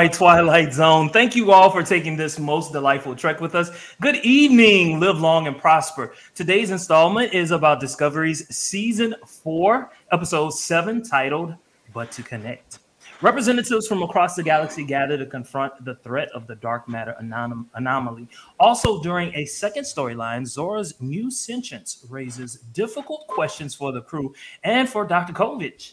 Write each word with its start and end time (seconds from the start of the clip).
Right, 0.00 0.10
Twilight 0.10 0.72
Zone. 0.72 1.10
Thank 1.10 1.36
you 1.36 1.52
all 1.52 1.70
for 1.70 1.82
taking 1.82 2.16
this 2.16 2.38
most 2.38 2.72
delightful 2.72 3.14
trek 3.14 3.38
with 3.38 3.54
us. 3.54 3.70
Good 4.00 4.16
evening. 4.24 4.98
Live 4.98 5.20
long 5.20 5.46
and 5.46 5.58
prosper. 5.58 6.14
Today's 6.34 6.70
installment 6.70 7.34
is 7.34 7.50
about 7.50 7.80
Discovery's 7.80 8.48
season 8.48 9.14
four, 9.26 9.92
episode 10.10 10.54
seven, 10.54 11.02
titled 11.02 11.54
But 11.92 12.10
to 12.12 12.22
Connect. 12.22 12.78
Representatives 13.20 13.86
from 13.86 14.02
across 14.02 14.36
the 14.36 14.42
galaxy 14.42 14.84
gather 14.84 15.18
to 15.18 15.26
confront 15.26 15.84
the 15.84 15.96
threat 15.96 16.30
of 16.30 16.46
the 16.46 16.54
dark 16.54 16.88
matter 16.88 17.14
anom- 17.20 17.66
anomaly. 17.74 18.26
Also, 18.58 19.02
during 19.02 19.34
a 19.34 19.44
second 19.44 19.84
storyline, 19.84 20.46
Zora's 20.46 20.98
new 21.02 21.30
sentience 21.30 22.06
raises 22.08 22.54
difficult 22.72 23.26
questions 23.26 23.74
for 23.74 23.92
the 23.92 24.00
crew 24.00 24.32
and 24.64 24.88
for 24.88 25.04
Dr. 25.04 25.34
Kovich. 25.34 25.92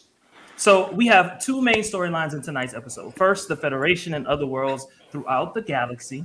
So 0.58 0.90
we 0.90 1.06
have 1.06 1.38
two 1.38 1.62
main 1.62 1.82
storylines 1.82 2.34
in 2.34 2.42
tonight's 2.42 2.74
episode. 2.74 3.14
First, 3.14 3.46
the 3.46 3.54
Federation 3.54 4.14
and 4.14 4.26
other 4.26 4.44
worlds 4.44 4.88
throughout 5.12 5.54
the 5.54 5.62
galaxy. 5.62 6.24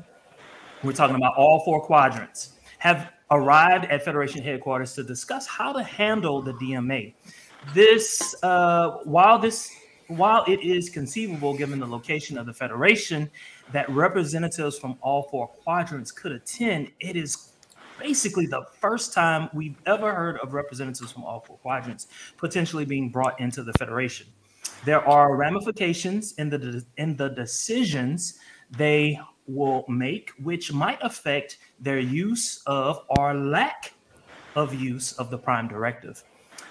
We're 0.84 0.94
talking 0.94 1.16
about 1.16 1.36
all 1.38 1.59
four 1.64 1.80
quadrants 1.86 2.54
have 2.80 3.11
arrived 3.30 3.86
at 3.86 4.04
Federation 4.04 4.42
headquarters 4.42 4.94
to 4.95 5.04
discuss 5.04 5.45
how 5.45 5.72
to 5.72 5.84
handle 5.84 6.42
the 6.42 6.54
DMA. 6.54 7.14
This, 7.76 8.36
uh, 8.42 8.98
while 9.04 9.38
this, 9.38 9.70
while 10.08 10.44
it 10.45 10.61
is 10.64 10.89
conceivable, 10.89 11.56
given 11.56 11.80
the 11.80 11.86
location 11.86 12.36
of 12.39 12.48
the 12.48 12.54
Federation, 12.56 13.30
that 13.72 13.88
representatives 13.92 14.80
from 14.80 14.98
all 15.02 15.30
four 15.30 15.48
quadrants 15.48 16.11
could 16.11 16.31
attend, 16.31 16.92
it 17.00 17.16
is 17.16 17.53
basically 18.04 18.46
the 18.46 18.66
first 18.80 19.14
time 19.14 19.50
we've 19.54 19.78
ever 19.86 20.14
heard 20.14 20.38
of 20.40 20.54
representatives 20.54 21.12
from 21.12 21.23
all 21.23 21.40
four 21.40 21.58
quadrants 21.59 22.08
potentially 22.38 22.83
being 22.83 23.10
brought 23.10 23.39
into 23.39 23.64
the 23.64 23.73
federation. 23.73 24.27
There 24.83 25.08
are 25.08 25.36
ramifications 25.38 26.33
in 26.33 26.50
the 26.50 26.86
in 26.98 27.16
the 27.16 27.30
decisions 27.30 28.39
they 28.70 29.20
will 29.48 29.86
make, 29.88 30.32
which 30.42 30.73
might 30.73 31.00
affect 31.02 31.58
their 31.80 32.00
use 32.00 32.61
of 32.66 33.00
or 33.17 33.33
lack 33.33 33.94
of 34.56 34.73
use 34.73 35.14
of 35.14 35.30
the 35.30 35.38
Prime 35.38 35.67
Directive. 35.67 36.23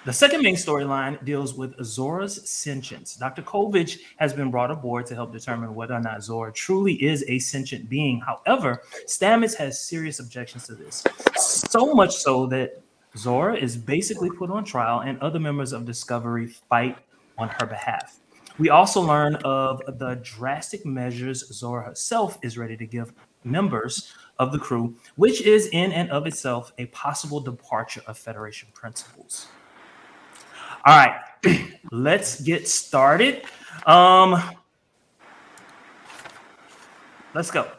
The 0.05 0.13
second 0.13 0.43
main 0.43 0.57
storyline 0.57 1.25
deals 1.25 1.55
with 1.55 1.77
Zora's 1.85 2.51
sentience. 2.51 3.15
Dr. 3.15 3.41
Kovich 3.41 4.01
has 4.17 4.33
been 4.33 4.51
brought 4.51 4.73
aboard 4.73 5.07
to 5.07 5.15
help 5.15 5.33
determine 5.33 5.77
whether 5.77 5.95
or 5.95 6.01
not 6.01 6.25
Zora 6.25 6.53
truly 6.53 6.95
is 6.95 7.25
a 7.29 7.39
sentient 7.39 7.89
being. 7.89 8.21
However, 8.21 8.83
Stamets 9.07 9.55
has 9.59 9.81
serious 9.81 10.19
objections 10.19 10.67
to 10.67 10.75
this, 10.75 11.05
so 11.37 11.95
much 11.95 12.17
so 12.17 12.47
that 12.47 12.83
Zora 13.17 13.55
is 13.57 13.77
basically 13.77 14.29
put 14.29 14.51
on 14.51 14.65
trial 14.65 15.03
and 15.03 15.21
other 15.21 15.39
members 15.39 15.73
of 15.73 15.85
Discovery 15.85 16.49
fight 16.49 16.99
on 17.39 17.49
her 17.61 17.67
behalf. 17.67 18.19
We 18.59 18.71
also 18.71 19.01
learn 19.01 19.37
of 19.45 19.83
the 19.87 20.19
drastic 20.25 20.85
measures 20.85 21.47
Zora 21.53 21.85
herself 21.85 22.39
is 22.43 22.59
ready 22.59 22.77
to 22.77 22.87
give 22.87 23.13
members 23.45 24.13
of 24.41 24.51
the 24.51 24.59
crew, 24.59 24.97
which 25.15 25.43
is 25.43 25.69
in 25.69 25.93
and 25.93 26.11
of 26.11 26.27
itself 26.27 26.73
a 26.79 26.87
possible 26.87 27.39
departure 27.39 28.03
of 28.09 28.19
Federation 28.19 28.69
principles. 28.75 29.47
All 30.85 30.97
right, 30.97 31.21
let's 31.93 32.41
get 32.41 32.67
started. 32.67 33.45
Um, 33.87 34.43
let's 37.35 37.53
go. 37.53 37.71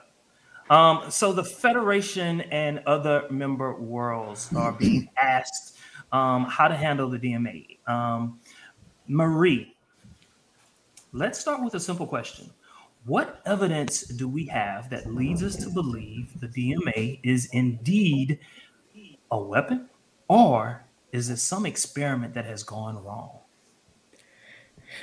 Um, 0.70 1.12
so 1.12 1.34
the 1.34 1.44
Federation 1.44 2.42
and 2.42 2.82
other 2.88 3.26
member 3.30 3.76
worlds 3.76 4.54
are 4.56 4.72
being 4.72 5.10
asked 5.22 5.78
um, 6.14 6.46
how 6.46 6.70
to 6.70 6.76
handle 6.76 7.10
the 7.10 7.20
DMA. 7.20 7.78
Um, 7.88 8.40
Marie, 9.10 9.76
let's 11.12 11.38
start 11.38 11.62
with 11.62 11.74
a 11.76 11.82
simple 11.82 12.08
question. 12.08 12.50
What 13.04 13.42
evidence 13.46 14.04
do 14.04 14.30
we 14.30 14.46
have 14.46 14.90
that 14.92 15.14
leads 15.14 15.44
us 15.44 15.58
to 15.58 15.70
believe 15.70 16.40
the 16.40 16.48
DMA 16.48 17.20
is 17.22 17.50
indeed 17.52 18.40
a 19.30 19.38
weapon 19.38 19.90
or 20.30 20.83
is 21.14 21.30
it 21.30 21.38
some 21.38 21.66
experiment 21.66 22.34
that 22.34 22.46
has 22.46 22.64
gone 22.64 23.02
wrong? 23.02 23.38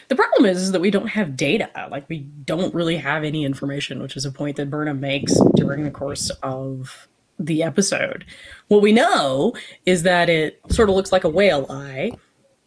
The 0.08 0.16
problem 0.16 0.44
is, 0.44 0.60
is 0.60 0.72
that 0.72 0.80
we 0.80 0.90
don't 0.90 1.08
have 1.08 1.36
data. 1.36 1.70
Like 1.90 2.08
we 2.08 2.18
don't 2.18 2.74
really 2.74 2.96
have 2.96 3.24
any 3.24 3.44
information, 3.44 4.02
which 4.02 4.16
is 4.16 4.24
a 4.24 4.32
point 4.32 4.56
that 4.56 4.70
Burnham 4.70 5.00
makes 5.00 5.34
during 5.54 5.84
the 5.84 5.90
course 5.90 6.30
of 6.42 7.08
the 7.38 7.62
episode. 7.62 8.24
What 8.68 8.82
we 8.82 8.92
know 8.92 9.54
is 9.86 10.02
that 10.02 10.28
it 10.28 10.60
sort 10.68 10.88
of 10.88 10.96
looks 10.96 11.12
like 11.12 11.24
a 11.24 11.28
whale 11.28 11.66
eye 11.70 12.12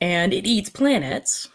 and 0.01 0.33
it 0.33 0.45
eats 0.45 0.69
planets 0.69 1.49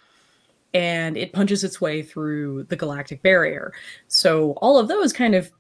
and 0.75 1.17
it 1.17 1.33
punches 1.33 1.65
its 1.65 1.81
way 1.81 2.03
through 2.03 2.65
the 2.65 2.77
galactic 2.77 3.23
barrier. 3.23 3.73
So 4.09 4.53
all 4.59 4.79
of 4.79 4.89
those 4.89 5.13
kind 5.13 5.35
of 5.35 5.51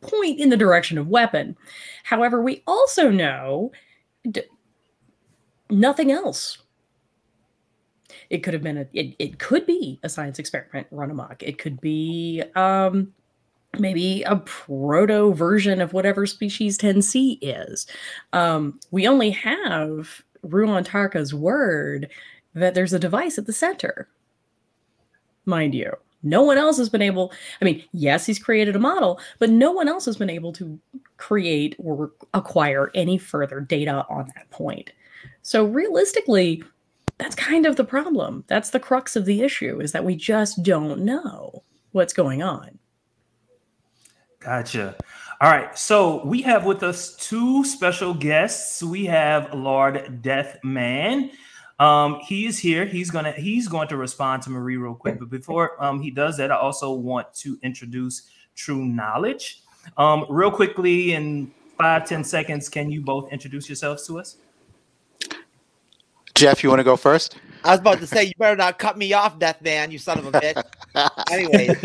point 0.00 0.40
in 0.40 0.48
the 0.48 0.56
direction 0.56 0.98
of 0.98 1.08
weapon. 1.08 1.56
However, 2.02 2.42
we 2.42 2.62
also 2.66 3.10
know 3.10 3.70
nothing 5.70 6.10
else. 6.10 6.58
It 8.28 8.38
could 8.38 8.54
have 8.54 8.62
been 8.62 8.78
a 8.78 8.86
it, 8.92 9.14
it 9.18 9.38
could 9.38 9.66
be 9.66 9.98
a 10.02 10.08
science 10.08 10.38
experiment 10.38 10.86
run 10.90 11.10
amok. 11.10 11.42
It 11.42 11.58
could 11.58 11.80
be 11.80 12.42
um 12.54 13.12
maybe 13.78 14.22
a 14.24 14.36
proto 14.36 15.32
version 15.32 15.80
of 15.80 15.92
whatever 15.92 16.26
species 16.26 16.76
10C 16.78 17.38
is. 17.40 17.86
Um, 18.32 18.80
we 18.90 19.06
only 19.06 19.30
have 19.30 20.22
Ruon 20.44 20.84
Tarka's 20.84 21.32
word 21.32 22.10
that 22.54 22.74
there's 22.74 22.92
a 22.92 22.98
device 22.98 23.38
at 23.38 23.46
the 23.46 23.52
center. 23.52 24.08
Mind 25.44 25.74
you, 25.74 25.92
no 26.22 26.42
one 26.42 26.58
else 26.58 26.76
has 26.78 26.88
been 26.88 27.02
able, 27.02 27.32
I 27.60 27.64
mean, 27.64 27.82
yes, 27.92 28.26
he's 28.26 28.38
created 28.38 28.76
a 28.76 28.80
model, 28.80 29.20
but 29.38 29.50
no 29.50 29.72
one 29.72 29.88
else 29.88 30.04
has 30.04 30.16
been 30.16 30.30
able 30.30 30.52
to 30.54 30.78
create 31.16 31.76
or 31.78 32.12
acquire 32.34 32.90
any 32.94 33.18
further 33.18 33.60
data 33.60 34.04
on 34.10 34.30
that 34.34 34.50
point. 34.50 34.92
So 35.42 35.64
realistically, 35.64 36.62
that's 37.18 37.34
kind 37.34 37.66
of 37.66 37.76
the 37.76 37.84
problem. 37.84 38.44
That's 38.46 38.70
the 38.70 38.80
crux 38.80 39.16
of 39.16 39.24
the 39.24 39.42
issue 39.42 39.80
is 39.80 39.92
that 39.92 40.04
we 40.04 40.16
just 40.16 40.62
don't 40.62 41.00
know 41.00 41.62
what's 41.92 42.12
going 42.12 42.42
on. 42.42 42.78
Gotcha. 44.38 44.96
All 45.42 45.50
right. 45.50 45.78
So 45.78 46.24
we 46.24 46.40
have 46.42 46.64
with 46.64 46.82
us 46.82 47.14
two 47.16 47.64
special 47.64 48.14
guests. 48.14 48.82
We 48.82 49.04
have 49.06 49.52
Lord 49.52 50.22
Deathman. 50.22 51.30
Um, 51.78 52.20
he 52.20 52.46
is 52.46 52.58
here. 52.58 52.84
He's 52.84 53.10
gonna 53.10 53.32
he's 53.32 53.68
going 53.68 53.88
to 53.88 53.96
respond 53.96 54.42
to 54.42 54.50
Marie 54.50 54.76
real 54.76 54.94
quick. 54.94 55.18
But 55.18 55.30
before 55.30 55.82
um, 55.82 56.00
he 56.00 56.10
does 56.10 56.36
that, 56.36 56.50
I 56.50 56.56
also 56.56 56.92
want 56.92 57.32
to 57.36 57.58
introduce 57.62 58.28
True 58.54 58.84
Knowledge. 58.84 59.62
Um, 59.96 60.26
real 60.28 60.50
quickly 60.50 61.14
in 61.14 61.50
five 61.78 62.06
ten 62.06 62.22
seconds, 62.22 62.68
can 62.68 62.90
you 62.90 63.02
both 63.02 63.32
introduce 63.32 63.68
yourselves 63.68 64.06
to 64.06 64.18
us? 64.20 64.36
Jeff, 66.40 66.62
you 66.62 66.70
want 66.70 66.80
to 66.80 66.84
go 66.84 66.96
first? 66.96 67.36
I 67.64 67.72
was 67.72 67.80
about 67.80 68.00
to 68.00 68.06
say 68.06 68.24
you 68.24 68.32
better 68.38 68.56
not 68.56 68.78
cut 68.78 68.96
me 68.96 69.12
off, 69.12 69.38
Death 69.38 69.60
Man, 69.60 69.90
you 69.90 69.98
son 69.98 70.18
of 70.18 70.24
a 70.24 70.32
bitch. 70.32 70.62
anyways, 71.30 71.76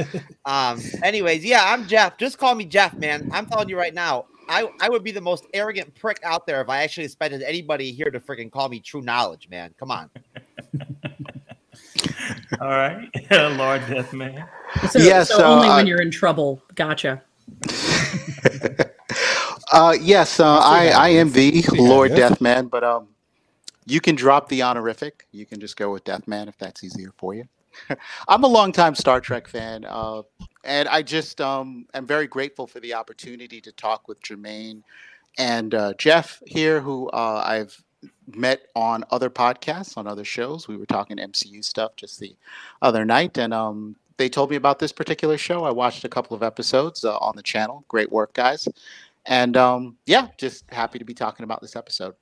um, 0.45 0.81
anyways, 1.03 1.43
yeah, 1.43 1.61
I'm 1.65 1.85
Jeff. 1.85 2.17
Just 2.17 2.37
call 2.37 2.55
me 2.55 2.63
Jeff, 2.63 2.97
man. 2.97 3.27
I'm 3.31 3.47
telling 3.47 3.67
you 3.67 3.77
right 3.77 3.93
now, 3.93 4.27
I, 4.47 4.71
I 4.79 4.87
would 4.87 5.03
be 5.03 5.11
the 5.11 5.19
most 5.19 5.45
arrogant 5.53 5.93
prick 5.95 6.21
out 6.23 6.47
there 6.47 6.61
if 6.61 6.69
I 6.69 6.83
actually 6.83 7.03
expected 7.03 7.41
anybody 7.41 7.91
here 7.91 8.09
to 8.09 8.21
freaking 8.21 8.49
call 8.49 8.69
me 8.69 8.79
true 8.79 9.01
knowledge, 9.01 9.49
man. 9.49 9.75
Come 9.77 9.91
on. 9.91 10.09
All 12.61 12.69
right, 12.69 13.09
Lord 13.31 13.81
Death 13.89 14.13
Man. 14.13 14.47
So, 14.89 14.99
yeah, 14.99 15.23
so, 15.23 15.39
so 15.39 15.43
only 15.43 15.67
uh, 15.67 15.75
when 15.75 15.85
you're 15.85 16.01
in 16.01 16.11
trouble. 16.11 16.61
Gotcha. 16.75 17.21
uh, 19.73 19.97
yes, 19.99 20.39
uh, 20.39 20.59
I, 20.59 20.91
I 20.95 21.09
am 21.09 21.33
the 21.33 21.61
Lord 21.73 22.15
Death 22.15 22.39
Man, 22.39 22.67
but 22.67 22.85
um, 22.85 23.09
you 23.85 24.01
can 24.01 24.15
drop 24.15 24.49
the 24.49 24.61
honorific. 24.61 25.27
You 25.31 25.45
can 25.45 25.59
just 25.59 25.77
go 25.77 25.91
with 25.91 26.03
Deathman 26.03 26.47
if 26.47 26.57
that's 26.57 26.83
easier 26.83 27.13
for 27.17 27.33
you. 27.33 27.47
I'm 28.27 28.43
a 28.43 28.47
longtime 28.47 28.95
Star 28.95 29.19
Trek 29.19 29.47
fan, 29.47 29.85
uh, 29.85 30.23
and 30.63 30.87
I 30.87 31.01
just 31.01 31.41
um, 31.41 31.85
am 31.93 32.05
very 32.05 32.27
grateful 32.27 32.67
for 32.67 32.79
the 32.79 32.93
opportunity 32.93 33.59
to 33.61 33.71
talk 33.71 34.07
with 34.07 34.21
Jermaine 34.21 34.81
and 35.37 35.73
uh, 35.75 35.93
Jeff 35.97 36.41
here, 36.45 36.79
who 36.79 37.09
uh, 37.09 37.43
I've 37.45 37.83
met 38.33 38.67
on 38.75 39.03
other 39.11 39.29
podcasts, 39.29 39.97
on 39.97 40.07
other 40.07 40.23
shows. 40.23 40.67
We 40.67 40.77
were 40.77 40.85
talking 40.85 41.17
MCU 41.17 41.63
stuff 41.63 41.95
just 41.95 42.19
the 42.19 42.35
other 42.81 43.05
night, 43.05 43.37
and 43.37 43.53
um, 43.53 43.95
they 44.17 44.29
told 44.29 44.49
me 44.49 44.55
about 44.55 44.79
this 44.79 44.91
particular 44.91 45.37
show. 45.37 45.65
I 45.65 45.71
watched 45.71 46.05
a 46.05 46.09
couple 46.09 46.35
of 46.35 46.43
episodes 46.43 47.03
uh, 47.03 47.17
on 47.17 47.35
the 47.35 47.43
channel. 47.43 47.83
Great 47.87 48.11
work, 48.11 48.33
guys. 48.33 48.67
And 49.25 49.57
um, 49.57 49.97
yeah, 50.05 50.27
just 50.37 50.69
happy 50.71 50.99
to 50.99 51.05
be 51.05 51.13
talking 51.13 51.43
about 51.43 51.61
this 51.61 51.75
episode. 51.75 52.15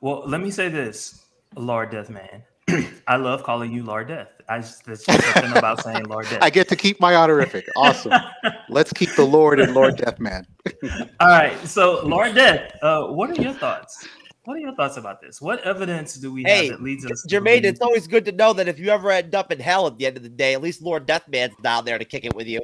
Well, 0.00 0.22
let 0.26 0.40
me 0.40 0.50
say 0.50 0.68
this, 0.68 1.24
Lord 1.56 1.90
Death 1.90 2.10
Man. 2.10 2.42
I 3.08 3.16
love 3.16 3.42
calling 3.42 3.72
you 3.72 3.82
Lord 3.82 4.08
Death. 4.08 4.28
I 4.48 4.58
just 4.58 4.84
there's 4.84 5.04
just 5.04 5.24
something 5.24 5.52
about 5.56 5.82
saying 5.84 6.04
Lord 6.08 6.26
Death. 6.30 6.38
I 6.42 6.50
get 6.50 6.68
to 6.68 6.76
keep 6.76 7.00
my 7.00 7.14
honorific. 7.16 7.66
Awesome. 7.76 8.14
Let's 8.68 8.92
keep 8.92 9.14
the 9.16 9.26
Lord 9.26 9.58
and 9.60 9.74
Lord 9.74 9.96
Death 9.96 10.20
Man. 10.20 10.46
All 11.20 11.28
right. 11.28 11.58
So 11.66 12.06
Lord 12.06 12.34
Death, 12.34 12.70
uh, 12.82 13.06
what 13.06 13.30
are 13.30 13.40
your 13.42 13.54
thoughts? 13.54 14.06
what 14.44 14.56
are 14.56 14.60
your 14.60 14.74
thoughts 14.76 14.96
about 14.96 15.20
this? 15.20 15.42
What 15.42 15.60
evidence 15.64 16.14
do 16.14 16.32
we 16.32 16.44
Hey, 16.44 16.68
have 16.68 16.78
that 16.78 16.82
leads 16.82 17.04
us? 17.04 17.20
to 17.22 17.28
Jermaine, 17.28 17.42
believe- 17.42 17.64
it's 17.66 17.80
always 17.82 18.06
good 18.06 18.24
to 18.24 18.32
know 18.32 18.54
that 18.54 18.66
if 18.66 18.78
you 18.78 18.88
ever 18.88 19.10
end 19.10 19.34
up 19.34 19.52
in 19.52 19.60
hell 19.60 19.86
at 19.86 19.98
the 19.98 20.06
end 20.06 20.16
of 20.16 20.22
the 20.22 20.30
day, 20.30 20.54
at 20.54 20.62
least 20.62 20.80
Lord 20.80 21.06
Deathman's 21.06 21.54
down 21.62 21.84
there 21.84 21.98
to 21.98 22.04
kick 22.06 22.24
it 22.24 22.34
with 22.34 22.46
you. 22.46 22.60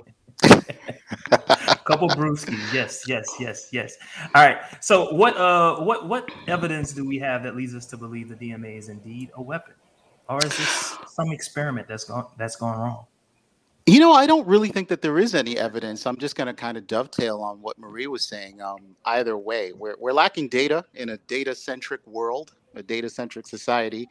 Couple 1.85 2.09
brewskis. 2.09 2.73
Yes, 2.73 3.05
yes, 3.07 3.27
yes, 3.39 3.69
yes. 3.73 3.97
All 4.35 4.45
right. 4.45 4.59
So 4.81 5.13
what 5.15 5.37
uh 5.37 5.77
what 5.81 6.09
what 6.09 6.31
evidence 6.47 6.93
do 6.93 7.07
we 7.07 7.19
have 7.19 7.43
that 7.43 7.57
leads 7.57 7.75
us 7.75 7.87
to 7.87 7.97
believe 7.97 8.29
the 8.29 8.35
DMA 8.37 8.79
is 8.79 8.89
indeed 8.89 9.31
a 9.35 9.43
weapon? 9.43 9.75
Or 10.29 10.39
is 10.39 10.57
this 10.57 10.97
some 11.09 11.31
experiment 11.33 11.87
that's 11.89 12.05
gone 12.05 12.27
that's 12.39 12.57
gone 12.57 12.79
wrong? 12.79 13.07
You 13.87 14.01
know, 14.01 14.13
I 14.13 14.27
don't 14.27 14.47
really 14.47 14.71
think 14.71 14.89
that 14.89 15.03
there 15.03 15.19
is 15.19 15.35
any 15.35 15.59
evidence. 15.59 16.07
I'm 16.07 16.17
just 16.17 16.37
going 16.37 16.47
to 16.47 16.55
kind 16.55 16.79
of 16.79 16.87
dovetail 16.87 17.43
on 17.43 17.61
what 17.61 17.79
Marie 17.79 18.07
was 18.07 18.25
saying. 18.25 18.63
Um, 18.63 18.97
either 19.05 19.37
way, 19.37 19.73
we're, 19.75 19.95
we're 19.99 20.15
lacking 20.15 20.49
data 20.49 20.87
in 20.95 21.11
a 21.11 21.19
data 21.19 21.55
centric 21.55 22.01
world, 22.07 22.55
a 22.75 22.83
data 22.83 23.11
centric 23.11 23.47
society. 23.47 24.09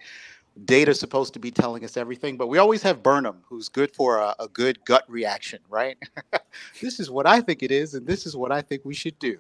Data 0.66 0.92
is 0.92 1.00
supposed 1.00 1.34
to 1.34 1.40
be 1.40 1.50
telling 1.52 1.84
us 1.84 1.98
everything, 1.98 2.38
but 2.38 2.48
we 2.48 2.60
always 2.60 2.84
have 2.84 3.02
Burnham, 3.02 3.38
who's 3.48 3.70
good 3.70 3.94
for 3.96 4.18
a, 4.18 4.36
a 4.40 4.48
good 4.48 4.84
gut 4.86 5.04
reaction, 5.08 5.60
right? 5.70 5.98
this 6.82 7.00
is 7.00 7.10
what 7.10 7.26
I 7.26 7.42
think 7.42 7.64
it 7.64 7.72
is, 7.72 7.96
and 7.96 8.06
this 8.06 8.26
is 8.26 8.36
what 8.36 8.52
I 8.52 8.62
think 8.62 8.84
we 8.86 8.94
should 8.94 9.18
do. 9.18 9.40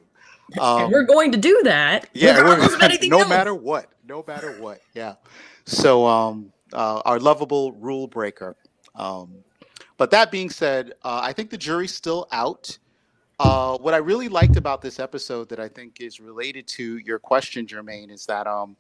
and 0.59 0.91
we're 0.91 1.05
going 1.05 1.31
to 1.31 1.37
do 1.37 1.61
that. 1.65 2.09
yeah, 2.13 2.39
no 3.03 3.19
else. 3.19 3.29
matter 3.29 3.53
what, 3.53 3.89
no 4.07 4.23
matter 4.27 4.59
what. 4.59 4.81
Yeah. 4.93 5.15
So, 5.65 6.05
um, 6.05 6.51
uh, 6.73 7.01
our 7.05 7.19
lovable 7.19 7.71
rule 7.73 8.07
breaker. 8.07 8.55
Um, 8.95 9.43
but 9.97 10.11
that 10.11 10.31
being 10.31 10.49
said, 10.49 10.93
uh, 11.03 11.21
I 11.23 11.33
think 11.33 11.49
the 11.49 11.57
jury's 11.57 11.93
still 11.93 12.27
out. 12.31 12.77
Uh, 13.39 13.77
what 13.77 13.93
I 13.93 13.97
really 13.97 14.29
liked 14.29 14.57
about 14.57 14.81
this 14.81 14.99
episode 14.99 15.49
that 15.49 15.59
I 15.59 15.67
think 15.67 16.01
is 16.01 16.19
related 16.19 16.67
to 16.69 16.97
your 16.97 17.19
question, 17.19 17.65
Jermaine, 17.65 18.11
is 18.11 18.25
that 18.25 18.47
um, 18.47 18.75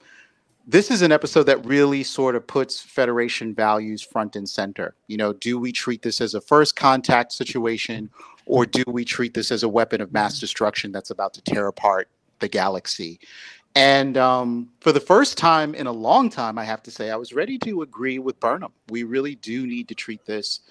this 0.65 0.89
is 0.89 1.01
an 1.01 1.11
episode 1.11 1.43
that 1.43 1.65
really 1.65 2.03
sort 2.03 2.35
of 2.35 2.47
puts 2.47 2.79
Federation 2.79 3.53
values 3.53 4.01
front 4.01 4.35
and 4.35 4.47
center. 4.47 4.95
You 5.07 5.17
know, 5.17 5.33
do 5.33 5.59
we 5.59 5.71
treat 5.71 6.01
this 6.01 6.21
as 6.21 6.33
a 6.33 6.41
first 6.41 6.75
contact 6.75 7.33
situation, 7.33 8.09
or 8.45 8.65
do 8.65 8.83
we 8.87 9.03
treat 9.03 9.33
this 9.33 9.51
as 9.51 9.63
a 9.63 9.69
weapon 9.69 9.99
of 10.01 10.13
mass 10.13 10.39
destruction 10.39 10.91
that's 10.91 11.09
about 11.09 11.33
to 11.33 11.41
tear 11.41 11.67
apart 11.67 12.07
the 12.39 12.47
galaxy? 12.47 13.19
And 13.75 14.17
um, 14.17 14.69
for 14.79 14.91
the 14.91 14.99
first 14.99 15.37
time 15.37 15.73
in 15.73 15.87
a 15.87 15.91
long 15.91 16.29
time, 16.29 16.57
I 16.57 16.63
have 16.63 16.83
to 16.83 16.91
say, 16.91 17.09
I 17.09 17.15
was 17.15 17.33
ready 17.33 17.57
to 17.59 17.81
agree 17.81 18.19
with 18.19 18.39
Burnham. 18.39 18.71
We 18.89 19.03
really 19.03 19.35
do 19.35 19.65
need 19.65 19.87
to 19.87 19.95
treat 19.95 20.25
this 20.25 20.61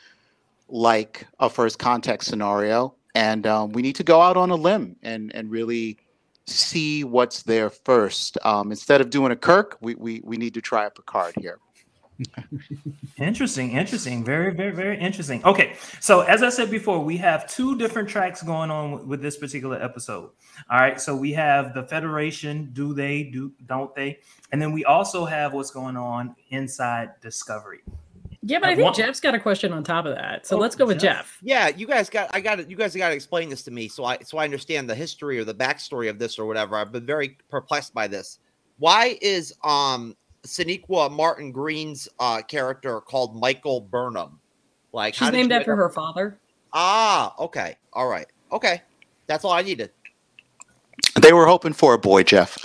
like 0.69 1.27
a 1.41 1.51
first 1.51 1.79
contact 1.79 2.25
scenario. 2.25 2.95
And 3.15 3.47
um, 3.47 3.73
we 3.73 3.83
need 3.83 3.97
to 3.97 4.05
go 4.05 4.21
out 4.23 4.37
on 4.37 4.51
a 4.51 4.55
limb 4.55 4.97
and, 5.03 5.35
and 5.35 5.51
really 5.51 5.99
see 6.47 7.05
what's 7.05 7.43
there 7.43 7.71
first. 7.71 8.39
Um, 8.45 8.71
instead 8.71 9.01
of 9.01 9.11
doing 9.11 9.33
a 9.33 9.37
Kirk, 9.37 9.79
we, 9.81 9.95
we, 9.95 10.21
we 10.25 10.37
need 10.37 10.55
to 10.55 10.61
try 10.61 10.87
a 10.87 10.91
Picard 10.91 11.35
here. 11.41 11.59
Interesting, 13.19 13.73
interesting, 13.73 14.25
very, 14.25 14.53
very, 14.55 14.71
very 14.71 14.99
interesting. 14.99 15.45
Okay, 15.45 15.75
so 16.01 16.21
as 16.21 16.43
I 16.43 16.49
said 16.49 16.71
before, 16.71 17.01
we 17.01 17.17
have 17.19 17.49
two 17.49 17.77
different 17.77 18.09
tracks 18.09 18.43
going 18.43 18.71
on 18.71 18.93
with, 18.93 19.03
with 19.05 19.23
this 19.23 19.37
particular 19.37 19.83
episode. 19.83 20.31
All 20.71 20.79
right, 20.79 21.01
so 21.01 21.15
we 21.17 21.33
have 21.33 21.75
the 21.75 21.83
Federation, 21.85 22.71
do 22.73 22.95
they, 22.95 23.25
do 23.25 23.53
don't 23.67 23.95
they, 23.95 24.19
and 24.51 24.61
then 24.61 24.73
we 24.73 24.85
also 24.85 25.25
have 25.25 25.53
what's 25.53 25.71
going 25.71 25.97
on 25.97 26.35
inside 26.51 27.11
Discovery. 27.21 27.81
Yeah, 28.45 28.59
but 28.59 28.71
I 28.71 28.75
think 28.75 28.87
one- 28.87 28.95
Jeff's 28.95 29.21
got 29.21 29.35
a 29.35 29.41
question 29.41 29.73
on 29.73 29.85
top 29.85 30.05
of 30.05 30.15
that. 30.17 30.47
So 30.47 30.57
Oh, 30.57 30.59
let's 30.61 30.75
go 30.75 30.85
with 30.85 30.99
Jeff. 30.99 31.17
Jeff. 31.19 31.39
Yeah, 31.43 31.69
you 31.69 31.87
guys 31.87 32.11
got 32.11 32.29
I 32.35 32.41
got 32.41 32.59
it. 32.59 32.69
You 32.69 32.77
guys 32.77 32.95
got 32.95 33.11
to 33.11 33.15
explain 33.15 33.49
this 33.49 33.63
to 33.65 33.71
me 33.71 33.89
so 33.89 34.05
I 34.05 34.19
so 34.25 34.39
I 34.39 34.45
understand 34.45 34.91
the 34.91 34.95
history 34.95 35.39
or 35.39 35.45
the 35.45 35.55
backstory 35.55 36.11
of 36.11 36.19
this 36.19 36.39
or 36.39 36.47
whatever. 36.47 36.77
I've 36.77 36.91
been 36.93 37.07
very 37.07 37.37
perplexed 37.51 37.95
by 37.95 38.09
this. 38.09 38.41
Why 38.79 39.17
is 39.23 39.55
um 39.63 40.17
Sonequa 40.45 41.11
Martin 41.11 41.53
Green's 41.53 42.09
uh 42.19 42.43
character 42.43 43.01
called 43.01 43.37
Michael 43.37 43.81
Burnham? 43.81 44.41
Like 44.93 45.15
She's 45.15 45.31
named 45.31 45.53
after 45.53 45.73
end 45.73 45.79
her 45.79 45.89
father. 45.89 46.37
Ah, 46.73 47.35
okay, 47.39 47.77
all 47.93 48.09
right, 48.09 48.27
okay. 48.51 48.83
That's 49.29 49.45
all 49.45 49.53
I 49.53 49.63
needed. 49.63 49.91
They 51.21 51.33
were 51.33 51.47
hoping 51.47 51.73
for 51.75 51.95
a 51.95 51.99
boy, 51.99 52.23
Jeff, 52.25 52.59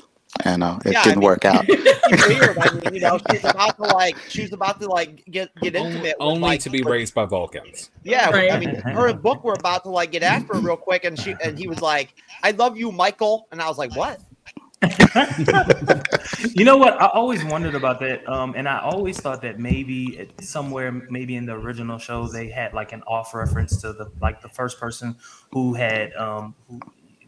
and 0.45 0.63
uh, 0.63 0.77
it 0.85 0.93
Yeah, 0.93 1.03
didn't 1.03 1.19
mean- 1.19 1.25
work 1.25 1.45
out. 1.45 1.67
Weird. 1.67 2.57
I 2.57 2.71
mean, 2.73 2.93
you 2.95 2.99
know, 3.01 3.17
she's 3.31 3.43
about 3.43 3.75
to 3.77 3.83
like 3.83 4.17
she's 4.29 4.53
about 4.53 4.79
to 4.81 4.87
like 4.87 5.23
get 5.31 5.49
get 5.61 5.75
Only, 5.75 5.89
intimate. 5.89 6.03
with, 6.03 6.15
only 6.19 6.41
like, 6.41 6.59
to 6.61 6.69
be 6.69 6.81
her- 6.83 6.89
raised 6.91 7.13
by 7.13 7.25
Vulcans. 7.25 7.89
Yeah, 8.03 8.29
Right. 8.29 8.51
I 8.51 8.59
mean, 8.59 8.75
her 8.75 9.07
and 9.07 9.21
Book 9.21 9.43
were 9.43 9.53
about 9.59 9.83
to 9.83 9.89
like 9.89 10.11
get 10.11 10.23
after 10.23 10.53
her 10.55 10.59
real 10.59 10.77
quick, 10.77 11.03
and 11.05 11.19
she 11.19 11.35
and 11.43 11.57
he 11.57 11.67
was 11.67 11.81
like, 11.81 12.13
"I 12.43 12.51
love 12.51 12.77
you, 12.77 12.91
Michael," 12.91 13.47
and 13.51 13.61
I 13.61 13.67
was 13.67 13.77
like, 13.77 13.95
"What?" 13.95 14.19
you 16.53 16.63
know 16.63 16.77
what? 16.77 16.93
I 17.01 17.07
always 17.07 17.43
wondered 17.43 17.75
about 17.75 17.99
that, 18.01 18.27
um, 18.29 18.53
and 18.55 18.67
I 18.69 18.79
always 18.79 19.19
thought 19.19 19.41
that 19.41 19.59
maybe 19.59 20.29
somewhere, 20.39 20.91
maybe 20.91 21.35
in 21.35 21.45
the 21.45 21.53
original 21.53 21.97
show, 21.97 22.27
they 22.27 22.47
had 22.49 22.73
like 22.73 22.91
an 22.93 23.01
off 23.03 23.33
reference 23.33 23.81
to 23.81 23.93
the 23.93 24.11
like 24.21 24.41
the 24.41 24.49
first 24.49 24.79
person 24.79 25.15
who 25.51 25.73
had 25.73 26.13
um, 26.13 26.53
who, 26.67 26.79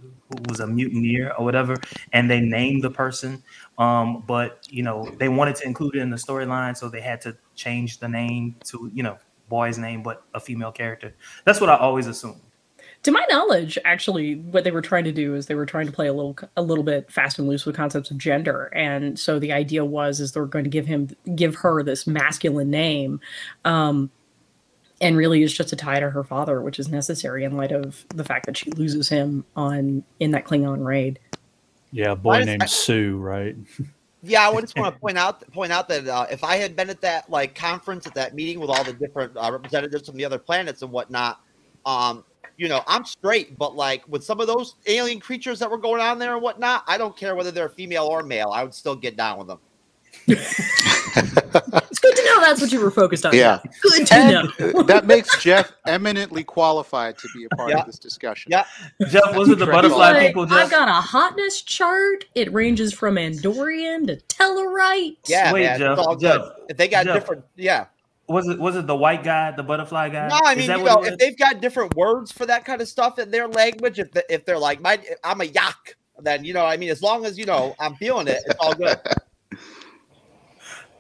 who 0.02 0.36
was 0.48 0.60
a 0.60 0.68
mutineer 0.68 1.34
or 1.38 1.46
whatever, 1.46 1.76
and 2.14 2.30
they 2.30 2.40
named 2.40 2.84
the 2.84 2.90
person, 2.92 3.44
um, 3.78 4.24
but 4.28 4.68
you 4.70 4.84
know 4.84 5.10
they 5.18 5.30
wanted 5.30 5.56
to 5.58 5.66
include 5.66 5.96
it 5.96 6.00
in 6.00 6.10
the 6.10 6.18
storyline, 6.18 6.78
so 6.78 6.90
they 6.90 7.02
had 7.02 7.22
to 7.22 7.36
change 7.56 8.00
the 8.00 8.08
name 8.08 8.56
to 8.66 8.92
you 8.94 9.04
know 9.04 9.18
boy's 9.50 9.78
name, 9.78 10.04
but 10.04 10.24
a 10.34 10.40
female 10.40 10.72
character. 10.72 11.16
That's 11.44 11.60
what 11.60 11.70
I 11.70 11.78
always 11.78 12.08
assumed. 12.08 12.42
To 13.04 13.12
my 13.12 13.26
knowledge, 13.30 13.78
actually, 13.86 14.36
what 14.36 14.66
they 14.66 14.72
were 14.72 14.82
trying 14.82 15.06
to 15.06 15.14
do 15.14 15.34
is 15.34 15.46
they 15.46 15.56
were 15.56 15.66
trying 15.66 15.86
to 15.86 15.92
play 15.92 16.08
a 16.08 16.14
little 16.14 16.38
a 16.58 16.62
little 16.62 16.84
bit 16.84 17.10
fast 17.10 17.40
and 17.40 17.48
loose 17.48 17.66
with 17.66 17.76
concepts 17.76 18.12
of 18.12 18.18
gender, 18.18 18.66
and 18.76 19.18
so 19.18 19.40
the 19.40 19.54
idea 19.54 19.86
was 19.86 20.20
is 20.20 20.34
they're 20.34 20.46
going 20.46 20.66
to 20.66 20.70
give 20.70 20.86
him 20.86 21.10
give 21.36 21.56
her 21.56 21.82
this 21.82 22.06
masculine 22.06 22.70
name, 22.70 23.22
um, 23.64 24.12
and 25.02 25.16
really 25.18 25.44
is 25.44 25.54
just 25.54 25.72
a 25.72 25.76
tie 25.76 26.00
to 26.00 26.10
her 26.10 26.24
father, 26.24 26.62
which 26.62 26.80
is 26.80 26.90
necessary 26.90 27.44
in 27.44 27.56
light 27.56 27.72
of 27.72 28.06
the 28.10 28.24
fact 28.24 28.46
that 28.46 28.58
she 28.58 28.72
loses 28.72 29.08
him 29.10 29.46
on 29.56 30.04
in 30.20 30.32
that 30.32 30.46
Klingon 30.46 30.84
raid. 30.86 31.20
Yeah, 31.92 32.12
a 32.12 32.16
boy 32.16 32.38
does- 32.38 32.46
named 32.46 32.64
I- 32.64 32.68
Sue, 32.68 33.18
right? 33.18 33.56
Yeah, 34.22 34.50
I 34.50 34.62
just 34.62 34.78
want 34.78 34.94
to 34.94 35.00
point 35.00 35.18
out 35.18 35.50
point 35.54 35.72
out 35.72 35.88
that 35.88 36.06
uh, 36.06 36.26
if 36.30 36.44
I 36.44 36.58
had 36.58 36.76
been 36.76 36.90
at 36.90 37.00
that 37.02 37.30
like 37.30 37.56
conference 37.56 38.06
at 38.06 38.14
that 38.16 38.36
meeting 38.36 38.60
with 38.60 38.70
all 38.70 38.84
the 38.84 38.92
different 38.92 39.32
uh, 39.38 39.50
representatives 39.50 40.10
from 40.10 40.18
the 40.18 40.26
other 40.26 40.38
planets 40.38 40.82
and 40.82 40.92
whatnot, 40.92 41.40
um, 41.86 42.26
you 42.58 42.68
know, 42.68 42.84
I'm 42.86 43.06
straight, 43.06 43.58
but 43.58 43.78
like 43.78 44.06
with 44.10 44.26
some 44.26 44.42
of 44.42 44.48
those 44.48 44.76
alien 44.88 45.22
creatures 45.22 45.58
that 45.60 45.72
were 45.72 45.78
going 45.78 46.02
on 46.02 46.20
there 46.20 46.34
and 46.34 46.42
whatnot, 46.42 46.84
I 46.86 46.98
don't 46.98 47.16
care 47.16 47.34
whether 47.34 47.50
they're 47.52 47.70
female 47.70 48.08
or 48.08 48.22
male. 48.22 48.50
I 48.50 48.64
would 48.64 48.74
still 48.74 48.96
get 48.96 49.16
down 49.16 49.38
with 49.38 49.48
them. 49.48 49.60
It's 51.90 52.00
good 52.00 52.16
to 52.16 52.24
know 52.26 52.40
that's 52.42 52.62
what 52.62 52.72
you 52.72 52.80
were 52.80 52.92
focused 52.92 53.26
on. 53.26 53.36
Yeah. 53.36 53.60
good 53.82 54.08
to 54.08 54.14
And 54.14 54.50
know. 54.74 54.84
that 54.88 55.06
makes 55.06 55.42
Jeff 55.42 55.72
eminently 55.86 56.44
qualified 56.44 57.18
to 57.18 57.28
be 57.36 57.46
a 57.46 57.50
part 57.56 57.72
Yeah. 57.72 57.80
of 57.80 57.88
this 57.88 58.00
discussion. 58.00 58.52
Yeah. 58.52 58.64
Jeff, 59.10 59.36
was 59.36 59.50
it 59.50 59.60
the 59.60 59.66
butterfly 59.66 60.12
Like, 60.14 60.28
people? 60.28 60.48
I've 60.52 60.70
got 60.72 60.88
a 60.88 60.94
hotness 60.94 61.62
chart. 61.62 62.26
It 62.36 62.54
ranges 62.54 62.94
from 62.94 63.16
Andorian 63.16 64.08
to 64.08 64.16
Tellarite. 64.34 65.18
Yeah, 65.28 65.52
Wait, 65.52 65.64
man, 65.64 65.80
Jeff, 65.80 65.98
it's 65.98 66.08
all 66.08 66.16
Jeff, 66.16 66.38
good. 66.42 66.52
If 66.70 66.78
they 66.78 66.88
got 66.88 67.06
Jeff. 67.06 67.16
different, 67.16 67.44
yeah. 67.56 67.86
Was 68.28 68.48
it 68.48 68.60
was 68.60 68.76
it 68.76 68.86
the 68.86 68.96
white 68.96 69.24
guy, 69.24 69.52
the 69.52 69.64
butterfly 69.64 70.10
guy? 70.10 70.28
No, 70.28 70.40
I 70.44 70.54
mean, 70.54 70.70
you 70.70 70.84
know, 70.84 71.04
if 71.04 71.18
they've 71.18 71.38
got 71.38 71.62
different 71.62 71.96
words 71.96 72.32
for 72.32 72.46
that 72.46 72.64
kind 72.64 72.80
of 72.80 72.88
stuff 72.88 73.18
in 73.18 73.32
their 73.32 73.48
language, 73.48 73.98
if 73.98 74.12
the, 74.12 74.24
if 74.32 74.46
they're 74.46 74.60
like, 74.60 74.80
my, 74.82 75.00
I'm 75.24 75.42
a 75.42 75.46
yak, 75.46 75.96
then 76.22 76.44
you 76.46 76.54
know, 76.54 76.64
I 76.64 76.78
mean, 76.78 76.90
as 76.90 77.02
long 77.02 77.26
as 77.26 77.40
you 77.40 77.46
know, 77.46 77.76
I'm 77.80 77.96
feeling 77.96 78.28
it, 78.28 78.38
it's 78.46 78.60
all 78.60 78.76
good. 78.76 79.00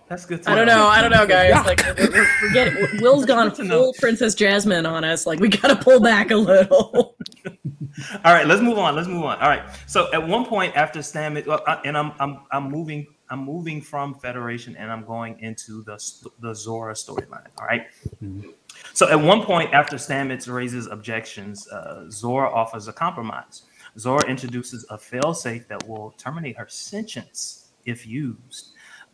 That's 0.09 0.25
good. 0.25 0.41
To 0.43 0.51
I 0.51 0.55
don't 0.55 0.65
know. 0.67 0.87
I 0.87 1.01
don't 1.01 1.11
know, 1.11 1.27
guys. 1.27 1.65
Like, 1.65 1.83
we're, 1.97 2.09
we're, 2.11 2.27
we're 2.41 2.51
getting, 2.53 3.01
Will's 3.01 3.25
gone 3.25 3.49
Good 3.51 3.67
know. 3.67 3.77
full 3.77 3.93
Princess 3.99 4.33
Jasmine 4.35 4.85
on 4.87 5.03
us. 5.03 5.27
Like, 5.27 5.39
we 5.39 5.49
got 5.49 5.67
to 5.69 5.75
pull 5.75 5.99
back 5.99 6.31
a 6.31 6.35
little. 6.35 7.15
All 8.25 8.33
right, 8.33 8.47
let's 8.47 8.61
move 8.61 8.77
on. 8.79 8.95
Let's 8.95 9.07
move 9.07 9.23
on. 9.23 9.37
All 9.39 9.49
right. 9.49 9.63
So 9.85 10.11
at 10.13 10.25
one 10.27 10.45
point 10.45 10.75
after 10.75 10.99
Stamets, 10.99 11.45
well, 11.45 11.61
I- 11.67 11.81
and 11.85 11.97
I'm 11.97 12.13
I'm 12.19 12.39
I'm 12.51 12.71
moving 12.71 13.05
I'm 13.29 13.43
moving 13.43 13.81
from 13.81 14.15
Federation 14.15 14.75
and 14.77 14.89
I'm 14.91 15.03
going 15.05 15.39
into 15.41 15.83
the 15.83 16.01
the 16.39 16.53
Zora 16.55 16.93
storyline. 16.93 17.47
All 17.59 17.65
right? 17.67 17.87
Mhm. 18.23 18.53
So 18.93 19.09
at 19.09 19.19
one 19.19 19.43
point 19.43 19.73
after 19.73 19.97
Stamets 19.97 20.51
raises 20.51 20.87
objections, 20.87 21.67
uh, 21.69 22.09
Zora 22.09 22.49
offers 22.49 22.87
a 22.87 22.93
compromise. 22.93 23.63
Zora 23.97 24.25
introduces 24.27 24.85
a 24.89 24.97
failsafe 24.97 25.67
that 25.67 25.85
will 25.87 26.11
terminate 26.17 26.57
her 26.57 26.67
sentience 26.69 27.71
if 27.85 28.07
used. 28.07 28.69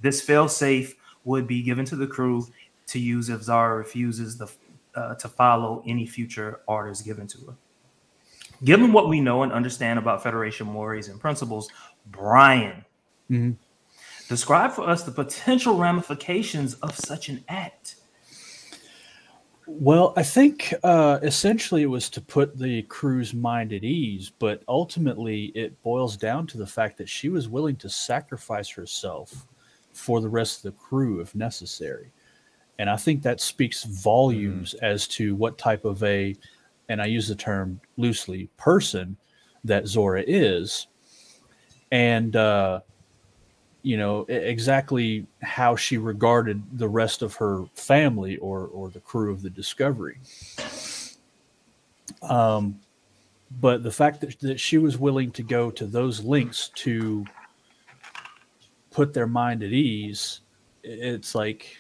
This 0.06 0.24
failsafe 0.24 0.94
would 1.24 1.48
be 1.48 1.64
given 1.64 1.84
to 1.86 1.96
the 1.96 2.06
crew 2.06 2.46
to 2.86 3.00
use 3.00 3.30
if 3.30 3.42
Zora 3.42 3.76
refuses 3.76 4.38
the 4.38 4.48
uh, 4.94 5.16
to 5.16 5.28
follow 5.28 5.82
any 5.88 6.06
future 6.06 6.62
orders 6.68 7.02
given 7.02 7.26
to 7.26 7.40
her. 7.48 7.56
Given 8.64 8.94
what 8.94 9.10
we 9.10 9.20
know 9.20 9.42
and 9.42 9.52
understand 9.52 9.98
about 9.98 10.22
Federation 10.22 10.68
mores 10.68 11.08
and 11.08 11.20
principles, 11.20 11.70
Brian, 12.12 12.86
Mhm. 13.32 13.56
describe 14.30 14.74
for 14.74 14.88
us 14.88 15.02
the 15.02 15.12
potential 15.12 15.76
ramifications 15.76 16.76
of 16.76 16.96
such 16.96 17.28
an 17.30 17.44
act. 17.50 17.96
Well, 19.66 20.14
I 20.16 20.22
think 20.22 20.72
uh, 20.84 21.18
essentially 21.24 21.82
it 21.82 21.88
was 21.88 22.12
to 22.12 22.22
put 22.22 22.60
the 22.60 22.84
crew's 22.84 23.34
mind 23.34 23.74
at 23.74 23.84
ease, 23.84 24.32
but 24.38 24.62
ultimately 24.68 25.46
it 25.56 25.82
boils 25.82 26.16
down 26.16 26.46
to 26.46 26.60
the 26.60 26.68
fact 26.68 27.00
that 27.00 27.10
she 27.10 27.30
was 27.30 27.50
willing 27.50 27.76
to 27.78 27.90
sacrifice 27.90 28.70
herself 28.70 29.48
for 29.96 30.22
the 30.22 30.30
rest 30.30 30.58
of 30.58 30.64
the 30.64 30.80
crew 30.80 31.20
if 31.22 31.34
necessary. 31.36 32.12
And 32.78 32.90
I 32.90 32.98
think 32.98 33.24
that 33.24 33.40
speaks 33.40 33.84
volumes 33.84 34.76
mm. 34.76 34.84
as 34.84 35.08
to 35.10 35.36
what 35.36 35.58
type 35.58 35.86
of 35.86 36.04
a, 36.04 36.36
and 36.90 37.02
I 37.02 37.06
use 37.06 37.28
the 37.28 37.36
term 37.36 37.80
loosely, 37.98 38.50
person 38.58 39.18
that 39.64 39.88
Zora 39.88 40.24
is. 40.28 40.88
And, 41.92 42.36
uh, 42.36 42.82
you 43.86 43.98
know 43.98 44.26
exactly 44.30 45.28
how 45.44 45.76
she 45.76 46.00
regarded 46.00 46.64
the 46.80 46.90
rest 46.90 47.22
of 47.22 47.36
her 47.36 47.66
family 47.76 48.36
or 48.38 48.66
or 48.66 48.90
the 48.90 49.00
crew 49.00 49.32
of 49.32 49.44
the 49.44 49.50
discovery 49.50 50.18
um 52.24 52.80
but 53.62 53.84
the 53.84 53.92
fact 53.92 54.22
that, 54.22 54.40
that 54.40 54.60
she 54.60 54.80
was 54.80 54.98
willing 54.98 55.30
to 55.30 55.44
go 55.44 55.70
to 55.70 55.86
those 55.86 56.24
lengths 56.24 56.70
to 56.70 57.24
put 58.96 59.14
their 59.14 59.28
mind 59.28 59.62
at 59.62 59.72
ease 59.72 60.42
it's 60.84 61.36
like 61.36 61.76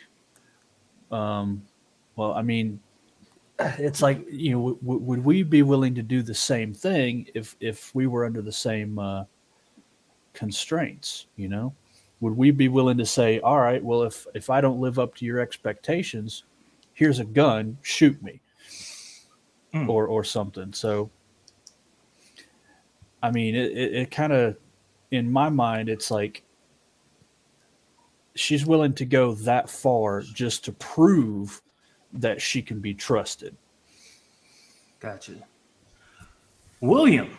um 1.12 1.64
well 2.16 2.34
i 2.34 2.42
mean 2.42 2.80
it's 3.60 4.02
like 4.02 4.26
you 4.30 4.52
know 4.52 4.58
w- 4.58 4.80
w- 4.82 5.00
would 5.00 5.24
we 5.24 5.44
be 5.44 5.64
willing 5.64 5.96
to 5.96 6.04
do 6.04 6.22
the 6.22 6.34
same 6.34 6.74
thing 6.74 7.26
if 7.34 7.56
if 7.60 7.94
we 7.96 8.06
were 8.08 8.26
under 8.26 8.42
the 8.42 8.52
same 8.52 9.00
uh 9.00 9.24
constraints 10.34 11.28
you 11.38 11.48
know 11.48 11.74
would 12.22 12.36
we 12.36 12.52
be 12.52 12.70
willing 12.70 12.98
to 12.98 13.06
say, 13.06 13.40
all 13.42 13.60
right, 13.60 13.84
well, 13.84 14.04
if 14.04 14.26
if 14.34 14.50
I 14.50 14.62
don't 14.62 14.80
live 14.80 15.00
up 15.00 15.16
to 15.16 15.26
your 15.26 15.40
expectations, 15.40 16.44
here's 16.94 17.20
a 17.20 17.26
gun, 17.26 17.78
shoot 17.82 18.22
me, 18.24 18.42
mm. 19.74 19.88
or 19.90 20.08
or 20.08 20.24
something. 20.24 20.74
So, 20.74 21.10
I 23.22 23.32
mean, 23.32 23.56
it 23.56 23.72
it, 23.72 23.94
it 23.94 24.12
kind 24.12 24.34
of, 24.34 24.58
in 25.12 25.32
my 25.32 25.50
mind, 25.50 25.90
it's 25.90 26.10
like 26.10 26.44
she's 28.36 28.66
willing 28.66 28.94
to 28.94 29.06
go 29.06 29.34
that 29.34 29.70
far 29.70 30.22
just 30.22 30.66
to 30.66 30.72
prove 30.74 31.62
that 32.14 32.42
she 32.42 32.62
can 32.62 32.80
be 32.80 32.94
trusted. 32.94 33.56
Gotcha. 35.00 35.36
William, 36.82 37.38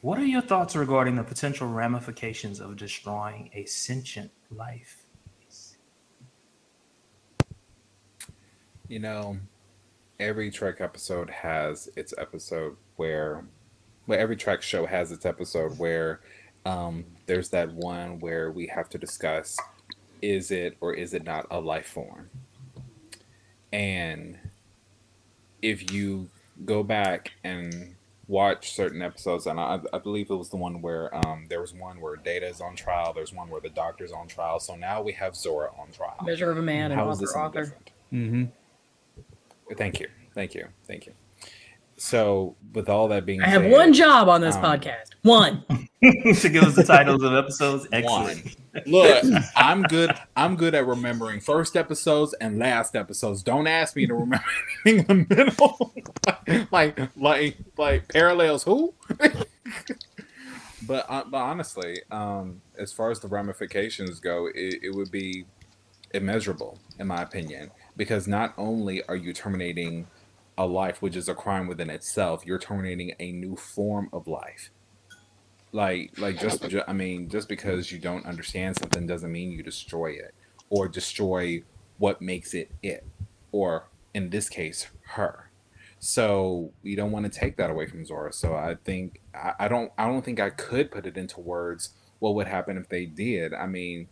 what 0.00 0.18
are 0.18 0.24
your 0.24 0.40
thoughts 0.40 0.74
regarding 0.74 1.16
the 1.16 1.22
potential 1.22 1.68
ramifications 1.68 2.60
of 2.60 2.76
destroying 2.76 3.50
a 3.54 3.64
sentient 3.66 4.30
life? 4.50 5.04
You 8.88 8.98
know, 8.98 9.36
every 10.18 10.50
Trek 10.50 10.80
episode 10.80 11.30
has 11.30 11.88
its 11.96 12.12
episode 12.18 12.76
where, 12.96 13.44
well, 14.06 14.18
every 14.18 14.36
Trek 14.36 14.62
show 14.62 14.84
has 14.86 15.12
its 15.12 15.24
episode 15.24 15.78
where 15.78 16.20
um, 16.64 17.04
there's 17.26 17.50
that 17.50 17.72
one 17.72 18.18
where 18.18 18.50
we 18.50 18.66
have 18.66 18.88
to 18.88 18.98
discuss 18.98 19.56
is 20.22 20.50
it 20.50 20.76
or 20.80 20.94
is 20.94 21.14
it 21.14 21.24
not 21.24 21.46
a 21.50 21.60
life 21.60 21.86
form? 21.86 22.30
And 23.72 24.38
if 25.62 25.92
you 25.92 26.28
go 26.64 26.82
back 26.82 27.32
and 27.44 27.94
watch 28.26 28.72
certain 28.72 29.02
episodes, 29.02 29.46
and 29.46 29.60
I, 29.60 29.80
I 29.92 29.98
believe 29.98 30.30
it 30.30 30.34
was 30.34 30.50
the 30.50 30.56
one 30.56 30.82
where 30.82 31.14
um, 31.26 31.46
there 31.48 31.60
was 31.60 31.74
one 31.74 32.00
where 32.00 32.16
Data 32.16 32.46
is 32.46 32.60
on 32.60 32.76
trial. 32.76 33.12
There's 33.12 33.32
one 33.32 33.48
where 33.48 33.60
the 33.60 33.68
Doctor's 33.68 34.12
on 34.12 34.28
trial. 34.28 34.60
So 34.60 34.76
now 34.76 35.02
we 35.02 35.12
have 35.12 35.36
Zora 35.36 35.70
on 35.78 35.90
trial. 35.92 36.16
Measure 36.24 36.50
of 36.50 36.58
a 36.58 36.62
Man 36.62 36.90
How 36.90 37.02
and 37.02 37.10
Author 37.10 37.38
Author. 37.38 37.74
Mm-hmm. 38.12 38.44
Thank 39.76 40.00
you, 40.00 40.08
thank 40.34 40.54
you, 40.54 40.66
thank 40.86 41.06
you. 41.06 41.12
So, 42.02 42.56
with 42.72 42.88
all 42.88 43.08
that 43.08 43.26
being, 43.26 43.42
I 43.42 43.48
have 43.48 43.60
said, 43.60 43.72
one 43.72 43.92
job 43.92 44.26
on 44.30 44.40
this 44.40 44.56
um, 44.56 44.62
podcast. 44.62 45.10
One 45.20 45.62
to 46.02 46.48
give 46.48 46.62
us 46.62 46.74
the 46.74 46.82
titles 46.82 47.22
of 47.22 47.34
episodes. 47.34 47.86
Excellent. 47.92 48.56
One. 48.72 48.82
Look, 48.86 49.24
I'm 49.56 49.82
good. 49.82 50.10
I'm 50.34 50.56
good 50.56 50.74
at 50.74 50.86
remembering 50.86 51.40
first 51.40 51.76
episodes 51.76 52.32
and 52.40 52.58
last 52.58 52.96
episodes. 52.96 53.42
Don't 53.42 53.66
ask 53.66 53.96
me 53.96 54.06
to 54.06 54.14
remember 54.14 54.42
anything 54.86 55.04
in 55.10 55.26
the 55.28 55.36
middle, 55.36 55.92
like 56.72 56.98
like 57.18 57.58
like 57.76 58.08
parallels. 58.08 58.62
Who? 58.62 58.94
but 60.86 61.04
uh, 61.06 61.24
but 61.26 61.36
honestly, 61.36 62.00
um, 62.10 62.62
as 62.78 62.94
far 62.94 63.10
as 63.10 63.20
the 63.20 63.28
ramifications 63.28 64.20
go, 64.20 64.46
it, 64.46 64.78
it 64.82 64.94
would 64.94 65.10
be 65.10 65.44
immeasurable, 66.14 66.78
in 66.98 67.08
my 67.08 67.20
opinion, 67.20 67.70
because 67.94 68.26
not 68.26 68.54
only 68.56 69.02
are 69.04 69.16
you 69.16 69.34
terminating 69.34 70.06
a 70.60 70.66
life, 70.66 71.00
which 71.00 71.16
is 71.16 71.26
a 71.26 71.34
crime 71.34 71.66
within 71.66 71.88
itself. 71.88 72.44
You're 72.44 72.58
terminating 72.58 73.14
a 73.18 73.32
new 73.32 73.56
form 73.56 74.10
of 74.12 74.28
life. 74.28 74.70
Like, 75.72 76.18
like 76.18 76.38
just, 76.38 76.68
just 76.68 76.86
I 76.86 76.92
mean, 76.92 77.30
just 77.30 77.48
because 77.48 77.90
you 77.90 77.98
don't 77.98 78.26
understand 78.26 78.76
something 78.76 79.06
doesn't 79.06 79.32
mean 79.32 79.52
you 79.52 79.62
destroy 79.62 80.10
it 80.10 80.34
or 80.68 80.86
destroy 80.86 81.62
what 81.96 82.20
makes 82.20 82.52
it 82.52 82.70
it, 82.82 83.06
or 83.52 83.88
in 84.12 84.28
this 84.28 84.50
case, 84.50 84.88
her. 85.14 85.50
So 85.98 86.72
we 86.82 86.94
don't 86.94 87.10
want 87.10 87.32
to 87.32 87.38
take 87.38 87.56
that 87.56 87.70
away 87.70 87.86
from 87.86 88.04
Zora. 88.04 88.32
So 88.32 88.54
I 88.54 88.76
think 88.84 89.20
I, 89.34 89.52
I 89.60 89.68
don't 89.68 89.90
I 89.96 90.06
don't 90.08 90.24
think 90.24 90.40
I 90.40 90.50
could 90.50 90.90
put 90.90 91.06
it 91.06 91.16
into 91.16 91.40
words 91.40 91.90
what 92.18 92.34
would 92.34 92.48
happen 92.48 92.76
if 92.76 92.88
they 92.90 93.06
did. 93.06 93.54
I 93.54 93.66
mean, 93.66 94.08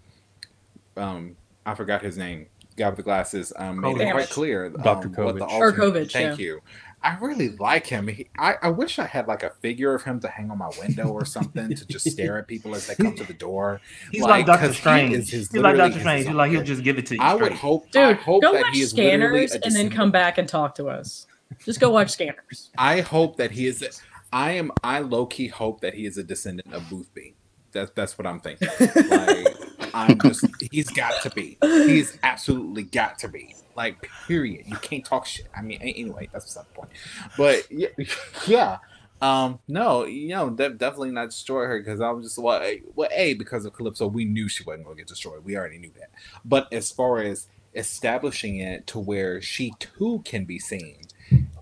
um, 0.97 1.37
I 1.67 1.75
forgot 1.75 2.01
his 2.01 2.17
name 2.17 2.47
guy 2.79 2.89
with 2.89 2.97
the 2.97 3.03
glasses 3.03 3.53
um, 3.57 3.81
made 3.81 4.01
it 4.01 4.13
quite 4.13 4.31
clear. 4.31 4.71
Dr. 4.71 4.79
Um, 4.79 4.85
Dr. 4.85 5.09
Kovich. 5.09 5.51
Or 5.51 5.73
Kovich, 5.73 6.13
Thank 6.13 6.39
yeah. 6.39 6.45
you. 6.45 6.61
I 7.03 7.17
really 7.19 7.51
like 7.51 7.87
him. 7.87 8.09
He, 8.09 8.29
I, 8.37 8.55
I 8.61 8.69
wish 8.71 8.99
I 8.99 9.07
had 9.07 9.29
like 9.29 9.45
a 9.45 9.51
figure 9.61 9.95
of 9.95 10.03
him 10.03 10.19
to 10.21 10.29
hang 10.29 10.51
on 10.51 10.59
my 10.59 10.71
window 10.81 11.05
or 11.09 11.25
something 11.25 11.75
to 11.75 11.87
just 11.87 12.11
stare 12.11 12.39
at 12.39 12.49
people 12.49 12.75
as 12.75 12.89
they 12.89 12.97
come 12.97 13.15
to 13.15 13.25
the 13.25 13.35
door. 13.35 13.81
He's 14.11 14.23
like, 14.23 14.31
like 14.31 14.47
Doctor 14.47 14.73
Strange. 14.73 15.31
He 15.31 15.37
He's 15.37 15.53
like 15.55 15.77
Doctor 15.77 16.01
Strange. 16.01 16.27
He's 16.27 16.35
like 16.35 16.51
he'll 16.51 16.65
just 16.65 16.83
give 16.83 16.99
it 16.99 17.07
to 17.07 17.15
you. 17.15 17.23
I 17.23 17.35
would 17.35 17.53
hope. 17.53 17.91
Dude, 17.93 18.03
I 18.03 18.13
hope 18.15 18.43
go 18.43 18.53
that 18.53 18.63
watch 18.63 18.75
he 18.75 18.81
is 18.81 18.91
Scanners 18.91 19.53
and 19.53 19.75
then 19.75 19.91
come 19.91 20.11
back 20.11 20.39
and 20.39 20.49
talk 20.49 20.75
to 20.77 20.89
us. 20.89 21.27
Just 21.65 21.79
go 21.79 21.91
watch 21.91 22.11
Scanners. 22.11 22.71
I 22.77 23.01
hope 23.01 23.37
that 23.37 23.53
he 23.53 23.67
is. 23.67 24.03
I 24.33 24.53
am. 24.53 24.73
I 24.83 24.99
low 24.99 25.27
key 25.27 25.47
hope 25.47 25.81
that 25.83 25.95
he 25.95 26.05
is 26.05 26.19
a 26.19 26.25
descendant 26.25 26.73
of 26.75 26.89
Boothby. 26.91 27.37
That's 27.73 27.93
that's 27.93 28.19
what 28.19 28.27
I'm 28.27 28.41
thinking. 28.41 28.69
Like, 29.09 29.68
I'm 29.95 30.19
just 30.21 30.45
he's 30.71 30.91
got 30.91 31.23
to 31.23 31.31
be. 31.31 31.59
He's 31.63 32.19
absolutely 32.23 32.85
got 32.85 33.19
to 33.21 33.29
be. 33.29 33.55
Like 33.77 34.09
period. 34.27 34.67
You 34.67 34.77
can't 34.77 35.05
talk 35.05 35.27
shit. 35.27 35.47
I 35.57 35.63
mean, 35.63 35.81
anyway, 35.81 36.29
that's 36.33 36.53
the 36.55 36.65
point. 36.75 36.91
But 37.37 37.71
yeah, 37.71 37.89
yeah. 38.47 38.79
Um, 39.21 39.59
no, 39.67 40.05
you 40.05 40.29
know, 40.29 40.51
de- 40.51 40.71
definitely 40.71 41.11
not 41.11 41.31
destroy 41.31 41.65
her 41.65 41.79
because 41.79 42.01
I 42.01 42.11
was 42.11 42.25
just 42.25 42.39
a, 42.39 42.81
well, 42.95 43.09
a 43.13 43.35
because 43.35 43.65
of 43.65 43.73
Calypso, 43.73 44.07
we 44.07 44.25
knew 44.25 44.49
she 44.49 44.63
wasn't 44.65 44.85
gonna 44.85 44.97
get 44.97 45.09
destroyed. 45.09 45.45
We 45.45 45.57
already 45.57 45.79
knew 45.79 45.91
that. 45.99 46.11
But 46.45 46.73
as 46.73 46.91
far 46.91 47.19
as 47.19 47.49
establishing 47.75 48.59
it 48.59 48.87
to 48.89 48.99
where 48.99 49.41
she 49.43 49.73
too 49.79 50.23
can 50.25 50.45
be 50.45 50.59
seen, 50.59 51.03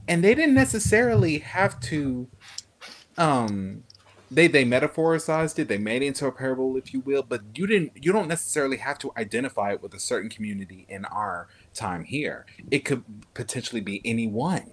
and 0.09 0.23
they 0.23 0.35
didn't 0.35 0.55
necessarily 0.55 1.39
have 1.39 1.81
to, 1.81 2.29
um, 3.17 3.83
they 4.31 4.49
they 4.49 4.65
metaphoricized 4.65 5.59
it 5.59 5.69
they 5.69 5.79
made 5.79 6.03
it 6.03 6.07
into 6.07 6.27
a 6.27 6.33
parable 6.33 6.77
if 6.77 6.93
you 6.93 7.01
will 7.01 7.23
but 7.23 7.43
you 7.55 7.67
didn't 7.67 7.93
you 8.03 8.13
don't 8.13 8.29
necessarily 8.29 8.79
have 8.79 8.99
to 8.99 9.13
identify 9.17 9.73
it 9.73 9.83
with 9.83 9.95
a 9.95 10.01
certain 10.01 10.29
community 10.31 10.87
in 10.89 11.05
our 11.07 11.49
time 11.77 12.05
here. 12.05 12.47
It 12.71 12.81
could 12.85 13.05
potentially 13.35 13.81
be 13.81 14.01
anyone. 14.05 14.73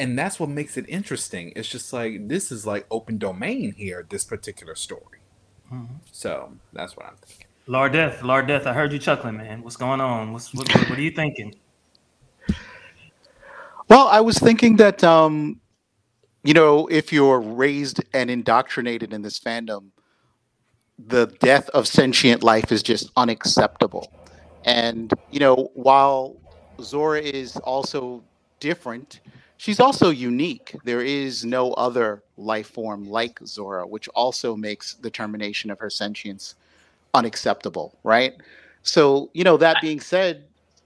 And 0.00 0.16
that's 0.16 0.38
what 0.38 0.48
makes 0.48 0.76
it 0.76 0.84
interesting. 0.88 1.52
It's 1.56 1.68
just 1.68 1.92
like 1.92 2.28
this 2.28 2.52
is 2.52 2.64
like 2.66 2.86
open 2.90 3.18
domain 3.18 3.72
here 3.76 4.06
this 4.08 4.24
particular 4.24 4.74
story. 4.74 5.18
Mm-hmm. 5.72 5.96
so 6.10 6.54
that's 6.72 6.96
what 6.96 7.04
i'm 7.04 7.16
thinking. 7.16 7.46
Lord 7.66 7.92
death 7.92 8.22
lord 8.22 8.46
death 8.46 8.66
i 8.66 8.72
heard 8.72 8.90
you 8.92 8.98
chuckling 8.98 9.36
man. 9.36 9.62
What's 9.62 9.76
going 9.76 10.00
on? 10.00 10.32
What's 10.32 10.54
what, 10.54 10.66
what, 10.74 10.88
what 10.88 10.98
are 10.98 11.02
you 11.02 11.10
thinking? 11.10 11.54
Well 13.88 14.08
i 14.08 14.20
was 14.20 14.38
thinking 14.38 14.76
that 14.76 15.04
um 15.04 15.60
you 16.42 16.54
know, 16.54 16.86
if 16.86 17.12
you're 17.12 17.40
raised 17.40 18.02
and 18.14 18.30
indoctrinated 18.30 19.12
in 19.12 19.22
this 19.22 19.38
fandom, 19.38 19.90
the 20.98 21.26
death 21.40 21.68
of 21.70 21.86
sentient 21.86 22.42
life 22.42 22.72
is 22.72 22.82
just 22.82 23.10
unacceptable. 23.16 24.10
And, 24.64 25.12
you 25.30 25.40
know, 25.40 25.70
while 25.74 26.36
Zora 26.80 27.20
is 27.20 27.56
also 27.56 28.22
different, 28.60 29.20
she's 29.56 29.80
also 29.80 30.10
unique. 30.10 30.74
There 30.84 31.00
is 31.00 31.44
no 31.44 31.72
other 31.74 32.22
life 32.36 32.68
form 32.68 33.08
like 33.08 33.38
Zora, 33.44 33.86
which 33.86 34.08
also 34.08 34.56
makes 34.56 34.94
the 34.94 35.10
termination 35.10 35.70
of 35.70 35.78
her 35.78 35.90
sentience 35.90 36.54
unacceptable, 37.14 37.96
right? 38.04 38.34
So, 38.82 39.30
you 39.34 39.44
know, 39.44 39.56
that 39.56 39.76
being 39.80 40.00
said, 40.00 40.44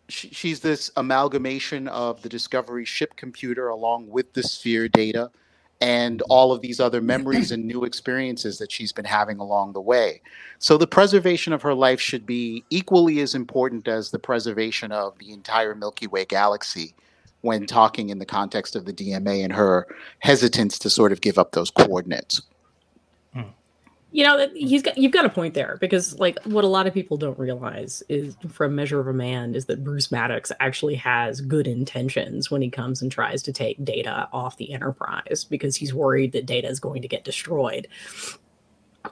she's 0.09 0.61
this 0.61 0.91
amalgamation 0.97 1.89
of 1.89 2.21
the 2.23 2.29
Discovery 2.29 2.85
ship 2.85 3.17
computer 3.17 3.69
along 3.69 4.09
with 4.09 4.33
the 4.35 4.43
sphere 4.43 4.89
data 4.89 5.31
and 5.83 6.21
mm-hmm. 6.21 6.33
all 6.33 6.53
of 6.53 6.61
these 6.63 6.81
other 6.81 7.01
memories 7.01 7.51
and 7.53 7.67
new 7.67 7.85
experiences 7.85 8.59
that 8.59 8.73
she's 8.73 8.93
been 8.93 9.05
having 9.05 9.39
along 9.39 9.73
the 9.73 9.81
way. 9.81 10.23
So 10.59 10.79
the 10.79 10.87
preservation 10.87 11.53
of 11.53 11.63
her 11.63 11.75
life 11.75 12.01
should 12.01 12.25
be 12.25 12.65
equally 12.71 13.21
as 13.21 13.35
important 13.35 13.89
as 13.89 14.11
the 14.11 14.19
preservation 14.19 14.93
of 14.93 15.19
the 15.19 15.33
entire 15.33 15.75
Milky 15.75 16.07
Way 16.07 16.25
galaxy 16.25 16.95
when 17.41 17.63
mm-hmm. 17.63 17.67
talking 17.67 18.11
in 18.11 18.19
the 18.19 18.27
context 18.27 18.77
of 18.77 18.85
the 18.85 18.93
DMA 18.93 19.43
and 19.43 19.53
her 19.53 19.87
hesitance 20.21 20.79
to 20.79 20.89
sort 20.89 21.13
of 21.13 21.21
give 21.21 21.39
up 21.39 21.53
those 21.53 21.71
coordinates. 21.71 22.41
You 24.13 24.25
know, 24.25 24.47
he's 24.55 24.83
got 24.83 24.99
you've 24.99 25.13
got 25.13 25.25
a 25.25 25.31
point 25.31 25.55
there 25.55 25.79
because 25.81 26.19
like 26.19 26.39
what 26.45 26.65
a 26.65 26.69
lot 26.69 26.87
of 26.87 26.93
people 26.93 27.17
don't 27.17 27.39
realize 27.39 28.03
is 28.11 28.37
from 28.51 28.75
Measure 28.75 29.01
of 29.01 29.07
a 29.09 29.13
Man 29.13 29.55
is 29.55 29.65
that 29.67 29.83
Bruce 29.83 30.13
Maddox 30.13 30.53
actually 30.61 30.97
has 30.97 31.41
good 31.41 31.67
intentions 31.67 32.51
when 32.51 32.61
he 32.61 32.69
comes 32.69 33.01
and 33.01 33.11
tries 33.11 33.43
to 33.45 33.53
take 33.53 33.83
data 33.83 34.29
off 34.31 34.59
the 34.59 34.73
Enterprise 34.73 35.47
because 35.49 35.77
he's 35.77 35.95
worried 35.95 36.33
that 36.33 36.45
data 36.45 36.69
is 36.69 36.79
going 36.79 37.01
to 37.01 37.09
get 37.09 37.25
destroyed. 37.25 37.89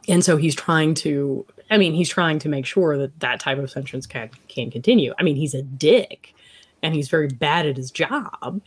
And 0.07 0.23
so 0.23 0.37
he's 0.37 0.55
trying 0.55 0.95
to 0.97 1.47
I 1.71 1.79
mean, 1.79 1.95
he's 1.95 2.11
trying 2.11 2.39
to 2.41 2.49
make 2.51 2.67
sure 2.67 2.99
that 2.99 3.19
that 3.21 3.41
type 3.41 3.59
of 3.59 3.71
sentience 3.71 4.07
can 4.07 4.31
can 4.49 4.71
continue. 4.71 5.15
I 5.19 5.23
mean, 5.23 5.37
he's 5.37 5.55
a 5.55 5.63
dick 5.63 6.35
and 6.83 6.95
he's 6.95 7.09
very 7.09 7.29
bad 7.29 7.67
at 7.67 7.79
his 7.79 7.91
job. 7.91 8.61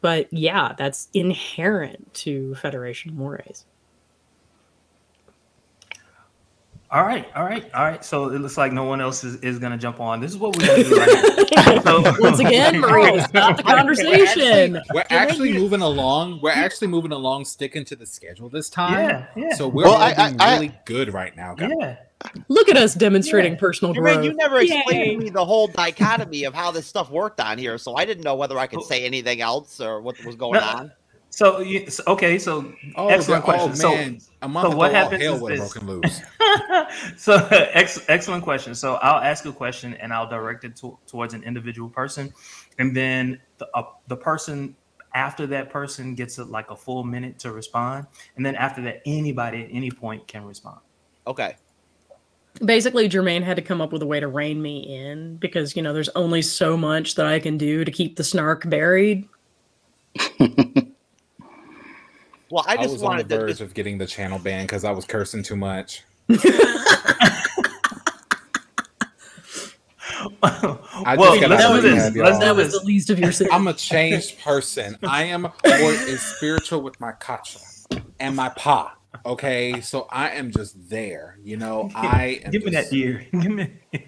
But 0.00 0.30
yeah, 0.32 0.74
that's 0.76 1.08
inherent 1.14 2.12
to 2.14 2.54
Federation 2.56 3.16
mores. 3.16 3.64
All 6.88 7.02
right, 7.02 7.26
all 7.34 7.44
right, 7.44 7.68
all 7.74 7.84
right. 7.84 8.04
So 8.04 8.28
it 8.30 8.40
looks 8.40 8.56
like 8.56 8.72
no 8.72 8.84
one 8.84 9.00
else 9.00 9.24
is, 9.24 9.36
is 9.40 9.58
going 9.58 9.72
to 9.72 9.78
jump 9.78 9.98
on. 9.98 10.20
This 10.20 10.30
is 10.30 10.38
what 10.38 10.56
we're 10.56 10.66
going 10.66 10.84
to 10.84 10.88
do 10.88 10.96
right 10.96 11.52
now. 11.56 11.80
So, 11.80 12.14
Once 12.20 12.38
again, 12.38 12.78
Maria, 12.80 13.24
stop 13.24 13.56
the 13.56 13.62
conversation. 13.64 14.80
We're 14.94 15.04
actually 15.10 15.52
moving 15.52 15.80
along. 15.80 16.40
We're 16.42 16.50
actually 16.52 16.86
moving 16.86 17.10
along, 17.10 17.44
sticking 17.46 17.84
to 17.86 17.96
the 17.96 18.06
schedule 18.06 18.48
this 18.48 18.70
time. 18.70 18.92
Yeah, 19.08 19.26
yeah. 19.48 19.54
So 19.56 19.66
we're 19.66 19.84
Well, 19.84 19.94
I- 19.96 20.10
moving 20.28 20.40
I- 20.40 20.44
I- 20.44 20.54
really 20.54 20.78
good 20.84 21.12
right 21.12 21.36
now, 21.36 21.54
guys. 21.54 21.72
yeah. 21.76 21.96
Look 22.48 22.68
at 22.68 22.76
us 22.76 22.94
demonstrating 22.94 23.52
Yeah. 23.54 23.58
personal 23.58 23.92
Jermaine, 23.92 24.14
growth. 24.14 24.24
you 24.24 24.34
never 24.34 24.60
explained 24.60 24.84
Yay. 24.90 25.14
to 25.16 25.18
me 25.24 25.30
the 25.30 25.44
whole 25.44 25.66
dichotomy 25.66 26.44
of 26.44 26.54
how 26.54 26.70
this 26.70 26.86
stuff 26.86 27.10
worked 27.10 27.40
on 27.40 27.58
here, 27.58 27.76
so 27.78 27.94
I 27.96 28.04
didn't 28.04 28.24
know 28.24 28.36
whether 28.36 28.58
I 28.58 28.66
could 28.68 28.78
oh. 28.80 28.84
say 28.84 29.04
anything 29.04 29.40
else 29.40 29.80
or 29.80 30.00
what 30.00 30.16
was 30.24 30.34
going 30.36 30.54
No. 30.60 30.66
on. 30.66 30.92
So, 31.36 31.62
okay, 32.08 32.38
so 32.38 32.72
Oh, 32.94 33.08
excellent 33.08 33.44
the- 33.44 33.52
question. 33.52 33.70
Oh, 33.72 33.74
So- 33.74 33.90
man. 33.90 34.18
a 34.40 34.50
so 34.50 34.68
ago, 34.68 34.76
what 34.76 34.90
happens 34.92 35.22
hell 35.22 35.34
is 35.34 35.42
would 35.42 35.52
have 35.52 35.60
this. 35.60 35.72
broken 35.74 36.00
loose. 36.00 36.22
so 37.18 37.46
ex- 37.50 38.02
excellent 38.08 38.42
question. 38.42 38.74
So 38.74 38.94
I'll 38.94 39.22
ask 39.22 39.44
a 39.44 39.52
question 39.52 39.92
and 40.00 40.14
I'll 40.14 40.28
direct 40.30 40.64
it 40.64 40.76
to, 40.76 40.98
towards 41.06 41.34
an 41.34 41.42
individual 41.42 41.90
person, 41.90 42.32
and 42.78 42.96
then 42.96 43.38
the 43.58 43.68
uh, 43.74 43.82
the 44.08 44.16
person 44.16 44.74
after 45.14 45.46
that 45.48 45.68
person 45.68 46.14
gets 46.14 46.38
a, 46.38 46.44
like 46.44 46.70
a 46.70 46.76
full 46.76 47.04
minute 47.04 47.38
to 47.40 47.52
respond, 47.52 48.06
and 48.36 48.46
then 48.46 48.54
after 48.56 48.80
that, 48.84 49.02
anybody 49.04 49.62
at 49.64 49.68
any 49.70 49.90
point 49.90 50.26
can 50.26 50.42
respond. 50.46 50.78
Okay. 51.26 51.56
Basically, 52.64 53.10
Jermaine 53.10 53.42
had 53.42 53.56
to 53.56 53.62
come 53.62 53.82
up 53.82 53.92
with 53.92 54.00
a 54.00 54.06
way 54.06 54.20
to 54.20 54.28
rein 54.28 54.62
me 54.62 54.78
in 54.96 55.36
because, 55.36 55.76
you 55.76 55.82
know, 55.82 55.92
there's 55.92 56.08
only 56.10 56.40
so 56.40 56.78
much 56.78 57.16
that 57.16 57.26
I 57.26 57.40
can 57.40 57.58
do 57.58 57.84
to 57.84 57.90
keep 57.90 58.16
the 58.16 58.24
snark 58.24 58.68
buried. 58.70 59.28
Well, 62.50 62.64
I 62.66 62.72
I, 62.72 62.76
just 62.76 62.92
was 62.92 63.02
on 63.02 63.06
the 63.06 63.06
wanted 63.06 63.28
to 63.28 63.38
verge 63.38 63.60
of 63.60 63.74
getting 63.74 63.98
the 63.98 64.06
channel 64.06 64.38
banned 64.38 64.68
because 64.68 64.84
I 64.84 64.92
was 64.92 65.04
cursing 65.04 65.42
too 65.42 65.56
much. 65.56 66.04
well, 66.28 66.38
just 70.40 70.42
let's 70.42 71.40
gotta 71.40 71.80
do 71.80 71.80
this. 71.82 72.14
Let's 72.16 72.38
do 72.38 72.44
that 72.44 72.56
was 72.56 72.72
this. 72.72 72.80
the 72.80 72.86
least 72.86 73.10
of 73.10 73.18
your 73.18 73.32
sins. 73.32 73.50
I'm 73.52 73.66
a 73.66 73.74
changed 73.74 74.40
person. 74.40 74.96
I 75.02 75.24
am 75.24 75.42
more 75.42 75.52
is 75.64 76.20
spiritual 76.20 76.82
with 76.82 76.98
my 77.00 77.12
kacha 77.12 77.58
and 78.20 78.36
my 78.36 78.48
pa. 78.50 78.96
Okay, 79.24 79.80
so 79.80 80.06
I 80.10 80.30
am 80.30 80.50
just 80.50 80.88
there. 80.88 81.38
You 81.42 81.56
know, 81.56 81.90
I 81.96 82.40
am 82.44 82.50
Give 82.50 82.64
me 82.64 82.70
that 82.72 82.82
just- 82.84 82.92
ear. 82.94 83.26
Give 83.32 83.50
me. 83.50 83.50
Give 83.50 83.52
me 83.52 83.78
that. 83.92 84.02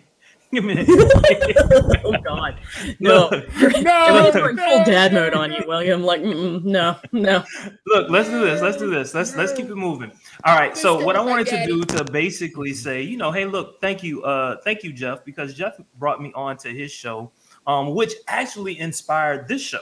oh, 0.54 2.14
God. 2.24 2.58
No. 3.00 3.28
Look, 3.28 3.48
Everyone's 3.61 4.34
going 4.34 4.56
full 4.56 4.84
dad 4.84 5.12
mode 5.12 5.34
on 5.34 5.52
you, 5.52 5.62
William. 5.66 6.02
Like, 6.02 6.22
mm-mm, 6.22 6.64
no, 6.64 6.96
no. 7.12 7.44
Look, 7.87 8.08
let's 8.08 8.30
do 8.30 8.40
this. 8.40 8.62
Let's 8.62 8.78
do 8.78 8.88
this. 8.88 9.12
Let's 9.12 9.37
let's 9.37 9.52
keep 9.52 9.66
it 9.66 9.74
moving. 9.74 10.11
All 10.44 10.58
right. 10.58 10.74
So 10.74 11.04
what 11.04 11.16
I 11.16 11.20
wanted 11.20 11.48
to 11.48 11.66
do 11.66 11.82
to 11.84 12.04
basically 12.04 12.72
say, 12.72 13.02
you 13.02 13.18
know, 13.18 13.30
hey, 13.30 13.44
look, 13.44 13.78
thank 13.82 14.02
you, 14.02 14.22
uh, 14.22 14.56
thank 14.64 14.82
you, 14.82 14.92
Jeff, 14.92 15.22
because 15.24 15.52
Jeff 15.52 15.78
brought 15.98 16.22
me 16.22 16.32
on 16.34 16.56
to 16.58 16.70
his 16.70 16.90
show, 16.90 17.30
um, 17.66 17.94
which 17.94 18.14
actually 18.26 18.78
inspired 18.78 19.48
this 19.48 19.61
show. 19.61 19.80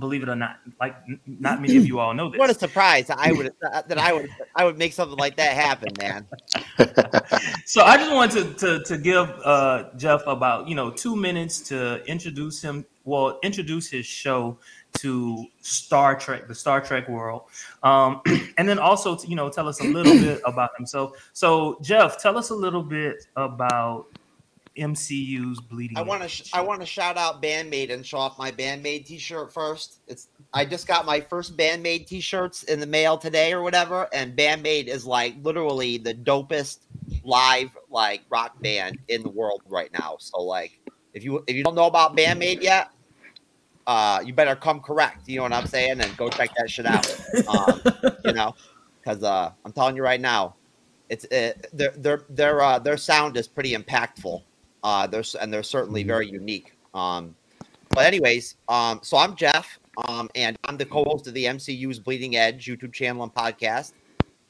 Believe 0.00 0.22
it 0.22 0.28
or 0.28 0.36
not, 0.36 0.56
like 0.80 0.96
not 1.26 1.60
many 1.60 1.76
of 1.76 1.86
you 1.86 1.98
all 1.98 2.14
know 2.14 2.30
this. 2.30 2.38
what 2.40 2.50
a 2.50 2.54
surprise 2.54 3.06
that 3.06 3.18
I 3.18 3.32
would 3.32 3.52
that 3.60 3.98
I 3.98 4.12
would 4.12 4.28
I 4.56 4.64
would 4.64 4.78
make 4.78 4.92
something 4.92 5.18
like 5.18 5.36
that 5.36 5.54
happen, 5.54 5.92
man. 5.98 6.26
so 7.64 7.84
I 7.84 7.96
just 7.96 8.12
wanted 8.12 8.58
to, 8.58 8.78
to, 8.78 8.84
to 8.84 8.98
give 8.98 9.28
uh, 9.44 9.90
Jeff 9.96 10.22
about 10.26 10.68
you 10.68 10.74
know 10.74 10.90
two 10.90 11.14
minutes 11.14 11.60
to 11.68 12.04
introduce 12.06 12.60
him. 12.60 12.84
Well, 13.04 13.38
introduce 13.42 13.90
his 13.90 14.06
show 14.06 14.58
to 14.98 15.46
Star 15.60 16.18
Trek, 16.18 16.48
the 16.48 16.54
Star 16.54 16.80
Trek 16.80 17.08
world, 17.08 17.44
um, 17.82 18.20
and 18.58 18.68
then 18.68 18.78
also 18.78 19.16
to, 19.16 19.28
you 19.28 19.36
know 19.36 19.48
tell 19.48 19.68
us 19.68 19.80
a 19.80 19.84
little 19.84 20.12
bit 20.20 20.40
about 20.44 20.70
himself. 20.76 21.12
So 21.32 21.78
Jeff, 21.82 22.20
tell 22.20 22.36
us 22.36 22.50
a 22.50 22.54
little 22.54 22.82
bit 22.82 23.26
about 23.36 24.06
MCU's 24.76 25.60
Bleeding. 25.60 25.96
I 25.96 26.02
want 26.02 26.22
to 26.22 26.28
sh- 26.28 26.50
I 26.52 26.60
want 26.60 26.80
to 26.80 26.86
shout 26.86 27.16
out 27.16 27.42
Bandmade 27.42 27.90
and 27.90 28.06
show 28.06 28.18
off 28.18 28.38
my 28.38 28.52
Bandmade 28.52 29.06
T-shirt 29.06 29.52
first. 29.52 30.00
It's 30.06 30.28
I 30.52 30.64
just 30.64 30.86
got 30.86 31.06
my 31.06 31.20
first 31.20 31.56
Bandmade 31.56 32.06
T-shirts 32.06 32.62
in 32.64 32.80
the 32.80 32.86
mail 32.86 33.18
today 33.18 33.52
or 33.52 33.62
whatever, 33.62 34.08
and 34.12 34.36
Bandmade 34.36 34.86
is 34.86 35.04
like 35.04 35.34
literally 35.42 35.98
the 35.98 36.14
dopest 36.14 36.80
live 37.24 37.76
like 37.90 38.22
rock 38.30 38.60
band 38.62 38.98
in 39.08 39.22
the 39.22 39.28
world 39.28 39.62
right 39.66 39.92
now. 39.92 40.16
So 40.20 40.40
like, 40.42 40.78
if 41.14 41.24
you 41.24 41.42
if 41.46 41.56
you 41.56 41.64
don't 41.64 41.74
know 41.74 41.86
about 41.86 42.16
Bandmade 42.16 42.62
yet, 42.62 42.90
uh, 43.86 44.22
you 44.24 44.32
better 44.32 44.54
come 44.54 44.80
correct. 44.80 45.28
You 45.28 45.38
know 45.38 45.42
what 45.42 45.52
I'm 45.52 45.66
saying? 45.66 46.00
And 46.00 46.16
go 46.16 46.28
check 46.28 46.50
that 46.56 46.70
shit 46.70 46.86
out. 46.86 47.06
Um, 47.48 47.80
you 48.24 48.32
know, 48.32 48.54
because 49.00 49.24
uh, 49.24 49.50
I'm 49.64 49.72
telling 49.72 49.96
you 49.96 50.02
right 50.02 50.20
now, 50.20 50.54
it's 51.08 51.24
uh, 51.26 51.54
their 51.72 51.90
their 51.96 52.22
their 52.28 52.62
uh, 52.62 52.78
their 52.78 52.96
sound 52.96 53.36
is 53.36 53.48
pretty 53.48 53.74
impactful. 53.74 54.42
Uh, 54.82 55.06
they're 55.06 55.24
and 55.40 55.52
they're 55.52 55.62
certainly 55.62 56.02
very 56.02 56.28
unique. 56.28 56.76
Um, 56.94 57.34
but 57.90 58.06
anyways, 58.06 58.56
um, 58.68 59.00
so 59.02 59.16
I'm 59.16 59.34
Jeff, 59.36 59.78
um, 60.06 60.30
and 60.34 60.56
I'm 60.64 60.76
the 60.76 60.86
co-host 60.86 61.26
of 61.26 61.34
the 61.34 61.44
MCU's 61.44 61.98
Bleeding 61.98 62.36
Edge 62.36 62.66
YouTube 62.66 62.92
channel 62.92 63.22
and 63.22 63.34
podcast. 63.34 63.92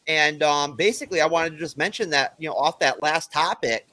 And 0.07 0.43
um, 0.43 0.77
basically, 0.77 1.21
I 1.21 1.27
wanted 1.27 1.51
to 1.51 1.57
just 1.57 1.79
mention 1.79 2.11
that 2.11 2.35
you 2.39 2.49
know 2.49 2.55
off 2.55 2.79
that 2.81 3.03
last 3.03 3.33
topic, 3.33 3.87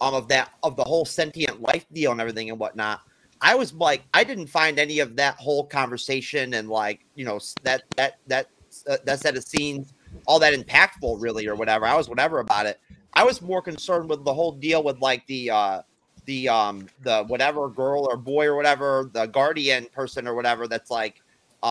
um, 0.00 0.14
of 0.14 0.28
that 0.28 0.50
of 0.62 0.76
the 0.76 0.84
whole 0.84 1.04
sentient 1.04 1.60
life 1.60 1.86
deal 1.92 2.12
and 2.12 2.20
everything 2.20 2.50
and 2.50 2.58
whatnot. 2.58 3.00
I 3.40 3.56
was 3.56 3.72
like, 3.72 4.04
I 4.14 4.22
didn't 4.22 4.46
find 4.46 4.78
any 4.78 5.00
of 5.00 5.16
that 5.16 5.34
whole 5.36 5.64
conversation 5.64 6.54
and 6.54 6.68
like 6.68 7.04
you 7.14 7.24
know 7.24 7.40
that 7.64 7.82
that 7.96 8.18
that 8.28 8.48
uh, 8.88 8.98
that 9.04 9.20
set 9.20 9.36
of 9.36 9.44
scenes 9.44 9.92
all 10.26 10.38
that 10.38 10.54
impactful 10.54 11.20
really 11.20 11.46
or 11.46 11.54
whatever. 11.54 11.86
I 11.86 11.96
was 11.96 12.08
whatever 12.08 12.40
about 12.40 12.66
it. 12.66 12.80
I 13.14 13.24
was 13.24 13.42
more 13.42 13.62
concerned 13.62 14.08
with 14.08 14.24
the 14.24 14.32
whole 14.32 14.52
deal 14.52 14.82
with 14.82 15.00
like 15.00 15.26
the 15.26 15.50
uh 15.50 15.82
the 16.26 16.48
um 16.48 16.88
the 17.02 17.24
whatever 17.24 17.68
girl 17.68 18.06
or 18.08 18.16
boy 18.16 18.46
or 18.46 18.54
whatever 18.54 19.10
the 19.12 19.26
guardian 19.26 19.86
person 19.86 20.28
or 20.28 20.34
whatever 20.34 20.68
that's 20.68 20.90
like 20.90 21.20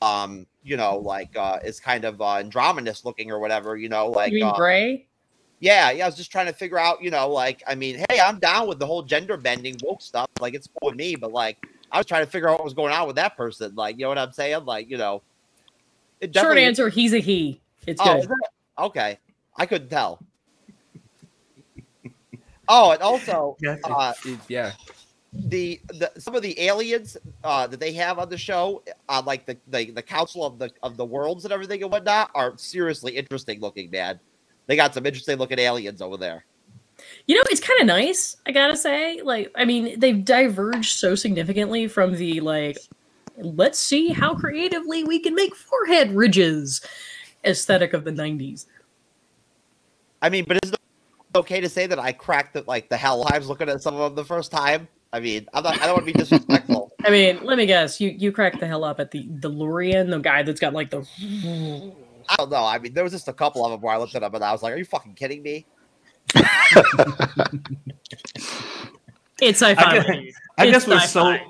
um 0.01 0.45
you 0.63 0.77
know 0.77 0.97
like 0.97 1.35
uh 1.37 1.57
is 1.63 1.79
kind 1.79 2.05
of 2.05 2.21
uh 2.21 2.35
androgynous 2.35 3.05
looking 3.05 3.31
or 3.31 3.39
whatever 3.39 3.77
you 3.77 3.87
know 3.89 4.07
like 4.07 4.31
you 4.31 4.39
mean 4.39 4.47
uh, 4.47 4.55
Gray? 4.55 5.07
yeah 5.59 5.89
yeah 5.91 6.03
I 6.03 6.07
was 6.07 6.15
just 6.15 6.31
trying 6.31 6.47
to 6.47 6.53
figure 6.53 6.77
out 6.77 7.01
you 7.01 7.11
know 7.11 7.29
like 7.29 7.63
I 7.65 7.75
mean 7.75 8.03
hey 8.09 8.19
I'm 8.19 8.39
down 8.39 8.67
with 8.67 8.79
the 8.79 8.85
whole 8.85 9.03
gender 9.03 9.37
bending 9.37 9.77
woke 9.81 10.01
stuff 10.01 10.27
like 10.41 10.53
it's 10.53 10.67
cool 10.67 10.89
with 10.89 10.97
me 10.97 11.15
but 11.15 11.31
like 11.31 11.57
I 11.91 11.97
was 11.97 12.05
trying 12.05 12.25
to 12.25 12.31
figure 12.31 12.49
out 12.49 12.59
what 12.59 12.65
was 12.65 12.73
going 12.73 12.93
on 12.93 13.07
with 13.07 13.15
that 13.15 13.37
person 13.37 13.73
like 13.75 13.97
you 13.97 14.03
know 14.03 14.09
what 14.09 14.17
I'm 14.17 14.33
saying 14.33 14.65
like 14.65 14.89
you 14.89 14.97
know 14.97 15.21
it 16.21 16.35
Short 16.35 16.57
answer, 16.57 16.87
he's 16.87 17.13
a 17.13 17.19
he. 17.19 17.59
It's 17.87 17.99
Oh, 18.03 18.21
good. 18.21 18.37
okay. 18.77 19.17
I 19.57 19.65
couldn't 19.65 19.89
tell. 19.89 20.19
Oh, 22.73 22.91
and 22.91 23.01
also 23.01 23.57
uh, 23.83 24.13
Yeah, 24.47 24.71
the, 25.33 25.81
the 25.89 26.09
some 26.17 26.35
of 26.35 26.41
the 26.41 26.57
aliens 26.57 27.17
uh, 27.43 27.67
that 27.67 27.81
they 27.81 27.91
have 27.91 28.17
on 28.17 28.29
the 28.29 28.37
show, 28.37 28.81
uh, 29.09 29.21
like 29.25 29.45
the, 29.45 29.57
the 29.67 29.91
the 29.91 30.01
Council 30.01 30.45
of 30.45 30.57
the 30.57 30.71
of 30.81 30.95
the 30.95 31.03
Worlds 31.03 31.43
and 31.43 31.51
everything 31.51 31.83
and 31.83 31.91
whatnot, 31.91 32.31
are 32.33 32.57
seriously 32.57 33.17
interesting 33.17 33.59
looking, 33.59 33.91
man. 33.91 34.21
They 34.67 34.77
got 34.77 34.93
some 34.93 35.05
interesting 35.05 35.37
looking 35.37 35.59
aliens 35.59 36.01
over 36.01 36.15
there. 36.15 36.45
You 37.27 37.35
know, 37.35 37.41
it's 37.49 37.59
kind 37.59 37.81
of 37.81 37.87
nice, 37.87 38.37
I 38.45 38.53
gotta 38.53 38.77
say. 38.77 39.21
Like, 39.21 39.51
I 39.53 39.65
mean, 39.65 39.99
they've 39.99 40.23
diverged 40.23 40.97
so 40.97 41.13
significantly 41.13 41.89
from 41.89 42.15
the 42.15 42.39
like, 42.39 42.77
let's 43.37 43.79
see 43.79 44.09
how 44.09 44.33
creatively 44.33 45.03
we 45.03 45.19
can 45.19 45.35
make 45.35 45.57
forehead 45.57 46.13
ridges 46.13 46.79
aesthetic 47.43 47.91
of 47.91 48.05
the 48.05 48.11
90s. 48.11 48.65
I 50.21 50.29
mean, 50.29 50.45
but 50.47 50.57
is 50.63 50.71
it 50.71 50.79
okay 51.35 51.61
to 51.61 51.69
say 51.69 51.87
that 51.87 51.99
I 51.99 52.11
cracked 52.11 52.53
the 52.53 52.63
like 52.67 52.89
the 52.89 52.97
hell 52.97 53.21
lives 53.31 53.47
looking 53.47 53.69
at 53.69 53.81
some 53.81 53.95
of 53.95 54.01
them 54.01 54.15
the 54.15 54.25
first 54.25 54.51
time? 54.51 54.87
I 55.13 55.19
mean, 55.19 55.47
I'm 55.53 55.63
not, 55.63 55.81
I 55.81 55.85
don't 55.85 55.95
want 55.95 56.07
to 56.07 56.13
be 56.13 56.19
disrespectful. 56.19 56.91
I 57.03 57.09
mean, 57.09 57.43
let 57.43 57.57
me 57.57 57.65
guess, 57.65 57.99
you 57.99 58.09
you 58.09 58.31
cracked 58.31 58.59
the 58.59 58.67
hell 58.67 58.83
up 58.83 58.99
at 58.99 59.11
the 59.11 59.27
DeLorean, 59.27 60.09
the 60.09 60.19
guy 60.19 60.43
that's 60.43 60.59
got 60.59 60.73
like 60.73 60.89
the 60.89 60.99
I 62.29 62.35
don't 62.37 62.49
know. 62.49 62.65
I 62.65 62.79
mean, 62.79 62.93
there 62.93 63.03
was 63.03 63.11
just 63.11 63.27
a 63.27 63.33
couple 63.33 63.65
of 63.65 63.71
them 63.71 63.81
where 63.81 63.93
I 63.93 63.97
looked 63.97 64.15
at 64.15 64.21
them 64.21 64.33
and 64.33 64.43
I 64.43 64.51
was 64.51 64.63
like, 64.63 64.73
"Are 64.73 64.77
you 64.77 64.85
fucking 64.85 65.15
kidding 65.15 65.43
me?" 65.43 65.65
it's 69.41 69.61
sci-fi. 69.61 69.83
I 69.83 69.99
guess, 69.99 70.35
I 70.57 70.69
guess 70.69 70.87
we're 70.87 70.99
so 70.99 71.31
sci-fi. 71.31 71.45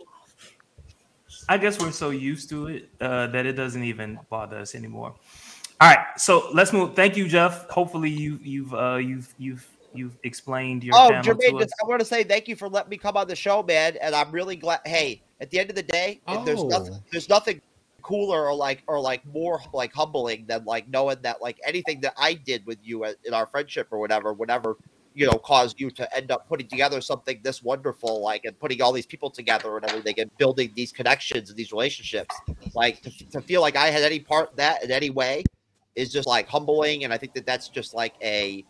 I 1.50 1.58
guess 1.58 1.80
we're 1.80 1.92
so 1.92 2.12
used 2.12 2.50
to 2.50 2.68
it 2.68 2.90
uh, 3.02 3.28
that 3.28 3.46
it 3.46 3.54
doesn't 3.54 3.84
even 3.84 4.20
bother 4.30 4.58
us 4.58 4.74
anymore. 4.74 5.16
All 5.82 5.90
right, 5.90 6.06
so 6.18 6.50
let's 6.54 6.72
move. 6.72 6.96
Thank 6.96 7.18
you, 7.18 7.28
Jeff. 7.28 7.70
Hopefully, 7.70 8.10
you 8.10 8.40
you've 8.42 8.74
uh, 8.74 8.96
you've 8.96 9.34
you've 9.38 9.68
you've 9.94 10.18
explained 10.24 10.84
your 10.84 10.96
Oh, 10.98 11.10
channel 11.10 11.24
to 11.24 11.32
Jermaine, 11.32 11.56
us. 11.56 11.64
just, 11.66 11.76
I 11.84 11.88
want 11.88 12.00
to 12.00 12.06
say 12.06 12.24
thank 12.24 12.48
you 12.48 12.56
for 12.56 12.70
letting 12.70 12.90
me 12.90 12.98
come 12.98 13.18
on 13.18 13.28
the 13.28 13.36
show, 13.36 13.64
man. 13.64 13.98
And 14.02 14.16
I'm 14.16 14.32
really 14.32 14.56
glad. 14.56 14.82
Hey, 14.86 15.24
at 15.40 15.50
the 15.50 15.60
end 15.60 15.70
of 15.70 15.76
the 15.76 15.84
day, 15.84 16.22
if 16.28 16.46
there's 16.46 16.64
nothing, 16.64 16.94
Oh. 16.94 17.04
there's 17.12 17.30
nothing 17.30 17.62
cooler 18.02 18.48
or 18.48 18.56
like 18.56 18.84
or 18.88 19.00
like 19.00 19.24
more 19.28 19.62
like 19.74 19.94
humbling 19.94 20.46
than 20.48 20.66
like 20.66 20.88
knowing 20.90 21.18
that 21.22 21.42
like 21.42 21.60
anything 21.64 22.02
that 22.02 22.14
I 22.18 22.34
did 22.34 22.66
with 22.66 22.80
you 22.82 23.06
in 23.06 23.34
our 23.34 23.46
friendship 23.46 23.88
or 23.92 24.00
whatever, 24.00 24.34
whatever 24.34 24.78
you 25.14 25.26
know, 25.26 25.38
caused 25.38 25.80
you 25.80 25.90
to 25.92 26.16
end 26.16 26.32
up 26.32 26.48
putting 26.48 26.68
together 26.68 27.02
something 27.02 27.40
this 27.44 27.62
wonderful, 27.62 28.22
like 28.22 28.46
and 28.46 28.58
putting 28.60 28.82
all 28.82 28.94
these 28.94 29.06
people 29.06 29.30
together 29.30 29.76
and 29.76 29.90
everything, 29.90 30.16
and 30.18 30.32
building 30.38 30.72
these 30.76 30.92
connections 30.92 31.50
and 31.50 31.58
these 31.58 31.72
relationships. 31.72 32.34
Like 32.74 33.02
to, 33.02 33.12
to 33.32 33.42
feel 33.42 33.62
like 33.62 33.76
I 33.76 33.88
had 33.88 34.04
any 34.04 34.20
part 34.20 34.52
in 34.52 34.56
that 34.58 34.84
in 34.84 34.92
any 34.92 35.10
way 35.10 35.44
is 35.96 36.12
just 36.12 36.28
like 36.28 36.48
humbling, 36.48 37.04
and 37.04 37.12
I 37.12 37.18
think 37.18 37.34
that 37.34 37.46
that's 37.46 37.68
just 37.68 37.94
like 37.94 38.14
a 38.22 38.64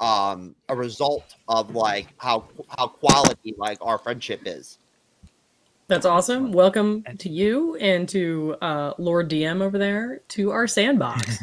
um 0.00 0.54
a 0.68 0.76
result 0.76 1.34
of 1.48 1.74
like 1.74 2.08
how 2.18 2.44
how 2.76 2.86
quality 2.88 3.54
like 3.58 3.78
our 3.80 3.98
friendship 3.98 4.42
is. 4.46 4.78
That's 5.88 6.04
awesome. 6.04 6.52
Welcome 6.52 7.02
to 7.16 7.30
you 7.30 7.76
and 7.76 8.06
to 8.10 8.56
uh, 8.60 8.92
Lord 8.98 9.30
DM 9.30 9.62
over 9.62 9.78
there 9.78 10.20
to 10.28 10.50
our 10.50 10.66
sandbox. 10.66 11.38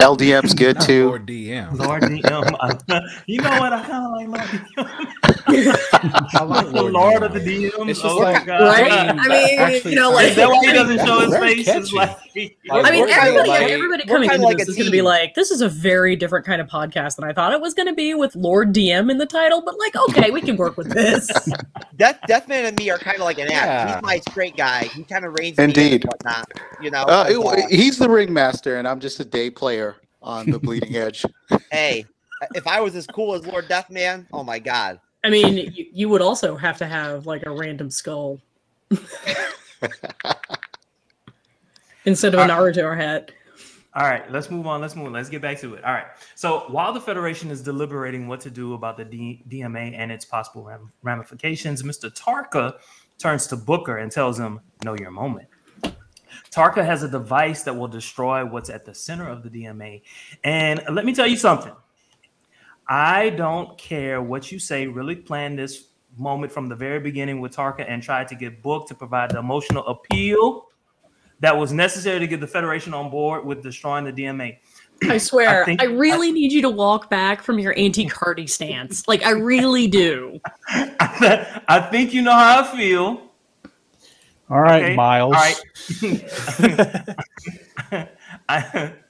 LDM's 0.00 0.54
good 0.54 0.74
Not 0.74 0.84
too. 0.84 1.06
Lord 1.06 1.26
DM. 1.26 1.78
Lord 1.78 2.02
DM. 2.02 2.56
I- 2.90 3.00
you 3.26 3.40
know 3.40 3.60
what? 3.60 3.72
I 3.72 3.84
kind 3.84 4.04
of 4.06 4.10
like 4.10 4.28
Lord 4.76 4.88
DM. 4.88 6.34
I 6.34 6.42
like 6.42 6.72
the 6.72 6.82
Lord 6.82 7.22
of 7.22 7.32
the 7.32 7.38
DMs. 7.38 7.88
It's 7.90 8.02
just 8.02 8.12
oh 8.12 8.18
like- 8.18 8.40
my 8.40 8.44
God. 8.44 8.60
right? 8.62 8.90
I 8.92 9.28
mean, 9.28 9.58
actually, 9.60 9.92
you 9.92 10.00
know, 10.00 10.10
like 10.10 10.30
Is 10.30 10.36
that 10.36 10.48
why 10.48 10.66
he 10.66 10.72
doesn't 10.72 10.98
show 11.06 11.20
his 11.20 11.36
face? 11.38 11.68
It's 11.68 11.92
like, 11.92 12.16
I 12.70 12.90
mean, 12.90 13.08
everybody, 13.08 13.48
like- 13.48 13.70
everybody 13.70 14.04
coming 14.04 14.28
kinda 14.28 14.34
into 14.34 14.44
like 14.46 14.56
this 14.58 14.68
is 14.68 14.76
going 14.76 14.86
to 14.86 14.92
be 14.92 15.02
like, 15.02 15.34
this 15.34 15.50
is 15.50 15.60
a 15.60 15.68
very 15.68 16.16
different 16.16 16.44
kind 16.44 16.60
of 16.60 16.66
podcast 16.68 17.16
than 17.16 17.24
I 17.24 17.32
thought 17.32 17.52
it 17.52 17.60
was 17.60 17.74
going 17.74 17.86
to 17.88 17.94
be 17.94 18.14
with 18.14 18.34
Lord 18.34 18.72
DM 18.74 19.10
in 19.10 19.18
the 19.18 19.26
title. 19.26 19.62
But 19.64 19.78
like, 19.78 19.94
okay, 20.10 20.30
we 20.30 20.40
can 20.40 20.56
work 20.56 20.76
with 20.76 20.90
this. 20.90 21.28
Death 21.96 22.18
Deathman 22.28 22.66
and 22.68 22.78
me 22.78 22.90
are 22.90 22.98
kind 22.98 23.16
of 23.16 23.22
like 23.24 23.38
an 23.38 23.50
act. 23.52 23.66
Yeah. 23.66 23.94
He's 23.94 24.02
my 24.02 24.18
straight 24.30 24.56
guy. 24.56 24.84
He 24.84 25.04
kind 25.04 25.24
of 25.24 25.34
reigns 25.38 25.58
me 25.58 25.64
and 25.64 25.76
Indeed. 25.76 26.04
whatnot. 26.04 26.50
You 26.82 26.90
know, 26.90 27.02
Uh, 27.04 27.26
'cause, 27.32 27.62
uh, 27.64 27.66
he's 27.68 27.98
the 27.98 28.08
ringmaster, 28.08 28.76
and 28.78 28.88
I'm 28.88 29.00
just 29.00 29.20
a 29.20 29.24
day 29.24 29.50
player 29.50 29.96
on 30.22 30.50
the 30.50 30.58
bleeding 30.58 30.96
edge. 30.96 31.24
hey, 31.70 32.04
if 32.54 32.66
I 32.66 32.80
was 32.80 32.96
as 32.96 33.06
cool 33.06 33.34
as 33.34 33.46
Lord 33.46 33.68
Deathman, 33.68 34.26
oh 34.32 34.42
my 34.42 34.58
god. 34.58 34.98
I 35.22 35.30
mean, 35.30 35.56
you, 35.74 35.86
you 35.92 36.08
would 36.08 36.20
also 36.20 36.56
have 36.56 36.76
to 36.78 36.86
have 36.86 37.26
like 37.26 37.46
a 37.46 37.50
random 37.50 37.90
skull 37.90 38.40
instead 42.04 42.34
of 42.34 42.40
a 42.40 42.44
Naruto 42.44 42.96
hat. 42.96 43.32
All 43.96 44.02
right, 44.02 44.28
let's 44.32 44.50
move 44.50 44.66
on. 44.66 44.80
Let's 44.80 44.96
move 44.96 45.06
on. 45.06 45.12
Let's 45.12 45.28
get 45.28 45.40
back 45.40 45.60
to 45.60 45.74
it. 45.74 45.84
All 45.84 45.92
right. 45.92 46.06
So 46.34 46.64
while 46.66 46.92
the 46.92 47.00
Federation 47.00 47.50
is 47.52 47.62
deliberating 47.62 48.26
what 48.26 48.40
to 48.40 48.50
do 48.50 48.74
about 48.74 48.96
the 48.96 49.04
D- 49.04 49.44
DMA 49.48 49.96
and 49.96 50.10
its 50.10 50.24
possible 50.24 50.64
ram- 50.64 50.92
ramifications, 51.02 51.84
Mr. 51.84 52.12
Tarka 52.12 52.78
turns 53.18 53.46
to 53.46 53.56
Booker 53.56 53.98
and 53.98 54.10
tells 54.10 54.38
him, 54.38 54.60
Know 54.82 54.96
your 54.96 55.12
moment. 55.12 55.46
Tarka 56.50 56.84
has 56.84 57.04
a 57.04 57.08
device 57.08 57.62
that 57.62 57.76
will 57.76 57.86
destroy 57.86 58.44
what's 58.44 58.68
at 58.68 58.84
the 58.84 58.94
center 58.94 59.28
of 59.28 59.44
the 59.44 59.50
DMA. 59.50 60.02
And 60.42 60.82
let 60.90 61.04
me 61.04 61.14
tell 61.14 61.28
you 61.28 61.36
something. 61.36 61.72
I 62.88 63.30
don't 63.30 63.78
care 63.78 64.20
what 64.20 64.50
you 64.50 64.58
say, 64.58 64.88
really 64.88 65.16
planned 65.16 65.58
this 65.58 65.90
moment 66.16 66.52
from 66.52 66.68
the 66.68 66.74
very 66.74 66.98
beginning 66.98 67.40
with 67.40 67.54
Tarka 67.54 67.84
and 67.88 68.02
tried 68.02 68.26
to 68.28 68.34
get 68.34 68.60
Book 68.60 68.88
to 68.88 68.94
provide 68.94 69.30
the 69.30 69.38
emotional 69.38 69.86
appeal 69.86 70.66
that 71.40 71.56
was 71.56 71.72
necessary 71.72 72.20
to 72.20 72.26
get 72.26 72.40
the 72.40 72.46
Federation 72.46 72.94
on 72.94 73.10
board 73.10 73.44
with 73.44 73.62
destroying 73.62 74.04
the 74.04 74.12
DMA. 74.12 74.58
I 75.08 75.18
swear, 75.18 75.62
I, 75.62 75.64
think- 75.64 75.82
really 75.82 76.32
need 76.32 76.52
you 76.52 76.62
to 76.62 76.70
walk 76.70 77.10
back 77.10 77.42
from 77.42 77.58
your 77.58 77.76
anti-Cardi 77.76 78.46
stance. 78.46 79.06
Like, 79.08 79.24
I 79.24 79.30
really 79.30 79.86
do. 79.88 80.40
I 80.68 81.88
think 81.90 82.14
you 82.14 82.22
know 82.22 82.32
how 82.32 82.62
I 82.62 82.76
feel. 82.76 83.30
All 84.50 84.60
right, 84.60 84.84
Okay, 84.84 84.94
Miles. 84.94 85.34
All 85.34 85.40
right. 87.92 88.08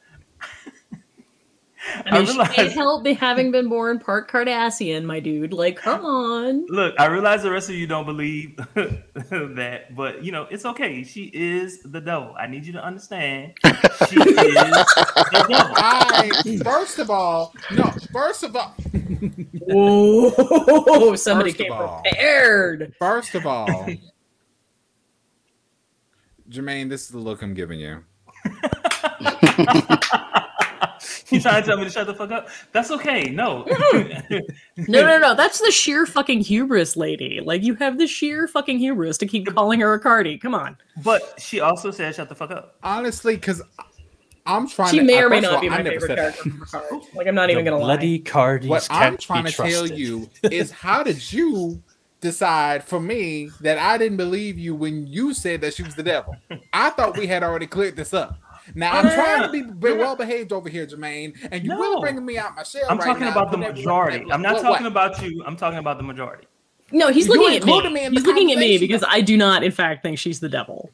I, 1.95 2.03
I 2.07 2.19
mean, 2.19 2.27
she 2.27 2.33
realize- 2.33 2.53
can't 2.55 2.73
help 2.73 3.05
be 3.05 3.13
having 3.15 3.51
been 3.53 3.69
born 3.69 3.99
part 3.99 4.31
Cardassian, 4.31 5.05
my 5.05 5.21
dude. 5.21 5.53
Like, 5.53 5.77
come 5.77 6.05
on. 6.05 6.67
look, 6.67 6.95
I 6.99 7.07
realize 7.07 7.43
the 7.43 7.51
rest 7.51 7.69
of 7.69 7.77
you 7.77 7.87
don't 7.87 8.05
believe 8.07 8.57
that, 8.75 9.95
but 9.95 10.25
you 10.25 10.33
know, 10.33 10.47
it's 10.51 10.65
okay. 10.65 11.05
She 11.05 11.31
is 11.33 11.81
the 11.83 12.01
devil. 12.01 12.35
I 12.39 12.47
need 12.47 12.67
you 12.67 12.73
to 12.75 12.85
understand. 12.85 13.53
She 14.09 14.17
is 14.21 14.25
the 14.37 15.47
devil. 15.49 15.75
I 15.77 16.61
first 16.65 16.99
of 16.99 17.11
all, 17.11 17.55
no. 17.73 17.85
First 18.13 18.43
of 18.43 18.57
all, 18.57 18.75
Whoa, 19.67 20.35
oh, 20.39 21.15
somebody 21.15 21.51
First 21.53 21.63
came 21.63 21.73
all. 21.73 22.03
prepared. 22.03 22.95
first 22.99 23.35
of 23.35 23.47
all, 23.47 23.89
Jermaine, 26.51 26.89
this 26.89 27.03
is 27.03 27.09
the 27.09 27.19
look 27.19 27.43
I'm 27.43 27.55
giving 27.55 27.81
you. 27.81 28.05
You 31.31 31.41
trying 31.41 31.63
to 31.63 31.67
tell 31.69 31.77
me 31.79 31.85
to 31.85 31.91
shut 31.91 32.07
the 32.07 32.15
fuck 32.15 32.31
up? 32.31 32.49
That's 32.73 32.91
okay. 32.91 33.25
No. 33.31 33.65
No, 34.77 35.03
no, 35.03 35.19
no. 35.19 35.35
That's 35.35 35.61
the 35.61 35.71
sheer 35.71 36.05
fucking 36.05 36.41
hubris, 36.41 36.97
lady. 36.97 37.41
Like, 37.41 37.63
you 37.63 37.75
have 37.77 37.97
the 37.97 38.07
sheer 38.09 38.49
fucking 38.49 38.79
hubris 38.79 39.17
to 39.19 39.27
keep 39.27 39.47
calling 39.55 39.79
her 39.81 39.95
a 39.95 40.01
Cardi. 40.01 40.37
Come 40.37 40.55
on. 40.55 40.77
But 41.03 41.41
she 41.41 41.61
also 41.61 41.91
said 41.93 42.15
shut 42.15 42.29
the 42.29 42.35
fuck 42.35 42.51
up. 42.51 42.77
Honestly, 42.83 43.37
because 43.37 43.63
I'm 44.47 44.69
trying. 44.69 44.91
She 44.91 44.99
to, 44.99 45.05
may 45.05 45.19
I- 45.19 45.23
or 45.23 45.29
may 45.31 45.41
not 45.41 45.55
all, 45.55 45.61
be 45.61 45.69
my 45.69 45.83
favorite 45.83 46.17
character 46.17 46.43
from 46.43 46.61
Picard. 46.61 46.85
Like, 47.15 47.27
I'm 47.29 47.35
not 47.35 47.51
even 47.51 47.65
gonna 47.65 47.79
bloody 47.79 48.19
lie. 48.19 48.31
Cardis 48.31 48.67
What 48.69 48.89
can't 48.89 49.03
I'm 49.05 49.13
be 49.15 49.19
trying 49.19 49.45
to 49.45 49.53
tell 49.53 49.87
you 49.87 50.29
is 50.43 50.71
how 50.71 51.03
did 51.03 51.33
you 51.33 51.83
decide 52.21 52.83
for 52.83 53.01
me 53.01 53.51
that 53.61 53.79
I 53.79 53.97
didn't 53.97 54.17
believe 54.17 54.59
you 54.59 54.75
when 54.75 55.07
you 55.07 55.35
said 55.35 55.61
that 55.61 55.75
she 55.75 55.83
was 55.83 55.95
the 55.95 56.03
devil? 56.03 56.35
I 56.73 56.91
thought 56.91 57.17
we 57.17 57.27
had 57.27 57.43
already 57.43 57.67
cleared 57.67 57.97
this 57.97 58.13
up. 58.13 58.39
Now 58.75 58.93
I'm 58.99 59.05
trying 59.15 59.43
to 59.43 59.49
be 59.51 59.63
be 59.63 59.93
well 59.93 60.17
behaved 60.17 60.53
over 60.53 60.69
here, 60.69 60.87
Jermaine, 60.87 61.35
and 61.53 61.65
you're 61.65 61.75
No. 61.75 61.81
really 61.81 62.01
bringing 62.01 62.25
me 62.25 62.39
out 62.39 62.57
my 62.57 62.63
shell. 62.63 62.83
I'm 62.89 62.97
right 62.99 63.07
talking 63.07 63.25
now, 63.25 63.33
about 63.33 63.51
the 63.51 63.59
but 63.59 63.67
that- 63.67 63.75
majority. 63.77 64.25
I'm 64.33 64.41
not 64.43 64.55
what- 64.55 64.63
talking 64.63 64.85
what? 64.85 64.91
about 64.93 65.23
you. 65.23 65.43
I'm 65.47 65.57
talking 65.57 65.79
about 65.79 65.99
the 65.99 66.05
majority. 66.05 66.47
No, 66.93 67.09
he's 67.11 67.27
You 67.27 67.33
looking 67.35 67.57
at 67.57 67.63
included 67.63 67.93
me. 67.93 68.09
me 68.09 68.17
he's 68.17 68.27
looking 68.27 68.53
at 68.53 68.59
me 68.59 68.79
because 68.79 69.05
I 69.09 69.21
do 69.21 69.37
not, 69.37 69.63
in 69.65 69.73
fact, 69.73 70.03
think 70.03 70.19
she's 70.19 70.41
the 70.41 70.49
devil. 70.49 70.91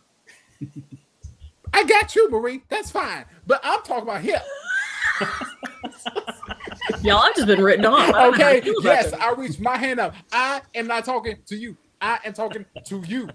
I 1.72 1.85
got 1.85 2.16
you, 2.16 2.28
Marie. 2.30 2.62
That's 2.68 2.90
fine, 2.90 3.24
but 3.46 3.61
I'm 3.62 3.83
talking 3.83 4.02
about 4.04 4.22
him. 4.22 4.40
Y'all, 7.02 7.18
I've 7.18 7.35
just 7.35 7.46
been 7.46 7.62
written 7.62 7.85
off. 7.85 8.00
I 8.00 8.22
don't 8.22 8.38
know 8.38 8.44
how 8.44 8.50
to 8.50 8.56
Okay, 8.59 8.61
feel 8.62 8.78
about 8.80 9.04
yes. 9.04 9.12
I 9.12 9.33
reached 9.33 9.61
my 9.61 9.76
hand 9.76 10.00
up. 10.00 10.14
I 10.33 10.61
am 10.74 10.87
not 10.87 11.04
talking 11.04 11.37
to 11.46 11.56
you. 11.56 11.76
I 12.00 12.18
am 12.24 12.33
talking 12.33 12.64
to 12.87 12.98
you. 13.06 13.28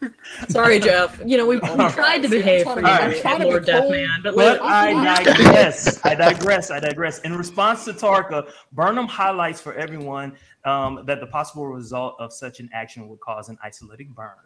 Sorry, 0.48 0.78
Jeff. 0.80 1.20
You 1.24 1.36
know, 1.36 1.46
we, 1.46 1.56
we 1.56 1.88
tried 1.90 2.22
to 2.22 2.28
behave 2.28 2.64
for 2.64 2.80
you, 2.80 2.86
I'm 2.86 3.02
Alright. 3.02 3.20
trying 3.20 3.38
to 3.40 3.44
be 3.44 3.50
Lord 3.50 3.66
cool, 3.66 3.74
Deathman, 3.74 4.22
but 4.22 4.34
But 4.34 4.60
I 4.62 5.22
digress. 5.22 6.04
I 6.04 6.14
digress. 6.14 6.70
I 6.70 6.80
digress. 6.80 7.20
In 7.20 7.36
response 7.36 7.84
to 7.84 7.92
Tarka, 7.92 8.50
Burnham 8.72 9.06
highlights 9.06 9.60
for 9.60 9.74
everyone 9.74 10.36
um, 10.64 11.04
that 11.06 11.20
the 11.20 11.26
possible 11.26 11.66
result 11.66 12.16
of 12.18 12.32
such 12.32 12.60
an 12.60 12.70
action 12.72 13.08
would 13.08 13.20
cause 13.20 13.48
an 13.48 13.58
isolated 13.62 14.14
burn. 14.14 14.36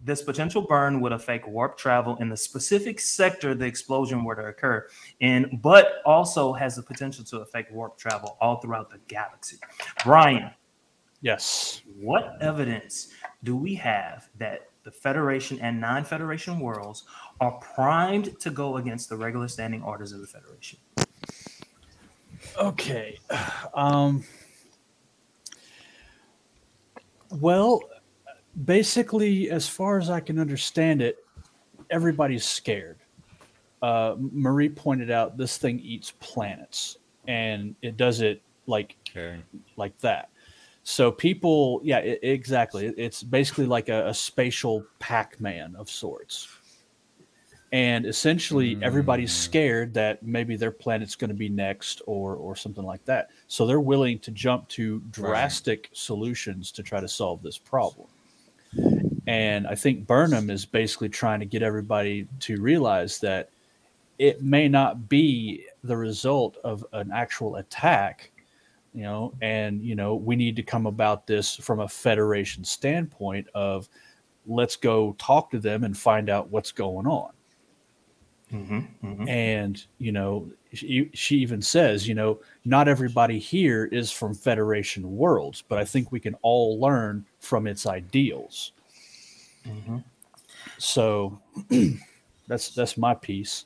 This 0.00 0.20
potential 0.20 0.62
burn 0.62 1.00
would 1.00 1.12
affect 1.12 1.48
warp 1.48 1.78
travel 1.78 2.16
in 2.16 2.28
the 2.28 2.36
specific 2.36 3.00
sector 3.00 3.54
the 3.54 3.64
explosion 3.64 4.24
were 4.24 4.34
to 4.34 4.46
occur 4.46 4.86
in, 5.20 5.58
but 5.62 6.02
also 6.04 6.52
has 6.52 6.76
the 6.76 6.82
potential 6.82 7.24
to 7.26 7.38
affect 7.38 7.72
warp 7.72 7.96
travel 7.96 8.36
all 8.40 8.56
throughout 8.60 8.90
the 8.90 8.98
galaxy. 9.08 9.56
Brian, 10.04 10.50
Yes. 11.22 11.80
what 11.98 12.36
evidence 12.42 13.08
do 13.44 13.56
we 13.56 13.74
have 13.76 14.28
that 14.38 14.68
the 14.84 14.90
Federation 14.90 15.58
and 15.60 15.80
non 15.80 16.04
Federation 16.04 16.60
worlds 16.60 17.04
are 17.40 17.52
primed 17.52 18.38
to 18.40 18.50
go 18.50 18.76
against 18.76 19.08
the 19.08 19.16
regular 19.16 19.48
standing 19.48 19.82
orders 19.82 20.12
of 20.12 20.20
the 20.20 20.26
Federation? 20.26 20.78
Okay. 22.60 23.18
Um, 23.74 24.24
well, 27.30 27.80
basically, 28.64 29.50
as 29.50 29.68
far 29.68 29.98
as 29.98 30.10
I 30.10 30.20
can 30.20 30.38
understand 30.38 31.02
it, 31.02 31.16
everybody's 31.90 32.44
scared. 32.44 32.98
Uh, 33.82 34.14
Marie 34.18 34.68
pointed 34.68 35.10
out 35.10 35.36
this 35.36 35.58
thing 35.58 35.80
eats 35.80 36.12
planets, 36.20 36.98
and 37.26 37.74
it 37.82 37.96
does 37.96 38.20
it 38.20 38.42
like 38.66 38.96
Okay. 39.10 39.40
like 39.76 39.98
that. 39.98 40.30
So 40.84 41.10
people, 41.10 41.80
yeah, 41.82 41.98
i 41.98 42.18
exactly. 42.22 42.86
It- 42.86 42.98
It's 42.98 43.22
basically 43.22 43.66
like 43.66 43.88
a, 43.88 44.08
a 44.08 44.14
spatial 44.14 44.84
Pac-Man 44.98 45.74
of 45.76 45.88
sorts. 45.90 46.46
And 47.72 48.06
essentially, 48.06 48.78
everybody's 48.82 49.32
Mm. 49.32 49.44
scared 49.48 49.94
that 49.94 50.22
maybe 50.22 50.54
their 50.54 50.70
planet's 50.70 51.16
going 51.16 51.30
to 51.30 51.34
be 51.34 51.48
next, 51.48 52.02
or 52.06 52.36
or 52.36 52.54
something 52.54 52.84
like 52.84 53.04
that. 53.06 53.30
So 53.48 53.66
they're 53.66 53.80
willing 53.80 54.20
to 54.20 54.30
jump 54.30 54.68
to 54.68 55.00
drastic 55.10 55.88
solutions 55.92 56.70
to 56.72 56.82
try 56.84 57.00
to 57.00 57.08
solve 57.08 57.42
this 57.42 57.58
problem. 57.58 58.06
And 59.26 59.66
I 59.66 59.74
think 59.74 60.06
Burnham 60.06 60.50
is 60.50 60.64
basically 60.66 61.08
trying 61.08 61.40
to 61.40 61.46
get 61.46 61.62
everybody 61.62 62.28
to 62.40 62.60
realize 62.60 63.18
that 63.20 63.48
it 64.18 64.42
may 64.42 64.68
not 64.68 65.08
be 65.08 65.66
the 65.82 65.96
result 65.96 66.58
of 66.62 66.86
an 66.92 67.10
actual 67.10 67.56
attack, 67.56 68.30
you 68.94 69.02
know, 69.02 69.34
and, 69.42 69.82
you 69.82 69.96
know, 69.96 70.14
we 70.14 70.36
need 70.36 70.54
to 70.56 70.62
come 70.62 70.86
about 70.86 71.26
this 71.26 71.56
from 71.56 71.80
a 71.80 71.88
Federation 71.88 72.62
standpoint 72.62 73.48
of 73.54 73.88
let's 74.46 74.76
go 74.76 75.16
talk 75.18 75.50
to 75.50 75.58
them 75.58 75.82
and 75.82 75.96
find 75.96 76.30
out 76.30 76.50
what's 76.50 76.70
going 76.70 77.06
on. 77.06 77.30
Mm-hmm, 78.52 78.78
mm-hmm. 79.04 79.28
And, 79.28 79.84
you 79.98 80.12
know, 80.12 80.48
she, 80.72 81.10
she 81.12 81.38
even 81.38 81.60
says, 81.60 82.06
you 82.06 82.14
know, 82.14 82.38
not 82.64 82.86
everybody 82.86 83.38
here 83.38 83.86
is 83.86 84.12
from 84.12 84.32
Federation 84.32 85.16
worlds, 85.16 85.62
but 85.66 85.78
I 85.78 85.84
think 85.84 86.12
we 86.12 86.20
can 86.20 86.36
all 86.42 86.78
learn 86.78 87.26
from 87.40 87.66
its 87.66 87.86
ideals. 87.86 88.72
Mm-hmm. 89.66 89.98
So 90.78 91.40
that's 92.46 92.70
that's 92.70 92.96
my 92.96 93.14
piece. 93.14 93.64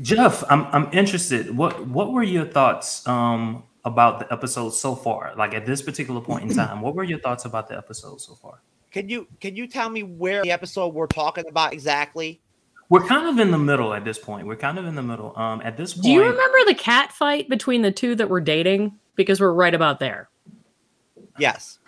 Jeff, 0.00 0.42
I'm 0.48 0.66
I'm 0.66 0.88
interested. 0.92 1.54
What 1.54 1.86
what 1.86 2.12
were 2.12 2.22
your 2.22 2.46
thoughts 2.46 3.06
um 3.06 3.64
about 3.84 4.20
the 4.20 4.32
episode 4.32 4.70
so 4.70 4.94
far? 4.94 5.32
Like 5.36 5.54
at 5.54 5.66
this 5.66 5.82
particular 5.82 6.20
point 6.20 6.50
in 6.50 6.56
time, 6.56 6.80
what 6.80 6.94
were 6.94 7.04
your 7.04 7.18
thoughts 7.18 7.44
about 7.44 7.68
the 7.68 7.76
episode 7.76 8.20
so 8.20 8.34
far? 8.34 8.60
Can 8.90 9.08
you 9.08 9.26
can 9.40 9.56
you 9.56 9.66
tell 9.66 9.88
me 9.88 10.02
where 10.02 10.42
the 10.42 10.50
episode 10.50 10.88
we're 10.94 11.06
talking 11.06 11.44
about 11.48 11.72
exactly? 11.72 12.40
We're 12.90 13.06
kind 13.06 13.26
of 13.26 13.38
in 13.38 13.50
the 13.50 13.58
middle 13.58 13.94
at 13.94 14.04
this 14.04 14.18
point. 14.18 14.46
We're 14.46 14.56
kind 14.56 14.78
of 14.78 14.84
in 14.84 14.94
the 14.94 15.02
middle. 15.02 15.32
Um, 15.38 15.62
at 15.62 15.78
this 15.78 15.94
point, 15.94 16.04
Do 16.04 16.10
you 16.10 16.20
remember 16.22 16.58
the 16.66 16.74
cat 16.74 17.10
fight 17.10 17.48
between 17.48 17.80
the 17.80 17.90
two 17.90 18.14
that 18.16 18.28
were 18.28 18.40
dating? 18.40 18.98
Because 19.14 19.40
we're 19.40 19.52
right 19.54 19.72
about 19.74 19.98
there. 19.98 20.28
Yes. 21.38 21.78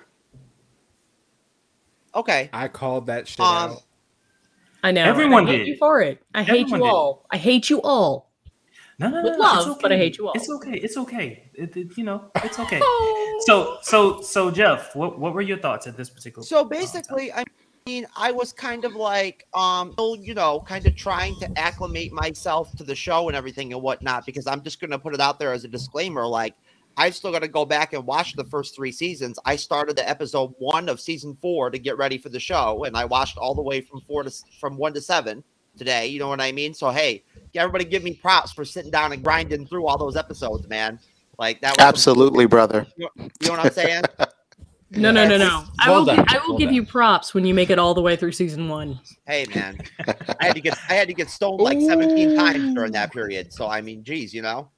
Okay. 2.14 2.48
I 2.54 2.68
called 2.68 3.06
that 3.06 3.28
shit 3.28 3.40
Um, 3.40 3.72
out. 3.72 3.82
I 4.82 4.92
know. 4.92 5.04
Everyone 5.04 5.46
I 5.46 5.50
hate 5.52 5.58
did. 5.58 5.66
you 5.68 5.76
for 5.76 6.00
it. 6.00 6.22
I 6.34 6.42
hate 6.42 6.60
Everyone 6.62 6.80
you 6.80 6.86
did. 6.86 6.92
all. 6.92 7.26
I 7.30 7.36
hate 7.36 7.68
you 7.70 7.82
all. 7.82 8.30
No, 8.98 9.08
no, 9.08 9.22
no, 9.22 9.22
with 9.30 9.38
no, 9.38 9.58
it's 9.58 9.66
love, 9.66 9.78
but 9.80 9.92
I 9.92 9.94
okay. 9.96 10.04
hate 10.04 10.18
you 10.18 10.28
all. 10.28 10.32
It's 10.34 10.48
okay. 10.48 10.74
It's 10.76 10.96
okay. 10.96 11.50
It, 11.54 11.76
it- 11.76 11.96
you 11.96 12.04
know, 12.04 12.30
it's 12.36 12.58
okay. 12.58 12.80
so, 13.40 13.78
so, 13.82 14.20
so, 14.22 14.50
Jeff, 14.50 14.94
what 14.94 15.18
what 15.18 15.34
were 15.34 15.42
your 15.42 15.58
thoughts 15.58 15.86
at 15.86 15.96
this 15.96 16.10
particular? 16.10 16.44
So 16.44 16.58
uh, 16.58 16.60
time? 16.62 16.68
basically, 16.68 17.32
I 17.32 17.44
mean, 17.86 18.06
I 18.16 18.30
was 18.30 18.52
kind 18.52 18.84
of 18.84 18.94
like, 18.94 19.46
um, 19.54 19.94
you 20.20 20.34
know, 20.34 20.60
kind 20.66 20.86
of 20.86 20.96
trying 20.96 21.38
to 21.40 21.58
acclimate 21.58 22.12
myself 22.12 22.74
to 22.76 22.84
the 22.84 22.94
show 22.94 23.28
and 23.28 23.36
everything 23.36 23.72
and 23.72 23.82
whatnot, 23.82 24.24
because 24.26 24.46
I'm 24.46 24.62
just 24.62 24.80
going 24.80 24.90
to 24.90 24.98
put 24.98 25.12
it 25.14 25.20
out 25.20 25.38
there 25.38 25.52
as 25.52 25.64
a 25.64 25.68
disclaimer. 25.68 26.26
Like, 26.26 26.54
I've 26.96 27.14
still 27.14 27.32
got 27.32 27.42
to 27.42 27.48
go 27.48 27.64
back 27.64 27.92
and 27.92 28.06
watch 28.06 28.36
the 28.36 28.44
first 28.44 28.74
three 28.76 28.92
seasons. 28.92 29.38
I 29.44 29.56
started 29.56 29.96
the 29.96 30.08
episode 30.08 30.54
one 30.58 30.88
of 30.88 31.00
season 31.00 31.36
four 31.42 31.70
to 31.70 31.78
get 31.78 31.98
ready 31.98 32.18
for 32.18 32.28
the 32.28 32.40
show, 32.40 32.84
and 32.84 32.96
I 32.96 33.04
watched 33.04 33.36
all 33.36 33.54
the 33.54 33.62
way 33.62 33.80
from 33.80 34.00
four 34.02 34.22
to 34.22 34.32
from 34.60 34.76
one 34.76 34.94
to 34.94 35.00
seven 35.00 35.42
today. 35.76 36.06
You 36.06 36.18
know 36.18 36.28
what 36.28 36.40
I 36.40 36.52
mean? 36.52 36.74
So 36.74 36.90
hey, 36.90 37.24
everybody, 37.54 37.84
give 37.84 38.02
me 38.02 38.14
props 38.14 38.52
for 38.52 38.64
sitting 38.64 38.90
down 38.90 39.12
and 39.12 39.22
grinding 39.22 39.66
through 39.66 39.86
all 39.86 39.98
those 39.98 40.16
episodes, 40.16 40.68
man. 40.68 40.98
Like 41.38 41.60
that. 41.62 41.72
Was 41.76 41.80
Absolutely, 41.86 42.46
brother. 42.46 42.86
you 42.96 43.08
know 43.42 43.50
what 43.50 43.60
I'm 43.60 43.72
saying? 43.72 44.04
No, 44.96 45.10
no, 45.10 45.26
no, 45.26 45.36
no. 45.36 45.64
I 45.80 45.88
will. 45.90 46.04
Well 46.04 46.16
done. 46.16 46.24
I 46.28 46.38
will 46.38 46.50
Well 46.50 46.58
give 46.58 46.68
done. 46.68 46.74
you 46.74 46.86
props 46.86 47.34
when 47.34 47.44
you 47.44 47.52
make 47.52 47.70
it 47.70 47.80
all 47.80 47.94
the 47.94 48.00
way 48.02 48.14
through 48.14 48.30
season 48.30 48.68
one. 48.68 49.00
Hey 49.26 49.44
man, 49.52 49.76
I 50.40 50.44
had 50.46 50.54
to 50.54 50.60
get 50.60 50.78
I 50.88 50.94
had 50.94 51.08
to 51.08 51.14
get 51.14 51.28
stoned 51.30 51.60
like 51.60 51.80
17 51.80 52.36
times 52.36 52.74
during 52.74 52.92
that 52.92 53.12
period. 53.12 53.52
So 53.52 53.66
I 53.66 53.80
mean, 53.80 54.04
geez, 54.04 54.32
you 54.32 54.42
know, 54.42 54.70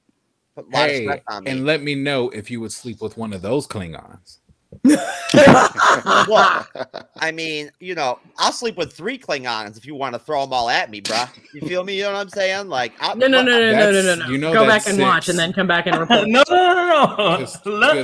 put 0.55 0.65
a 0.65 0.69
lot 0.69 0.89
Hey, 0.89 1.03
stress 1.03 1.21
on 1.27 1.43
me. 1.43 1.51
and 1.51 1.65
let 1.67 1.83
me 1.83 1.93
know 1.93 2.29
if 2.29 2.49
you 2.49 2.59
would 2.61 2.71
sleep 2.71 2.99
with 2.99 3.15
one 3.15 3.31
of 3.31 3.43
those 3.43 3.67
Klingons. 3.67 4.36
Well, 4.83 6.67
I 7.19 7.31
mean, 7.33 7.71
you 7.79 7.95
know, 7.95 8.19
I'll 8.37 8.51
sleep 8.51 8.77
with 8.77 8.93
three 8.93 9.17
Klingons 9.17 9.77
if 9.77 9.85
you 9.85 9.95
want 9.95 10.13
to 10.13 10.19
throw 10.19 10.41
them 10.41 10.53
all 10.53 10.69
at 10.69 10.89
me, 10.89 11.01
bruh. 11.01 11.29
You 11.53 11.61
feel 11.67 11.83
me? 11.83 11.97
You 11.97 12.03
know 12.03 12.13
what 12.13 12.19
I'm 12.21 12.29
saying? 12.29 12.67
Like, 12.69 12.93
I'll, 12.99 13.15
No, 13.15 13.27
no, 13.27 13.41
no, 13.41 13.51
no, 13.59 13.71
no, 13.71 13.91
no, 13.91 14.01
no, 14.01 14.15
no. 14.15 14.27
you 14.31 14.37
know 14.37 14.53
Go 14.53 14.65
back 14.65 14.87
and 14.87 14.99
watch, 14.99 15.29
and 15.29 15.37
then 15.37 15.53
come 15.53 15.67
back 15.67 15.87
and 15.87 15.97
report. 15.99 16.27
no, 16.27 16.43
no, 16.49 16.55
no, 16.55 17.15
no. 17.17 17.37
Because 17.37 17.65
Let- 17.65 17.95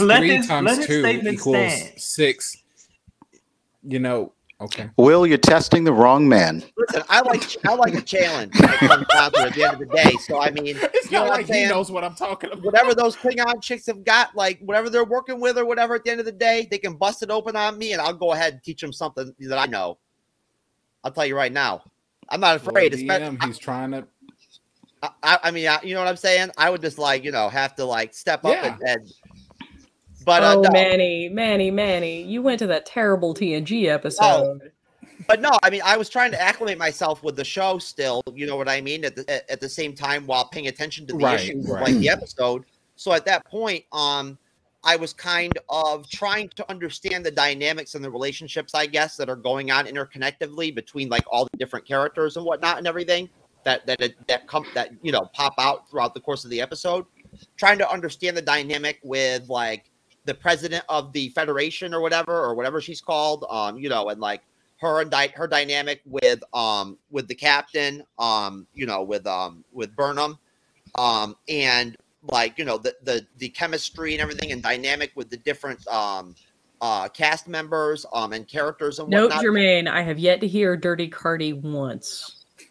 let 0.00 0.18
three 0.20 0.28
his- 0.36 0.48
let 0.48 0.48
times 0.48 0.76
his 0.78 0.86
two 0.86 1.06
equals 1.06 1.56
stand. 1.56 1.92
six. 2.00 2.56
You 3.84 3.98
know, 3.98 4.32
okay. 4.62 4.90
Will, 4.96 5.26
you're 5.26 5.38
testing 5.38 5.84
the 5.84 5.92
wrong 5.92 6.28
man. 6.28 6.62
listen. 6.76 7.02
I 7.08 7.20
like 7.20 7.42
I 7.66 7.74
like 7.74 7.94
a 7.94 8.00
challenge. 8.02 8.52
when 8.58 8.70
it 8.70 8.78
comes 8.78 9.06
down 9.08 9.32
to 9.32 9.38
at 9.40 9.54
the 9.54 9.62
end 9.64 9.72
of 9.74 9.78
the 9.80 9.86
day. 9.94 10.12
So 10.26 10.40
I 10.40 10.50
mean, 10.50 10.76
It's 10.94 11.10
you 11.10 11.18
know 11.18 11.24
not 11.24 11.28
what 11.30 11.40
I'm 11.40 11.46
like 11.46 11.54
he 11.56 11.66
knows 11.66 11.90
what 11.90 12.04
I'm 12.04 12.14
talking 12.14 12.50
about. 12.50 12.64
whatever 12.64 12.94
those 12.94 13.16
Klingon 13.16 13.62
chicks 13.62 13.86
have 13.86 14.04
got, 14.04 14.34
like 14.36 14.58
whatever 14.60 14.88
they're 14.90 15.04
working 15.04 15.40
with 15.40 15.58
or 15.58 15.64
whatever, 15.64 15.94
at 15.96 16.04
the 16.04 16.10
end 16.10 16.20
of 16.20 16.26
the 16.26 16.32
day, 16.32 16.66
they 16.70 16.78
can 16.78 16.94
bust 16.94 17.22
it 17.22 17.30
open 17.30 17.56
on 17.56 17.78
me, 17.78 17.92
and 17.92 18.00
I'll 18.00 18.12
go 18.14 18.32
ahead 18.32 18.54
and 18.54 18.62
teach 18.62 18.80
them 18.80 18.92
something 18.92 19.34
that 19.40 19.58
I 19.58 19.66
know. 19.66 19.98
I'll 21.04 21.12
tell 21.12 21.26
you 21.26 21.36
right 21.36 21.52
now, 21.52 21.82
I'm 22.28 22.40
not 22.40 22.56
afraid. 22.56 22.92
Lord 22.92 22.94
Especially, 22.94 23.36
DM, 23.36 23.44
he's 23.44 23.58
trying 23.58 23.90
to. 23.92 24.06
I, 25.02 25.10
I, 25.22 25.38
I 25.44 25.50
mean, 25.50 25.66
I, 25.66 25.80
you 25.82 25.94
know 25.94 26.00
what 26.00 26.08
I'm 26.08 26.16
saying? 26.16 26.50
I 26.56 26.70
would 26.70 26.80
just 26.80 26.96
like, 26.98 27.24
you 27.24 27.32
know, 27.32 27.48
have 27.48 27.74
to 27.76 27.84
like 27.84 28.14
step 28.14 28.44
up 28.44 28.52
Yeah. 28.52 28.76
and, 28.80 28.82
and. 29.00 29.12
But 30.24 30.42
uh, 30.42 30.56
oh, 30.56 30.60
no, 30.62 30.70
Manny, 30.70 31.28
Manny, 31.28 31.70
Manny, 31.70 32.22
you 32.22 32.42
went 32.42 32.58
to 32.60 32.66
that 32.68 32.86
terrible 32.86 33.34
TNG 33.34 33.86
episode. 33.86 34.72
but 35.26 35.40
no, 35.40 35.50
I 35.62 35.70
mean, 35.70 35.82
I 35.84 35.96
was 35.96 36.08
trying 36.08 36.30
to 36.32 36.40
acclimate 36.40 36.78
myself 36.78 37.22
with 37.22 37.36
the 37.36 37.44
show 37.44 37.78
still. 37.78 38.22
You 38.34 38.46
know 38.46 38.56
what 38.56 38.68
I 38.68 38.80
mean? 38.80 39.04
At 39.04 39.16
the 39.16 39.30
at, 39.30 39.50
at 39.50 39.60
the 39.60 39.68
same 39.68 39.94
time, 39.94 40.26
while 40.26 40.48
paying 40.48 40.68
attention 40.68 41.06
to 41.06 41.12
the 41.14 41.24
Right, 41.24 41.40
issues 41.40 41.68
right. 41.68 41.82
like 41.82 41.94
the 41.96 42.08
episode. 42.08 42.64
So 42.96 43.12
at 43.12 43.24
that 43.24 43.44
point, 43.46 43.84
um, 43.92 44.38
I 44.84 44.96
was 44.96 45.12
kind 45.12 45.56
of 45.68 46.08
trying 46.10 46.48
to 46.50 46.68
understand 46.70 47.24
the 47.24 47.30
dynamics 47.30 47.94
and 47.94 48.04
the 48.04 48.10
relationships, 48.10 48.74
I 48.74 48.86
guess, 48.86 49.16
that 49.16 49.28
are 49.28 49.36
going 49.36 49.70
on 49.70 49.86
interconnectively 49.86 50.74
between 50.74 51.08
like 51.08 51.24
all 51.30 51.44
the 51.44 51.56
different 51.56 51.86
characters 51.86 52.36
and 52.36 52.44
whatnot 52.44 52.78
and 52.78 52.86
everything 52.86 53.28
that 53.64 53.86
that 53.86 54.00
that 54.26 54.48
come 54.48 54.66
that 54.74 54.90
you 55.02 55.12
know 55.12 55.22
pop 55.32 55.54
out 55.58 55.88
throughout 55.88 56.14
the 56.14 56.20
course 56.20 56.44
of 56.44 56.50
the 56.50 56.60
episode. 56.60 57.06
Trying 57.56 57.78
to 57.78 57.90
understand 57.90 58.36
the 58.36 58.42
dynamic 58.42 58.98
with 59.02 59.48
like 59.48 59.90
the 60.24 60.34
president 60.34 60.84
of 60.88 61.12
the 61.12 61.28
federation 61.30 61.94
or 61.94 62.00
whatever 62.00 62.32
or 62.32 62.54
whatever 62.54 62.80
she's 62.80 63.00
called, 63.00 63.44
um, 63.50 63.78
you 63.78 63.88
know, 63.88 64.08
and 64.08 64.20
like 64.20 64.42
her 64.80 65.00
and 65.00 65.10
di- 65.10 65.32
her 65.34 65.46
dynamic 65.46 66.00
with 66.04 66.42
um 66.54 66.98
with 67.10 67.28
the 67.28 67.34
captain, 67.34 68.04
um, 68.18 68.66
you 68.74 68.86
know, 68.86 69.02
with 69.02 69.26
um 69.26 69.64
with 69.72 69.94
Burnham, 69.96 70.38
um, 70.96 71.36
and 71.48 71.96
like 72.30 72.58
you 72.58 72.64
know 72.64 72.78
the 72.78 72.94
the 73.02 73.26
the 73.38 73.48
chemistry 73.48 74.12
and 74.12 74.20
everything 74.20 74.52
and 74.52 74.62
dynamic 74.62 75.10
with 75.16 75.30
the 75.30 75.36
different 75.38 75.86
um 75.88 76.34
uh 76.80 77.08
cast 77.08 77.48
members 77.48 78.06
um 78.12 78.32
and 78.32 78.46
characters 78.46 78.98
and 78.98 79.08
Note, 79.08 79.30
whatnot. 79.30 79.44
Jermaine, 79.44 79.88
I 79.88 80.02
have 80.02 80.18
yet 80.18 80.40
to 80.40 80.46
hear 80.46 80.76
Dirty 80.76 81.08
Cardi 81.08 81.52
once. 81.52 82.44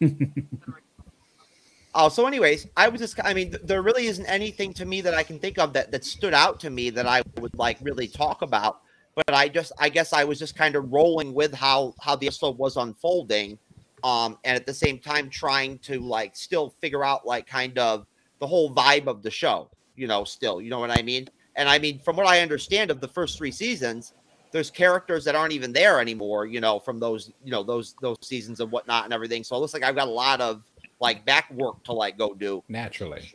Oh, 1.94 2.08
so 2.08 2.26
anyways, 2.26 2.68
I 2.76 2.88
was 2.88 3.00
just 3.00 3.20
I 3.22 3.34
mean, 3.34 3.50
th- 3.50 3.62
there 3.64 3.82
really 3.82 4.06
isn't 4.06 4.26
anything 4.26 4.72
to 4.74 4.86
me 4.86 5.00
that 5.02 5.14
I 5.14 5.22
can 5.22 5.38
think 5.38 5.58
of 5.58 5.72
that 5.74 5.90
that 5.92 6.04
stood 6.04 6.32
out 6.34 6.58
to 6.60 6.70
me 6.70 6.90
that 6.90 7.06
I 7.06 7.22
would 7.40 7.54
like 7.58 7.78
really 7.82 8.08
talk 8.08 8.42
about. 8.42 8.80
But 9.14 9.34
I 9.34 9.48
just 9.48 9.72
I 9.78 9.88
guess 9.90 10.12
I 10.12 10.24
was 10.24 10.38
just 10.38 10.56
kind 10.56 10.74
of 10.74 10.90
rolling 10.90 11.34
with 11.34 11.52
how 11.52 11.94
how 12.00 12.16
the 12.16 12.26
episode 12.26 12.56
was 12.56 12.76
unfolding. 12.76 13.58
Um, 14.04 14.38
and 14.44 14.56
at 14.56 14.66
the 14.66 14.74
same 14.74 14.98
time 14.98 15.30
trying 15.30 15.78
to 15.80 16.00
like 16.00 16.34
still 16.34 16.74
figure 16.80 17.04
out 17.04 17.26
like 17.26 17.46
kind 17.46 17.78
of 17.78 18.06
the 18.40 18.46
whole 18.46 18.74
vibe 18.74 19.06
of 19.06 19.22
the 19.22 19.30
show, 19.30 19.70
you 19.94 20.08
know, 20.08 20.24
still, 20.24 20.60
you 20.60 20.70
know 20.70 20.80
what 20.80 20.90
I 20.90 21.02
mean? 21.02 21.28
And 21.54 21.68
I 21.68 21.78
mean, 21.78 22.00
from 22.00 22.16
what 22.16 22.26
I 22.26 22.40
understand 22.40 22.90
of 22.90 23.00
the 23.00 23.06
first 23.06 23.38
three 23.38 23.52
seasons, 23.52 24.14
there's 24.50 24.70
characters 24.70 25.24
that 25.24 25.36
aren't 25.36 25.52
even 25.52 25.72
there 25.72 26.00
anymore, 26.00 26.46
you 26.46 26.60
know, 26.60 26.80
from 26.80 26.98
those, 26.98 27.30
you 27.44 27.52
know, 27.52 27.62
those 27.62 27.94
those 28.00 28.16
seasons 28.22 28.60
and 28.60 28.72
whatnot 28.72 29.04
and 29.04 29.12
everything. 29.12 29.44
So 29.44 29.54
it 29.54 29.60
looks 29.60 29.74
like 29.74 29.84
I've 29.84 29.94
got 29.94 30.08
a 30.08 30.10
lot 30.10 30.40
of 30.40 30.64
like 31.02 31.24
back 31.26 31.50
work 31.52 31.82
to 31.84 31.92
like 31.92 32.16
go 32.16 32.32
do. 32.32 32.62
Naturally. 32.68 33.32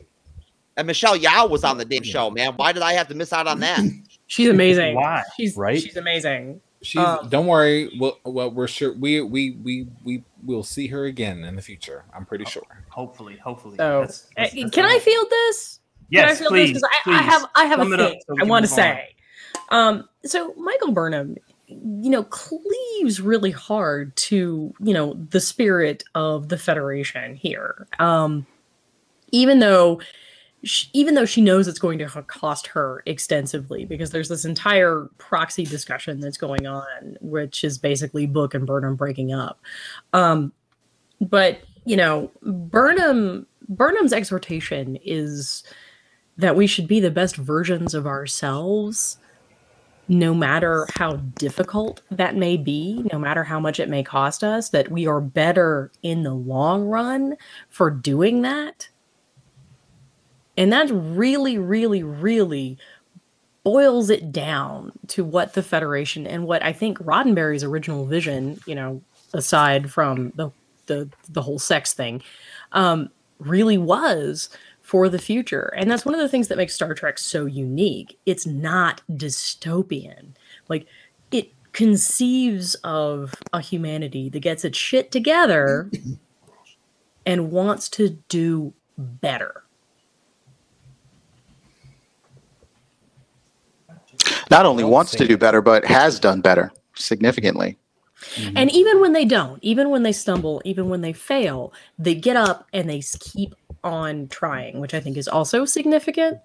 And 0.76 0.86
Michelle 0.86 1.18
Yeoh 1.18 1.50
was 1.50 1.64
on 1.64 1.76
the 1.78 1.84
damn 1.84 2.02
show, 2.02 2.30
man. 2.30 2.54
Why 2.56 2.72
did 2.72 2.82
I 2.82 2.92
have 2.94 3.08
to 3.08 3.14
miss 3.14 3.32
out 3.32 3.46
on 3.46 3.60
that? 3.60 3.80
She's 4.26 4.48
amazing. 4.48 4.94
Why? 4.94 5.22
She's 5.36 5.56
Right? 5.56 5.80
She's 5.80 5.96
amazing. 5.96 6.60
She's 6.82 7.00
Um, 7.02 7.28
don't 7.28 7.46
worry. 7.46 7.90
Well, 7.98 8.18
well, 8.24 8.50
we're 8.50 8.68
sure 8.68 8.92
we 8.94 9.20
we 9.20 9.50
we 9.62 9.88
we 10.04 10.22
will 10.44 10.62
see 10.62 10.86
her 10.88 11.04
again 11.06 11.42
in 11.44 11.56
the 11.56 11.62
future. 11.62 12.04
I'm 12.14 12.24
pretty 12.24 12.44
sure. 12.44 12.62
Hopefully, 12.88 13.36
hopefully. 13.36 13.76
So, 13.76 14.00
That's- 14.00 14.28
that's- 14.36 14.54
that's 14.54 14.74
can 14.74 14.84
I 14.84 14.92
hope. 14.94 15.02
field 15.02 15.26
this? 15.30 15.80
Yes, 16.10 16.22
Can 16.22 16.30
I 16.32 16.38
field 16.38 16.50
please. 16.52 16.72
this? 16.74 16.82
'Cause 16.82 16.90
I, 17.06 17.10
I 17.18 17.22
have 17.22 17.46
I 17.56 17.64
have 17.66 17.78
Sum 17.80 17.92
a 17.92 17.96
thing 17.96 18.20
so 18.26 18.36
I 18.40 18.44
want 18.44 18.64
to 18.64 18.70
say. 18.70 19.14
Um, 19.70 20.08
so 20.24 20.54
Michael 20.54 20.92
Burnham, 20.92 21.36
you 21.68 22.10
know, 22.10 22.24
cleaves 22.24 23.20
really 23.20 23.50
hard 23.50 24.14
to 24.16 24.72
you 24.80 24.94
know 24.94 25.14
the 25.30 25.40
spirit 25.40 26.04
of 26.14 26.48
the 26.48 26.58
Federation 26.58 27.34
here. 27.34 27.86
Um, 27.98 28.46
even 29.32 29.60
though. 29.60 30.00
She, 30.64 30.88
even 30.92 31.14
though 31.14 31.24
she 31.24 31.40
knows 31.40 31.68
it's 31.68 31.78
going 31.78 32.00
to 32.00 32.08
cost 32.26 32.66
her 32.66 33.04
extensively, 33.06 33.84
because 33.84 34.10
there's 34.10 34.28
this 34.28 34.44
entire 34.44 35.08
proxy 35.16 35.64
discussion 35.64 36.18
that's 36.18 36.36
going 36.36 36.66
on, 36.66 37.16
which 37.20 37.62
is 37.62 37.78
basically 37.78 38.26
Book 38.26 38.54
and 38.54 38.66
Burnham 38.66 38.96
breaking 38.96 39.32
up. 39.32 39.60
Um, 40.12 40.52
but 41.20 41.60
you 41.84 41.96
know, 41.96 42.32
Burnham 42.42 43.46
Burnham's 43.68 44.12
exhortation 44.12 44.98
is 45.04 45.62
that 46.38 46.56
we 46.56 46.66
should 46.66 46.88
be 46.88 47.00
the 47.00 47.10
best 47.10 47.36
versions 47.36 47.94
of 47.94 48.06
ourselves. 48.06 49.18
No 50.08 50.32
matter 50.32 50.86
how 50.94 51.16
difficult 51.16 52.00
that 52.10 52.34
may 52.34 52.56
be, 52.56 53.04
no 53.12 53.18
matter 53.18 53.44
how 53.44 53.60
much 53.60 53.78
it 53.78 53.88
may 53.88 54.02
cost 54.02 54.42
us, 54.42 54.70
that 54.70 54.90
we 54.90 55.06
are 55.06 55.20
better 55.20 55.92
in 56.02 56.22
the 56.22 56.32
long 56.34 56.86
run 56.86 57.36
for 57.68 57.90
doing 57.90 58.42
that. 58.42 58.88
And 60.56 60.72
that 60.72 60.90
really, 60.90 61.58
really, 61.58 62.02
really 62.02 62.78
boils 63.62 64.08
it 64.08 64.32
down 64.32 64.92
to 65.08 65.22
what 65.24 65.52
the 65.52 65.62
Federation 65.62 66.26
and 66.26 66.46
what 66.46 66.62
I 66.64 66.72
think 66.72 66.98
Roddenberry's 66.98 67.62
original 67.62 68.06
vision, 68.06 68.58
you 68.66 68.74
know, 68.74 69.02
aside 69.34 69.92
from 69.92 70.32
the 70.36 70.50
the, 70.86 71.10
the 71.28 71.42
whole 71.42 71.58
sex 71.58 71.92
thing, 71.92 72.22
um, 72.72 73.10
really 73.38 73.76
was 73.76 74.48
for 74.88 75.10
the 75.10 75.18
future. 75.18 75.70
And 75.76 75.90
that's 75.90 76.06
one 76.06 76.14
of 76.14 76.20
the 76.22 76.30
things 76.30 76.48
that 76.48 76.56
makes 76.56 76.72
Star 76.72 76.94
Trek 76.94 77.18
so 77.18 77.44
unique. 77.44 78.18
It's 78.24 78.46
not 78.46 79.02
dystopian. 79.12 80.28
Like 80.68 80.86
it 81.30 81.52
conceives 81.74 82.74
of 82.76 83.34
a 83.52 83.60
humanity 83.60 84.30
that 84.30 84.40
gets 84.40 84.64
its 84.64 84.78
shit 84.78 85.12
together 85.12 85.90
and 87.26 87.50
wants 87.50 87.90
to 87.90 88.16
do 88.30 88.72
better. 88.96 89.62
Not 94.50 94.64
only 94.64 94.84
wants 94.84 95.10
to 95.16 95.26
do 95.26 95.36
better, 95.36 95.60
but 95.60 95.84
has 95.84 96.18
done 96.18 96.40
better 96.40 96.72
significantly. 96.94 97.76
Mm-hmm. 98.36 98.56
And 98.56 98.72
even 98.72 99.02
when 99.02 99.12
they 99.12 99.26
don't, 99.26 99.62
even 99.62 99.90
when 99.90 100.02
they 100.02 100.12
stumble, 100.12 100.62
even 100.64 100.88
when 100.88 101.02
they 101.02 101.12
fail, 101.12 101.74
they 101.98 102.14
get 102.14 102.36
up 102.36 102.66
and 102.72 102.88
they 102.88 103.02
keep 103.20 103.54
on 103.84 104.28
trying, 104.28 104.80
which 104.80 104.94
I 104.94 105.00
think 105.00 105.16
is 105.16 105.28
also 105.28 105.64
significant. 105.64 106.38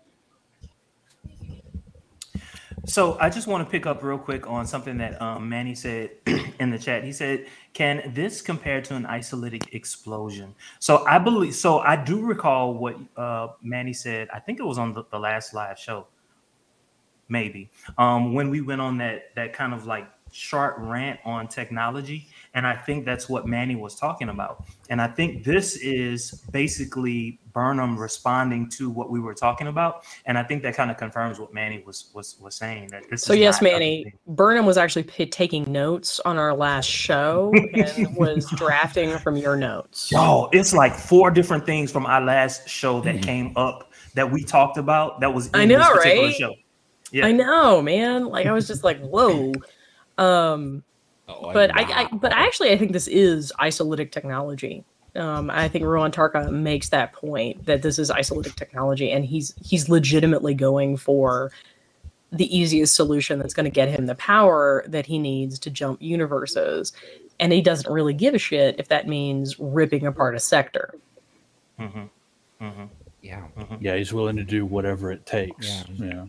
So 2.86 3.18
I 3.20 3.30
just 3.30 3.48
want 3.48 3.66
to 3.66 3.72
pick 3.72 3.86
up 3.86 4.04
real 4.04 4.18
quick 4.18 4.50
on 4.50 4.68
something 4.68 4.98
that 4.98 5.22
um, 5.22 5.48
Manny 5.48 5.74
said 5.74 6.12
in 6.60 6.70
the 6.70 6.78
chat. 6.78 7.04
He 7.04 7.14
said, 7.14 7.46
"Can 7.74 8.12
this 8.14 8.42
compare 8.42 8.82
to 8.82 8.96
an 8.96 9.06
isolytic 9.06 9.74
explosion?" 9.74 10.54
So 10.80 11.06
I 11.06 11.18
believe. 11.18 11.56
So 11.56 11.80
I 11.80 11.96
do 11.96 12.22
recall 12.22 12.74
what 12.74 12.98
uh, 13.16 13.50
Manny 13.62 13.94
said. 13.94 14.28
I 14.34 14.40
think 14.40 14.60
it 14.60 14.64
was 14.64 14.78
on 14.78 14.94
the, 14.94 15.04
the 15.12 15.20
last 15.20 15.54
live 15.54 15.80
show, 15.80 16.08
maybe 17.30 17.70
um, 17.98 18.34
when 18.34 18.50
we 18.50 18.60
went 18.60 18.82
on 18.82 18.98
that 18.98 19.34
that 19.36 19.54
kind 19.54 19.74
of 19.74 19.86
like 19.86 20.10
sharp 20.34 20.76
rant 20.80 21.22
on 21.24 21.48
technology. 21.48 22.28
And 22.56 22.68
I 22.68 22.76
think 22.76 23.06
that's 23.06 23.28
what 23.28 23.48
Manny 23.48 23.76
was 23.76 23.96
talking 23.96 24.30
about. 24.30 24.66
And 24.90 25.02
I 25.02 25.08
think 25.08 25.44
this 25.44 25.76
is 25.78 26.44
basically 26.52 27.40
Burnham 27.52 27.98
responding 27.98 28.70
to 28.72 28.90
what 28.90 29.10
we 29.10 29.20
were 29.20 29.34
talking 29.34 29.68
about. 29.68 30.04
And 30.26 30.38
I 30.38 30.44
think 30.44 30.62
that 30.64 30.76
kind 30.76 30.92
of 30.92 30.98
confirms 30.98 31.40
what 31.40 31.54
Manny 31.54 31.84
was 31.86 32.12
was 32.14 32.38
was 32.40 32.56
saying. 32.56 32.90
That 32.90 33.10
this 33.10 33.24
so 33.24 33.34
yes, 33.34 33.62
Manny, 33.62 34.14
Burnham 34.28 34.66
was 34.66 34.78
actually 34.78 35.04
p- 35.04 35.26
taking 35.26 35.72
notes 35.72 36.20
on 36.22 36.38
our 36.38 36.56
last 36.56 36.88
show 36.88 37.52
and 37.74 38.16
was 38.16 38.50
drafting 38.52 39.18
from 39.20 39.36
your 39.36 39.56
notes. 39.56 40.12
Yo, 40.12 40.50
it's 40.52 40.74
like 40.74 40.94
four 40.96 41.32
different 41.32 41.66
things 41.66 41.92
from 41.92 42.06
our 42.06 42.22
last 42.22 42.68
show 42.70 43.02
that 43.02 43.16
mm-hmm. 43.16 43.24
came 43.24 43.54
up 43.56 43.92
that 44.14 44.30
we 44.30 44.44
talked 44.44 44.78
about. 44.78 45.20
That 45.22 45.34
was 45.34 45.50
I 45.54 45.66
know, 45.66 45.92
right? 45.94 46.34
Show. 46.36 46.54
Yeah. 47.12 47.28
I 47.28 47.32
know, 47.32 47.82
man. 47.82 48.26
Like 48.26 48.48
I 48.48 48.52
was 48.52 48.68
just 48.68 48.84
like, 48.84 49.00
whoa. 49.02 49.54
Um, 50.18 50.84
oh, 51.28 51.54
but 51.54 51.76
I, 51.76 52.04
I, 52.04 52.10
but 52.12 52.32
actually, 52.34 52.72
I 52.72 52.78
think 52.78 52.92
this 52.92 53.08
is 53.08 53.52
isolytic 53.60 54.12
technology. 54.12 54.84
Um, 55.16 55.52
I 55.52 55.68
think 55.68 55.86
Ruon 55.86 56.12
Tarka 56.12 56.52
makes 56.52 56.90
that 56.90 57.14
point 57.14 57.66
that 57.66 57.82
this 57.82 58.00
is 58.00 58.10
isolytic 58.10 58.56
technology, 58.56 59.12
and 59.12 59.24
he's 59.24 59.54
he's 59.64 59.90
legitimately 59.90 60.54
going 60.54 60.98
for 60.98 61.52
the 62.32 62.56
easiest 62.56 62.96
solution 62.96 63.38
that's 63.38 63.54
going 63.54 63.66
to 63.66 63.70
get 63.70 63.90
him 63.90 64.08
the 64.08 64.16
power 64.16 64.84
that 64.88 65.06
he 65.06 65.20
needs 65.20 65.60
to 65.60 65.70
jump 65.70 66.02
universes, 66.02 66.94
and 67.40 67.54
he 67.54 67.62
doesn't 67.62 67.92
really 67.92 68.14
give 68.14 68.34
a 68.34 68.40
shit 68.40 68.76
if 68.80 68.88
that 68.88 69.08
means 69.08 69.60
ripping 69.60 70.08
apart 70.08 70.36
a 70.36 70.40
sector. 70.40 70.96
Mm-hmm. 71.80 72.66
Mm-hmm. 72.66 72.86
Yeah, 73.22 73.46
mm-hmm. 73.58 73.76
yeah, 73.80 73.96
he's 73.96 74.14
willing 74.14 74.36
to 74.38 74.44
do 74.44 74.66
whatever 74.66 75.12
it 75.12 75.26
takes. 75.26 75.68
Yeah. 75.68 75.84
yeah 75.98 76.26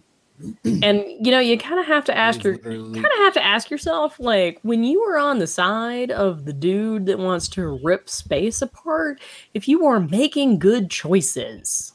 and 0.64 1.05
you 1.25 1.31
know 1.31 1.38
you 1.38 1.57
kind 1.57 1.79
of 1.79 1.87
have 1.87 2.05
to 2.05 2.16
ask 2.16 2.42
your 2.42 2.59
kind 2.59 2.97
of 2.97 3.18
have 3.18 3.35
to 3.35 3.44
ask 3.44 3.70
yourself 3.70 4.18
like 4.18 4.59
when 4.62 4.83
you 4.83 5.01
are 5.03 5.16
on 5.16 5.38
the 5.38 5.47
side 5.47 6.11
of 6.11 6.44
the 6.44 6.53
dude 6.53 7.07
that 7.07 7.18
wants 7.18 7.49
to 7.49 7.79
rip 7.85 8.09
space 8.09 8.61
apart 8.61 9.20
if 9.55 9.68
you 9.68 9.87
are 9.87 10.01
making 10.01 10.59
good 10.59 10.90
choices. 10.90 11.92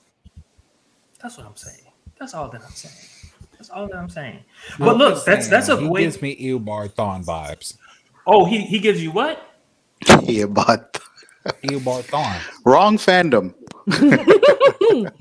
That's 1.21 1.37
what 1.37 1.47
i'm 1.47 1.55
saying. 1.57 1.91
That's 2.17 2.33
all 2.33 2.49
that 2.49 2.61
i'm 2.63 2.71
saying. 2.71 2.95
That's 3.53 3.69
all 3.69 3.87
that 3.87 3.97
i'm 3.97 4.09
saying. 4.09 4.39
But 4.77 4.97
look 4.97 5.25
that's 5.25 5.49
that's 5.49 5.67
a 5.67 5.77
he 5.77 5.87
way 5.87 6.03
gives 6.03 6.21
me 6.21 6.35
Eobard 6.41 6.93
Thawne 6.93 7.25
vibes. 7.25 7.75
Oh 8.25 8.45
he 8.45 8.61
he 8.61 8.79
gives 8.79 9.03
you 9.03 9.11
what? 9.11 9.41
Eobard 10.03 10.85
Eobard 11.63 12.05
Thawne. 12.07 12.39
wrong 12.65 12.97
fandom. 12.97 13.53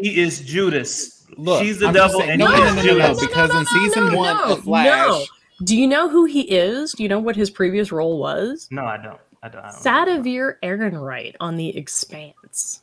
He 0.00 0.20
is 0.20 0.40
judas 0.40 1.17
Look, 1.38 1.62
she's 1.62 1.78
the 1.78 1.86
I'm 1.86 1.94
devil, 1.94 2.18
saying, 2.18 2.30
and 2.32 2.38
no, 2.40 2.46
no, 2.48 2.74
no, 2.74 2.82
no, 2.82 2.98
no, 2.98 3.20
because 3.20 3.54
in 3.54 3.64
season 3.66 4.12
one 4.14 4.36
of 4.50 4.64
Flash. 4.64 5.26
Do 5.62 5.76
you 5.76 5.86
know 5.86 6.08
who 6.08 6.24
he 6.24 6.42
is? 6.42 6.92
Do 6.92 7.02
you 7.02 7.08
know 7.08 7.20
what 7.20 7.36
his 7.36 7.48
previous 7.48 7.90
role 7.90 8.18
was? 8.18 8.68
No, 8.70 8.84
I 8.84 8.96
don't. 8.96 9.18
I 9.42 9.48
don't. 9.48 9.64
I 9.64 9.70
don't 9.70 9.80
Sadavir 9.80 10.54
Errinwright 10.62 11.36
on 11.40 11.56
The 11.56 11.76
Expanse. 11.76 12.82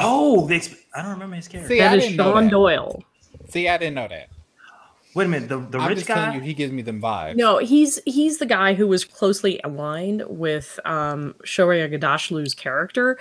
Oh, 0.00 0.46
the 0.46 0.56
exp- 0.56 0.76
I 0.94 1.02
don't 1.02 1.12
remember 1.12 1.36
his 1.36 1.48
character. 1.48 1.68
See, 1.68 1.78
that 1.78 1.92
I 1.92 2.02
is 2.02 2.14
Shawn 2.14 2.48
Doyle. 2.48 3.02
See, 3.48 3.68
I 3.68 3.76
didn't 3.78 3.94
know 3.94 4.08
that. 4.08 4.28
Wait 5.14 5.26
a 5.26 5.28
minute, 5.28 5.48
the, 5.48 5.58
the 5.60 5.78
I'm 5.78 5.90
rich 5.90 6.06
guy. 6.06 6.34
You, 6.34 6.40
he 6.40 6.54
gives 6.54 6.72
me 6.72 6.82
them 6.82 7.00
vibes. 7.00 7.36
No, 7.36 7.58
he's 7.58 8.00
he's 8.04 8.38
the 8.38 8.46
guy 8.46 8.74
who 8.74 8.88
was 8.88 9.04
closely 9.04 9.60
aligned 9.62 10.24
with 10.26 10.80
um, 10.84 11.36
Shohreh 11.44 11.88
Aghdashloo's 11.88 12.54
character, 12.54 13.16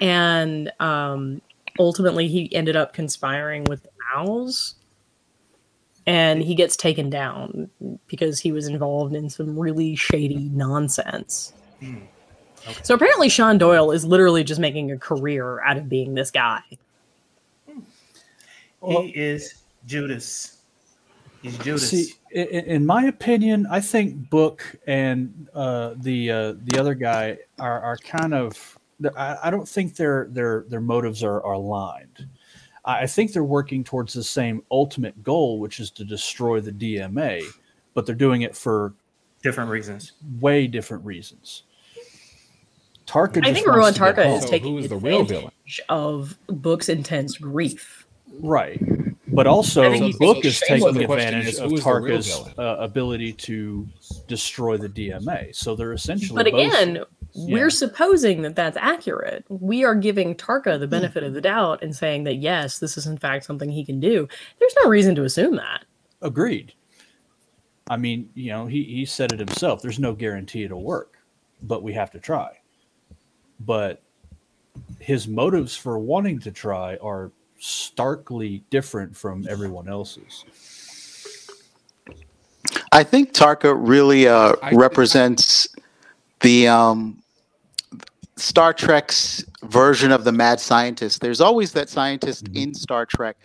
and 0.00 0.72
um, 0.80 1.40
ultimately 1.78 2.26
he 2.26 2.52
ended 2.52 2.74
up 2.74 2.92
conspiring 2.92 3.62
with 3.64 3.86
Owls, 4.16 4.76
and 6.06 6.42
he 6.42 6.54
gets 6.54 6.76
taken 6.76 7.10
down 7.10 7.68
because 8.06 8.40
he 8.40 8.52
was 8.52 8.66
involved 8.66 9.14
in 9.14 9.28
some 9.28 9.58
really 9.58 9.96
shady 9.96 10.50
nonsense. 10.52 11.52
Mm. 11.82 12.02
Okay. 12.68 12.80
So 12.82 12.94
apparently, 12.94 13.28
Shawn 13.28 13.58
Doyle 13.58 13.92
is 13.92 14.04
literally 14.04 14.42
just 14.42 14.60
making 14.60 14.90
a 14.90 14.98
career 14.98 15.60
out 15.60 15.76
of 15.76 15.88
being 15.88 16.14
this 16.14 16.30
guy. 16.30 16.60
Hmm. 17.70 17.80
He 18.82 19.08
is 19.10 19.62
Judas. 19.86 20.62
He's 21.42 21.56
Judas. 21.58 21.90
See, 21.90 22.14
in, 22.32 22.46
in 22.46 22.86
my 22.86 23.04
opinion, 23.04 23.66
I 23.70 23.80
think 23.80 24.30
Book 24.30 24.64
and 24.86 25.48
uh, 25.54 25.94
the 25.98 26.30
uh, 26.30 26.54
the 26.64 26.78
other 26.78 26.94
guy 26.94 27.38
are, 27.58 27.80
are 27.80 27.96
kind 27.98 28.34
of. 28.34 28.78
I, 29.16 29.36
I 29.44 29.50
don't 29.50 29.68
think 29.68 29.94
their 29.94 30.28
their 30.30 30.64
their 30.68 30.80
motives 30.80 31.22
are, 31.22 31.40
are 31.44 31.52
aligned. 31.52 32.26
I 32.86 33.06
think 33.06 33.32
they're 33.32 33.42
working 33.44 33.82
towards 33.82 34.12
the 34.12 34.22
same 34.22 34.62
ultimate 34.70 35.22
goal, 35.24 35.58
which 35.58 35.80
is 35.80 35.90
to 35.92 36.04
destroy 36.04 36.60
the 36.60 36.70
DMA, 36.70 37.42
but 37.94 38.06
they're 38.06 38.14
doing 38.14 38.42
it 38.42 38.56
for 38.56 38.94
different 39.42 39.70
reasons. 39.70 40.12
Way 40.40 40.68
different 40.68 41.04
reasons. 41.04 41.64
Tarka. 43.06 43.44
I 43.44 43.52
think 43.52 43.66
Ruon 43.66 43.92
Tarka 43.92 44.36
is 44.36 44.42
so 44.42 44.48
taking 44.48 44.78
is 44.78 44.88
the 44.88 44.96
real 44.96 45.24
villain 45.24 45.50
of 45.88 46.36
Book's 46.48 46.88
intense 46.88 47.36
grief. 47.36 48.06
Right, 48.40 48.80
but 49.28 49.46
also 49.46 50.10
Book 50.18 50.44
is 50.44 50.60
taking 50.60 51.02
advantage 51.02 51.46
is, 51.46 51.60
of 51.60 51.70
Tarka's 51.72 52.44
uh, 52.58 52.76
ability 52.78 53.32
to 53.32 53.88
destroy 54.26 54.76
the 54.76 54.88
DMA. 54.88 55.54
So 55.54 55.76
they're 55.76 55.92
essentially. 55.92 56.36
But 56.36 56.46
again, 56.48 56.94
both, 56.94 57.08
we're 57.36 57.70
supposing 57.70 58.42
that 58.42 58.56
that's 58.56 58.76
accurate. 58.76 59.44
We 59.48 59.84
are 59.84 59.94
giving 59.94 60.34
Tarka 60.34 60.78
the 60.78 60.86
benefit 60.86 61.22
of 61.22 61.34
the 61.34 61.40
doubt 61.40 61.82
and 61.82 61.94
saying 61.94 62.24
that 62.24 62.36
yes, 62.36 62.78
this 62.78 62.96
is 62.96 63.06
in 63.06 63.18
fact 63.18 63.44
something 63.44 63.70
he 63.70 63.84
can 63.84 64.00
do. 64.00 64.26
There's 64.58 64.74
no 64.82 64.90
reason 64.90 65.14
to 65.16 65.24
assume 65.24 65.56
that. 65.56 65.84
Agreed. 66.22 66.72
I 67.88 67.96
mean, 67.96 68.30
you 68.34 68.50
know, 68.50 68.66
he 68.66 68.82
he 68.84 69.04
said 69.04 69.32
it 69.32 69.38
himself. 69.38 69.82
There's 69.82 69.98
no 69.98 70.12
guarantee 70.12 70.64
it'll 70.64 70.82
work, 70.82 71.18
but 71.62 71.82
we 71.82 71.92
have 71.92 72.10
to 72.12 72.18
try. 72.18 72.58
But 73.60 74.02
his 74.98 75.28
motives 75.28 75.76
for 75.76 75.98
wanting 75.98 76.40
to 76.40 76.50
try 76.50 76.96
are 76.96 77.30
starkly 77.58 78.64
different 78.70 79.16
from 79.16 79.46
everyone 79.48 79.88
else's. 79.88 80.44
I 82.92 83.02
think 83.02 83.32
Tarka 83.32 83.74
really 83.78 84.26
uh, 84.26 84.54
represents 84.72 85.68
the 86.40 86.68
um, 86.68 87.22
Star 88.36 88.72
Trek's 88.72 89.44
version 89.62 90.12
of 90.12 90.24
the 90.24 90.32
mad 90.32 90.60
scientist. 90.60 91.20
There's 91.20 91.40
always 91.40 91.72
that 91.72 91.88
scientist 91.88 92.44
mm-hmm. 92.44 92.56
in 92.56 92.74
Star 92.74 93.06
Trek 93.06 93.36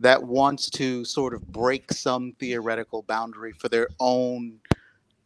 that 0.00 0.22
wants 0.22 0.68
to 0.70 1.04
sort 1.04 1.32
of 1.34 1.50
break 1.50 1.92
some 1.92 2.32
theoretical 2.38 3.02
boundary 3.02 3.52
for 3.52 3.68
their 3.68 3.88
own 4.00 4.58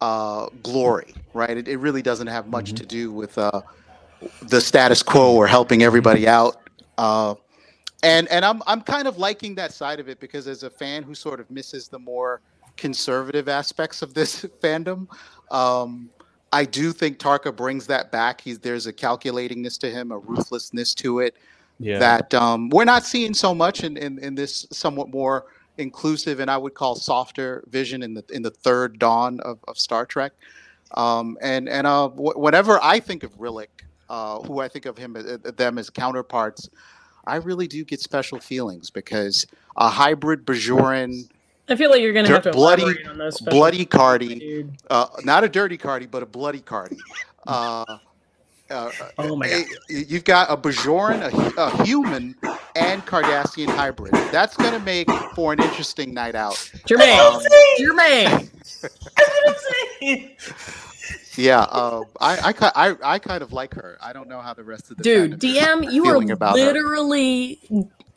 uh, 0.01 0.49
glory, 0.63 1.15
right? 1.35 1.57
It, 1.57 1.67
it, 1.67 1.79
really 1.79 2.03
doesn't 2.03 2.29
have 2.29 2.47
much 2.47 2.67
mm-hmm. 2.67 2.77
to 2.77 2.87
do 2.87 3.13
with 3.13 3.37
uh, 3.37 3.63
the 4.43 4.61
status 4.61 5.03
quo 5.03 5.35
or 5.35 5.49
helping 5.49 5.83
everybody 5.83 6.29
out. 6.29 6.57
Uh, 6.97 7.35
and 8.05 8.29
and 8.29 8.45
I'm 8.45 8.63
I'm 8.69 8.81
kind 8.83 9.09
of 9.09 9.19
liking 9.19 9.57
that 9.57 9.73
side 9.73 9.99
of 9.99 10.09
it 10.09 10.21
because 10.21 10.47
as 10.47 10.63
a 10.63 10.71
fan 10.71 11.03
who 11.03 11.17
sort 11.17 11.41
of 11.41 11.51
misses 11.51 11.89
the 11.89 11.99
more 11.99 12.41
conservative 12.77 13.49
aspects 13.49 14.03
of 14.03 14.15
this 14.15 14.45
fandom. 14.63 15.09
Um, 15.51 16.11
I 16.53 16.65
do 16.65 16.93
think 16.93 17.19
Tarka 17.19 17.55
brings 17.55 17.87
that 17.89 18.11
back. 18.13 18.41
He's 18.41 18.59
there's 18.59 18.87
a 18.87 18.93
calculatingness 18.93 19.79
to 19.81 19.91
him, 19.91 20.13
a 20.13 20.19
ruthlessness 20.19 20.95
to 20.97 21.21
it 21.21 21.37
Yeah. 21.79 21.99
that 21.99 22.35
um, 22.35 22.71
we're 22.71 22.85
not 22.85 23.05
seeing 23.05 23.35
so 23.35 23.55
much 23.55 23.85
in, 23.85 23.97
in, 23.97 24.19
in 24.19 24.35
this 24.35 24.67
somewhat 24.73 25.11
more 25.11 25.47
inclusive 25.79 26.41
and 26.41 26.51
I 26.51 26.57
would 26.57 26.75
call 26.75 26.97
softer 26.97 27.65
vision 27.71 28.03
in 28.03 28.15
the 28.15 28.25
in 28.31 28.43
the 28.43 28.51
third 28.51 28.99
dawn 28.99 29.41
of, 29.41 29.59
of 29.69 29.79
Star 29.79 30.07
Trek. 30.07 30.33
Um, 30.93 31.39
and 31.43 31.69
and 31.69 31.87
uh, 31.87 32.09
wh- 32.09 32.37
whenever 32.39 32.83
I 32.83 32.99
think 33.01 33.23
of 33.23 33.37
Rillak, 33.39 33.69
uh, 34.09 34.41
who 34.41 34.61
I 34.61 34.69
think 34.69 34.87
of 34.87 34.97
him 34.99 35.17
uh, 35.17 35.51
them 35.53 35.79
as 35.79 35.91
counterparts, 35.91 36.69
I 37.27 37.37
really 37.37 37.69
do 37.69 37.85
get 37.85 38.01
special 38.01 38.41
feelings 38.41 38.91
because 38.91 39.47
a 39.77 39.89
hybrid 39.89 40.47
Bajoran, 40.47 41.29
I 41.69 41.77
feel 41.77 41.91
like 41.91 42.01
you're 42.01 42.13
gonna 42.13 42.29
have 42.29 42.43
to 42.45 42.51
Bloody- 42.53 42.83
elaborate 42.83 43.07
on 43.09 43.19
those 43.19 43.37
special 43.37 43.59
bloody 43.59 43.85
Cardi, 43.85 44.39
dude. 44.39 44.73
uh, 44.91 45.07
not 45.25 45.43
a 45.45 45.49
dirty 45.49 45.77
Cardi, 45.77 46.07
but 46.07 46.23
a 46.23 46.27
bloody 46.27 46.61
Cardi. 46.61 46.97
Uh, 47.47 47.85
uh, 48.69 48.91
Oh 49.17 49.35
my 49.37 49.49
god. 49.49 49.65
eh, 49.91 50.05
you've 50.07 50.25
got 50.25 50.51
a 50.51 50.57
Bajoran, 50.57 51.23
a, 51.23 51.61
a 51.63 51.85
human, 51.87 52.35
and 52.77 53.07
Cardassian 53.07 53.69
hybrid. 53.69 54.13
That's 54.31 54.55
going 54.55 54.75
to 54.75 54.81
make 54.81 55.11
for 55.35 55.55
an 55.55 55.63
interesting 55.63 56.13
night 56.13 56.35
out. 56.35 56.57
Jermaine, 56.87 57.19
Um, 57.19 57.41
Jermaine. 57.81 58.51
Yeah, 61.37 61.61
uh, 61.61 62.03
I, 62.21 62.39
I, 62.49 62.53
ki- 62.53 62.67
I, 62.75 62.97
I 63.03 63.19
kind 63.21 63.43
of 63.43 63.53
like 63.53 63.73
her. 63.75 63.97
I 64.03 64.13
don't 64.13 64.29
know 64.29 64.41
how 64.41 64.55
the 64.55 64.65
rest 64.65 64.91
of 64.91 64.97
the 64.97 65.05
Dude, 65.05 65.39
fandom 65.39 65.85
DM, 65.85 65.93
you 65.93 66.05
are 66.07 66.15
feeling 66.15 66.33
about 66.33 66.59
her. 66.59 66.73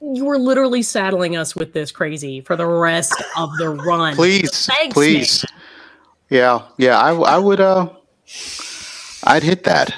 Literally 0.02 0.18
you 0.18 0.26
were 0.26 0.38
literally 0.38 0.82
saddling 0.82 1.38
us 1.38 1.56
with 1.56 1.74
this 1.74 1.92
crazy 1.92 2.42
for 2.42 2.56
the 2.56 2.66
rest 2.66 3.22
of 3.38 3.52
the 3.58 3.70
run. 3.70 4.16
Please, 4.16 4.66
Thanks, 4.66 4.94
please. 4.94 5.46
Yeah, 6.30 6.64
yeah. 6.78 7.00
I, 7.00 7.14
I 7.14 7.38
would. 7.38 7.60
Uh, 7.60 7.90
I'd 9.24 9.44
hit 9.44 9.64
that. 9.66 9.94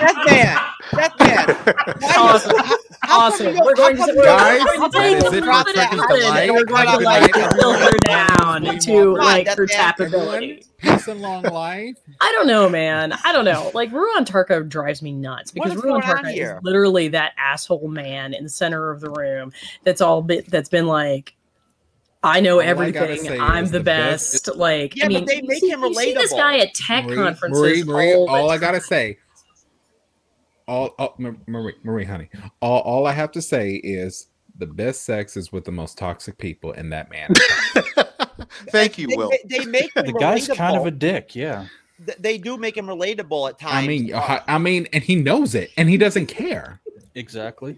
That 0.00 0.24
man. 0.26 0.58
That 0.92 1.18
man. 1.18 1.56
Why 2.00 2.14
Awesome. 2.16 2.86
How- 3.10 3.20
how 3.20 3.30
come 3.36 3.46
Awesome. 3.46 3.64
We're 3.64 3.74
going 3.74 3.96
to 3.96 4.02
Guys, 4.22 4.58
don't- 4.64 4.66
we're 4.82 4.88
going 4.88 5.20
to 5.20 5.26
it 5.26 5.30
for 5.34 5.40
drop 5.40 5.68
it 5.68 5.74
Seconds 5.76 6.02
to 6.06 6.14
and 6.14 6.22
Life. 6.24 6.50
We're 6.50 6.64
going 6.64 6.86
to 6.86 6.98
like 6.98 7.34
filter 7.34 7.96
down 8.06 8.62
to 8.80 9.12
like 9.14 9.48
her 9.48 9.66
man. 9.66 9.92
tappability. 9.92 10.66
Peace 10.78 11.08
and 11.08 11.20
long 11.20 11.42
life. 11.42 11.96
I 12.20 12.32
don't 12.32 12.46
know, 12.46 12.68
man. 12.68 13.12
I 13.24 13.32
don't 13.32 13.44
know. 13.44 13.70
Like 13.74 13.90
Ruon 13.92 14.24
Tarka 14.24 14.66
drives 14.68 15.02
me 15.02 15.12
nuts 15.12 15.52
What 15.54 15.64
because 15.64 15.78
is 15.78 15.84
Ruon 15.84 16.00
going 16.00 16.02
on 16.18 16.24
Tarka 16.24 16.32
here? 16.32 16.56
is 16.56 16.64
literally 16.64 17.08
that 17.08 17.32
asshole 17.36 17.88
man 17.88 18.32
in 18.32 18.44
the 18.44 18.48
center 18.50 18.90
of 18.90 19.00
the 19.00 19.10
room 19.10 19.52
that's 19.84 20.00
all 20.00 20.22
been, 20.22 20.42
that's 20.48 20.68
been 20.70 20.86
like, 20.86 21.34
I 22.22 22.40
know 22.40 22.56
All 22.56 22.60
I 22.60 22.90
gotta 22.90 23.10
everything. 23.10 23.24
say 23.30 23.38
I'm 23.38 23.64
the, 23.66 23.72
the 23.72 23.80
best. 23.84 24.44
best- 24.46 24.56
Like, 24.56 24.94
Yeah, 24.96 25.04
I 25.04 25.08
but 25.08 25.14
mean, 25.14 25.24
they 25.26 25.36
you 25.36 25.42
make 25.46 25.60
see, 25.60 25.70
him 25.70 25.82
you 25.82 25.94
see 25.94 26.12
this 26.14 26.32
guy 26.32 26.58
at 26.58 26.74
tech 26.74 27.06
Marie, 27.06 27.16
conferences. 27.16 27.60
Marie, 27.62 27.82
Marie, 27.84 28.14
all 28.14 28.28
all 28.30 28.50
I 28.50 28.58
gotta 28.58 28.80
say, 28.80 29.18
all, 30.70 30.94
all 30.98 31.14
Marie, 31.46 31.74
Marie, 31.82 32.04
honey, 32.04 32.30
all, 32.62 32.80
all 32.82 33.06
I 33.06 33.12
have 33.12 33.32
to 33.32 33.42
say 33.42 33.74
is 33.76 34.28
the 34.58 34.66
best 34.66 35.04
sex 35.04 35.36
is 35.36 35.52
with 35.52 35.64
the 35.64 35.72
most 35.72 35.98
toxic 35.98 36.38
people, 36.38 36.72
and 36.72 36.92
that 36.92 37.10
man. 37.10 37.32
Thank 38.70 38.98
you, 38.98 39.08
They, 39.08 39.16
Will. 39.16 39.30
they, 39.30 39.58
they 39.58 39.64
make 39.66 39.94
him 39.96 40.06
the 40.06 40.12
guy's 40.12 40.48
kind 40.48 40.76
of 40.76 40.86
a 40.86 40.90
dick. 40.90 41.34
Yeah. 41.36 41.66
Th- 42.06 42.18
They 42.18 42.38
do 42.38 42.56
make 42.56 42.76
him 42.76 42.86
relatable 42.86 43.48
at 43.50 43.58
times. 43.58 43.74
I 43.74 43.86
mean, 43.86 44.14
Uh, 44.14 44.18
I, 44.20 44.54
I 44.54 44.58
mean, 44.58 44.88
and 44.92 45.02
he 45.04 45.16
knows 45.16 45.54
it, 45.54 45.70
and 45.76 45.88
he 45.88 45.96
doesn't 45.98 46.26
care. 46.26 46.80
Exactly. 47.14 47.72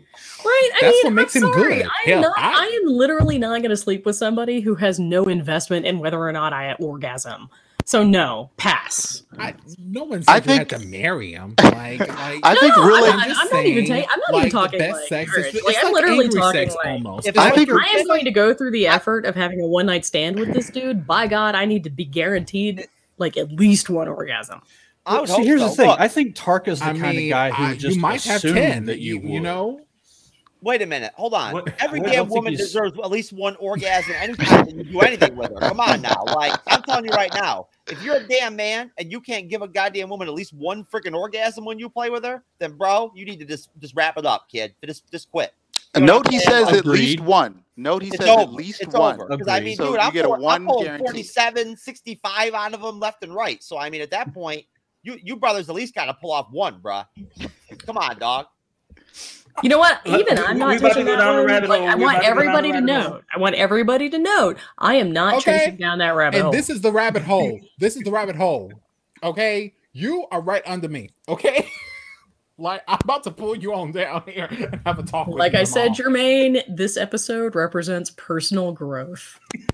Right. 0.44 0.70
I 0.74 0.78
That's 0.82 0.92
mean, 0.94 1.04
what 1.04 1.12
makes 1.14 1.36
I'm 1.36 1.44
him 1.44 1.52
sorry. 1.54 1.76
good. 1.78 1.86
I 1.86 2.10
am 2.10 2.22
Hell, 2.22 2.22
not. 2.22 2.38
I- 2.38 2.64
I 2.66 2.80
am 2.84 2.88
literally 2.92 3.38
not 3.38 3.60
going 3.62 3.70
to 3.70 3.76
sleep 3.76 4.04
with 4.06 4.16
somebody 4.16 4.60
who 4.60 4.74
has 4.76 4.98
no 5.00 5.24
investment 5.24 5.86
in 5.86 5.98
whether 5.98 6.18
or 6.20 6.32
not 6.32 6.52
I 6.52 6.74
orgasm. 6.74 7.48
So 7.92 8.02
no, 8.02 8.48
pass. 8.56 9.22
I, 9.38 9.52
no 9.78 10.04
one 10.04 10.24
I 10.26 10.40
said 10.40 10.46
you 10.46 10.52
had 10.56 10.68
think- 10.70 10.82
to 10.82 10.88
marry 10.88 11.32
him. 11.32 11.54
Like, 11.62 11.98
like 12.00 12.40
I 12.42 12.54
think 12.54 12.74
no, 12.74 12.86
really. 12.86 13.10
I'm 13.10 13.18
not, 13.18 13.36
I'm 13.36 13.48
not 13.50 13.64
even. 13.66 13.86
saying, 13.86 14.04
Ta- 14.04 14.10
I'm 14.12 14.18
not 14.20 14.28
even 14.30 14.34
like, 14.40 14.44
the 14.44 14.50
talking 14.50 14.78
best 14.78 14.92
like, 15.00 15.08
sex 15.08 15.30
is- 15.32 15.36
marriage. 15.36 15.54
it's 15.56 15.64
Like, 15.66 15.76
I'm 15.84 15.92
like 15.92 16.02
literally 16.04 16.28
talking 16.30 16.60
sex 16.70 16.74
like. 16.76 16.86
almost. 16.86 17.26
If 17.26 17.36
I 17.38 17.50
think- 17.50 17.68
you're- 17.68 17.82
I 17.84 17.98
am 17.98 18.06
going 18.06 18.24
to 18.24 18.30
go 18.30 18.54
through 18.54 18.70
the 18.70 18.86
effort 18.86 19.26
of 19.26 19.34
having 19.34 19.60
a 19.60 19.66
one 19.66 19.84
night 19.84 20.06
stand 20.06 20.38
with 20.38 20.54
this 20.54 20.70
dude. 20.70 21.06
By 21.06 21.26
God, 21.26 21.54
I 21.54 21.66
need 21.66 21.84
to 21.84 21.90
be 21.90 22.06
guaranteed 22.06 22.88
like 23.18 23.36
at 23.36 23.52
least 23.52 23.90
one 23.90 24.08
orgasm. 24.08 24.62
I 25.04 25.20
would 25.20 25.28
See, 25.28 25.44
here's 25.44 25.60
so. 25.60 25.68
the 25.68 25.74
thing. 25.74 25.88
Look, 25.88 26.00
I 26.00 26.08
think 26.08 26.34
Tarka's 26.34 26.78
the 26.78 26.86
I 26.86 26.98
kind 26.98 27.16
mean, 27.16 27.26
of 27.26 27.30
guy 27.30 27.50
who 27.50 27.64
I- 27.64 27.74
just 27.76 27.96
you 27.96 28.00
might 28.00 28.22
have 28.24 28.40
ten 28.40 28.86
that 28.86 29.00
you, 29.00 29.20
you, 29.20 29.28
you 29.34 29.40
know. 29.40 29.80
Wait 30.62 30.82
a 30.82 30.86
minute. 30.86 31.12
Hold 31.16 31.34
on. 31.34 31.52
What- 31.52 31.74
Every 31.80 32.00
I 32.00 32.04
damn 32.12 32.28
woman 32.28 32.54
deserves 32.54 32.98
at 32.98 33.10
least 33.10 33.32
one 33.32 33.56
orgasm 33.56 34.14
anytime 34.14 34.64
that 34.66 34.74
you 34.74 34.84
do 34.84 35.00
anything 35.00 35.36
with 35.36 35.50
her. 35.50 35.60
Come 35.60 35.80
on 35.80 36.00
now. 36.00 36.24
Like, 36.26 36.54
I'm 36.66 36.82
telling 36.82 37.04
you 37.04 37.10
right 37.10 37.32
now, 37.34 37.66
if 37.86 38.02
you're 38.02 38.16
a 38.16 38.26
damn 38.26 38.56
man 38.56 38.90
and 38.98 39.10
you 39.10 39.20
can't 39.20 39.48
give 39.48 39.62
a 39.62 39.68
goddamn 39.68 40.08
woman 40.08 40.28
at 40.28 40.34
least 40.34 40.52
one 40.54 40.84
freaking 40.84 41.14
orgasm 41.16 41.64
when 41.64 41.78
you 41.78 41.88
play 41.88 42.10
with 42.10 42.24
her, 42.24 42.42
then 42.58 42.72
bro, 42.76 43.12
you 43.14 43.24
need 43.24 43.38
to 43.40 43.44
just 43.44 43.70
just 43.80 43.94
wrap 43.94 44.16
it 44.16 44.24
up, 44.26 44.48
kid. 44.50 44.74
Just 44.84 45.10
just 45.10 45.30
quit. 45.30 45.52
A 45.94 46.00
note 46.00 46.30
he 46.30 46.38
says 46.38 46.68
at 46.72 46.86
least 46.86 47.20
one. 47.20 47.62
Note 47.76 48.02
he 48.02 48.08
It's 48.08 48.16
says 48.18 48.28
over. 48.28 48.42
at 48.42 48.52
least 48.52 48.80
it's 48.80 48.94
one. 48.94 49.18
Because 49.18 49.48
I 49.48 49.60
mean, 49.60 49.76
So 49.76 49.86
dude, 49.86 49.94
you 49.94 49.98
I'm 50.00 50.12
get 50.12 50.24
a 50.24 50.28
pulling, 50.28 50.42
one 50.42 50.60
I'm 50.62 50.66
pulling 50.66 50.98
47, 50.98 51.76
65 51.76 52.54
out 52.54 52.72
of 52.74 52.80
them 52.80 52.98
left 53.00 53.22
and 53.24 53.34
right. 53.34 53.62
So 53.62 53.76
I 53.78 53.90
mean, 53.90 54.00
at 54.00 54.10
that 54.10 54.32
point, 54.32 54.64
you 55.02 55.18
you 55.22 55.36
brothers 55.36 55.68
at 55.68 55.74
least 55.74 55.94
got 55.94 56.06
to 56.06 56.14
pull 56.14 56.32
off 56.32 56.46
one, 56.50 56.80
bruh. 56.80 57.06
Come 57.84 57.98
on, 57.98 58.18
dog. 58.18 58.46
You 59.62 59.68
know 59.68 59.78
what? 59.78 60.00
Even 60.06 60.38
I'm 60.38 60.54
we 60.54 60.58
not 60.60 60.76
about 60.78 60.94
to 60.94 61.04
that 61.04 61.16
down 61.16 61.36
the 61.36 61.44
rabbit 61.46 61.68
Like. 61.68 61.82
I 61.82 61.94
want 61.94 62.16
about 62.16 62.20
to 62.22 62.26
everybody 62.26 62.72
to 62.72 62.80
know. 62.80 63.20
I 63.34 63.38
want 63.38 63.54
everybody 63.56 64.08
to 64.10 64.18
note. 64.18 64.58
I 64.78 64.94
am 64.94 65.12
not 65.12 65.34
Okay. 65.34 65.58
chasing 65.58 65.76
down 65.76 65.98
that 65.98 66.10
rabbit 66.16 66.36
And 66.36 66.42
hole. 66.44 66.52
this 66.52 66.70
is 66.70 66.80
the 66.80 66.90
rabbit 66.92 67.22
hole. 67.22 67.60
This 67.78 67.96
is 67.96 68.02
the 68.02 68.10
rabbit 68.10 68.36
hole. 68.36 68.72
Okay, 69.22 69.74
you 69.92 70.26
are 70.32 70.40
right 70.40 70.62
under 70.66 70.88
me. 70.88 71.10
Okay, 71.28 71.68
like 72.58 72.82
I'm 72.88 72.98
about 73.04 73.22
to 73.24 73.30
pull 73.30 73.54
you 73.56 73.74
on 73.74 73.92
down 73.92 74.22
here 74.26 74.48
and 74.50 74.80
have 74.86 74.98
a 74.98 75.02
talk. 75.02 75.26
with 75.26 75.34
you. 75.34 75.38
like 75.38 75.54
I 75.54 75.64
said, 75.64 75.94
tomorrow. 75.94 76.14
Jermaine, 76.14 76.62
this 76.74 76.96
episode 76.96 77.54
represents 77.54 78.10
personal 78.16 78.72
growth. 78.72 79.38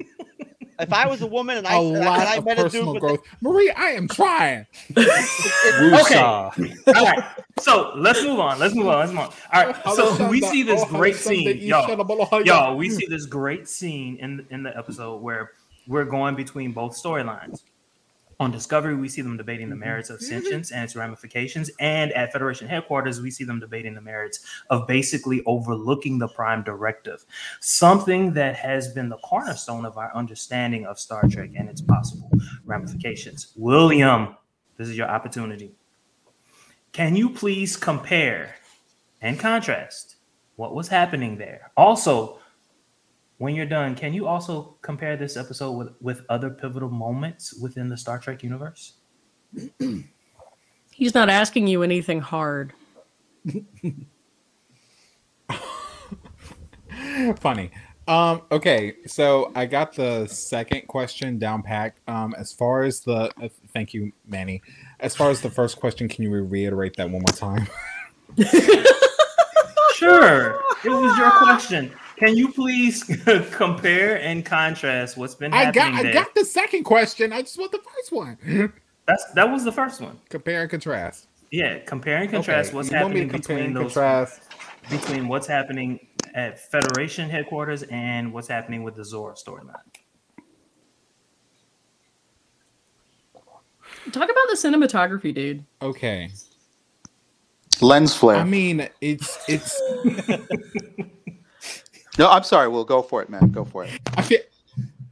If 0.78 0.92
I 0.92 1.06
was 1.06 1.22
a 1.22 1.26
woman 1.26 1.58
and 1.58 1.66
I 1.66 1.74
a 1.74 1.80
and 1.80 1.98
lot 1.98 2.20
I 2.20 2.36
of 2.36 2.44
met 2.44 2.58
a 2.58 2.62
dude 2.62 2.72
personal 2.72 2.94
with 2.94 3.00
growth. 3.00 3.20
Marie, 3.40 3.70
I 3.70 3.90
am 3.90 4.06
trying. 4.06 4.66
Woosah. 4.92 6.96
All 6.96 7.04
right. 7.04 7.24
So 7.58 7.92
let's 7.96 8.22
move 8.22 8.38
on. 8.38 8.58
Let's 8.58 8.74
move 8.74 8.86
on. 8.86 8.98
Let's 9.00 9.12
move 9.12 9.20
on. 9.20 9.32
All 9.52 9.66
right. 9.66 9.96
So 9.96 10.28
we 10.28 10.40
see 10.40 10.62
this 10.62 10.84
great 10.84 11.16
scene, 11.16 11.58
y'all. 11.58 12.42
Y'all, 12.44 12.76
we 12.76 12.90
see 12.90 13.06
this 13.06 13.26
great 13.26 13.68
scene 13.68 14.16
in 14.16 14.46
in 14.50 14.62
the 14.62 14.76
episode 14.76 15.20
where 15.20 15.52
we're 15.88 16.04
going 16.04 16.36
between 16.36 16.72
both 16.72 16.92
storylines. 16.92 17.62
On 18.40 18.52
Discovery, 18.52 18.94
we 18.94 19.08
see 19.08 19.20
them 19.20 19.36
debating 19.36 19.68
the 19.68 19.74
mm-hmm. 19.74 19.84
merits 19.84 20.10
of 20.10 20.20
sentience 20.20 20.70
and 20.70 20.84
its 20.84 20.94
ramifications, 20.94 21.70
and 21.80 22.12
at 22.12 22.30
Federation 22.30 22.68
headquarters, 22.68 23.20
we 23.20 23.32
see 23.32 23.42
them 23.42 23.58
debating 23.58 23.94
the 23.94 24.00
merits 24.00 24.38
of 24.70 24.86
basically 24.86 25.42
overlooking 25.44 26.18
the 26.18 26.28
Prime 26.28 26.62
Directive, 26.62 27.24
something 27.60 28.32
that 28.34 28.54
has 28.54 28.92
been 28.92 29.08
the 29.08 29.18
cornerstone 29.18 29.84
of 29.84 29.98
our 29.98 30.14
understanding 30.14 30.86
of 30.86 31.00
Star 31.00 31.26
Trek 31.28 31.50
and 31.56 31.68
its 31.68 31.80
possible 31.80 32.30
ramifications. 32.64 33.52
William, 33.56 34.36
this 34.76 34.88
is 34.88 34.96
your 34.96 35.08
opportunity. 35.08 35.72
Can 36.92 37.16
you 37.16 37.30
please 37.30 37.76
compare 37.76 38.54
and 39.20 39.38
contrast 39.38 40.16
what 40.54 40.76
was 40.76 40.86
happening 40.86 41.38
there? 41.38 41.72
Also, 41.76 42.38
when 43.38 43.54
you're 43.54 43.66
done, 43.66 43.94
can 43.94 44.12
you 44.12 44.26
also 44.26 44.76
compare 44.82 45.16
this 45.16 45.36
episode 45.36 45.72
with, 45.72 45.88
with 46.00 46.22
other 46.28 46.50
pivotal 46.50 46.90
moments 46.90 47.54
within 47.54 47.88
the 47.88 47.96
Star 47.96 48.18
Trek 48.18 48.42
universe? 48.42 48.94
He's 50.92 51.14
not 51.14 51.30
asking 51.30 51.68
you 51.68 51.82
anything 51.82 52.20
hard. 52.20 52.72
Funny. 57.36 57.70
Um, 58.08 58.42
okay, 58.50 58.96
so 59.06 59.52
I 59.54 59.66
got 59.66 59.94
the 59.94 60.26
second 60.26 60.88
question 60.88 61.38
down 61.38 61.62
packed. 61.62 62.00
Um, 62.08 62.34
as 62.36 62.52
far 62.52 62.82
as 62.82 63.00
the 63.00 63.30
uh, 63.40 63.48
thank 63.72 63.94
you, 63.94 64.12
Manny. 64.26 64.62
As 64.98 65.14
far 65.14 65.30
as 65.30 65.40
the 65.42 65.50
first 65.50 65.78
question, 65.78 66.08
can 66.08 66.24
you 66.24 66.30
reiterate 66.30 66.96
that 66.96 67.08
one 67.10 67.22
more 67.22 67.36
time? 67.36 67.68
Sure. 69.98 70.60
It 70.84 70.90
was 70.90 71.18
your 71.18 71.32
question. 71.32 71.92
Can 72.18 72.36
you 72.36 72.52
please 72.52 73.04
compare 73.52 74.20
and 74.20 74.44
contrast 74.44 75.16
what's 75.16 75.34
been 75.34 75.52
I 75.52 75.64
happening 75.64 75.92
got 75.92 75.94
I 75.94 76.02
there? 76.02 76.12
got 76.14 76.34
the 76.34 76.44
second 76.44 76.84
question. 76.84 77.32
I 77.32 77.42
just 77.42 77.58
want 77.58 77.70
the 77.72 77.78
first 77.78 78.12
one. 78.12 78.72
That's 79.06 79.24
that 79.34 79.50
was 79.50 79.64
the 79.64 79.72
first 79.72 80.00
one. 80.00 80.18
Compare 80.28 80.62
and 80.62 80.70
contrast. 80.70 81.28
Yeah, 81.50 81.78
compare 81.80 82.18
and 82.18 82.30
contrast 82.30 82.68
Okay, 82.70 82.76
what's 82.76 82.90
you 82.90 82.96
happening 82.96 83.28
between 83.28 83.72
those 83.72 83.94
contrast? 83.94 84.42
between 84.90 85.28
what's 85.28 85.46
happening 85.46 85.98
at 86.34 86.58
Federation 86.70 87.30
headquarters 87.30 87.84
and 87.84 88.32
what's 88.32 88.48
happening 88.48 88.82
with 88.82 88.96
the 88.96 89.04
Zora 89.04 89.34
storyline. 89.34 89.74
Talk 94.12 94.24
about 94.30 94.46
the 94.48 94.56
cinematography, 94.56 95.34
dude. 95.34 95.64
Okay. 95.82 96.30
Lens 97.80 98.14
flare. 98.14 98.36
I 98.36 98.44
mean, 98.44 98.88
it's 99.00 99.38
it's 99.48 99.80
No, 102.18 102.28
I'm 102.28 102.42
sorry. 102.42 102.68
We'll 102.68 102.84
go 102.84 103.02
for 103.02 103.22
it, 103.22 103.30
man. 103.30 103.50
Go 103.50 103.64
for 103.64 103.84
it. 103.84 104.00
I 104.16 104.22
feel, 104.22 104.40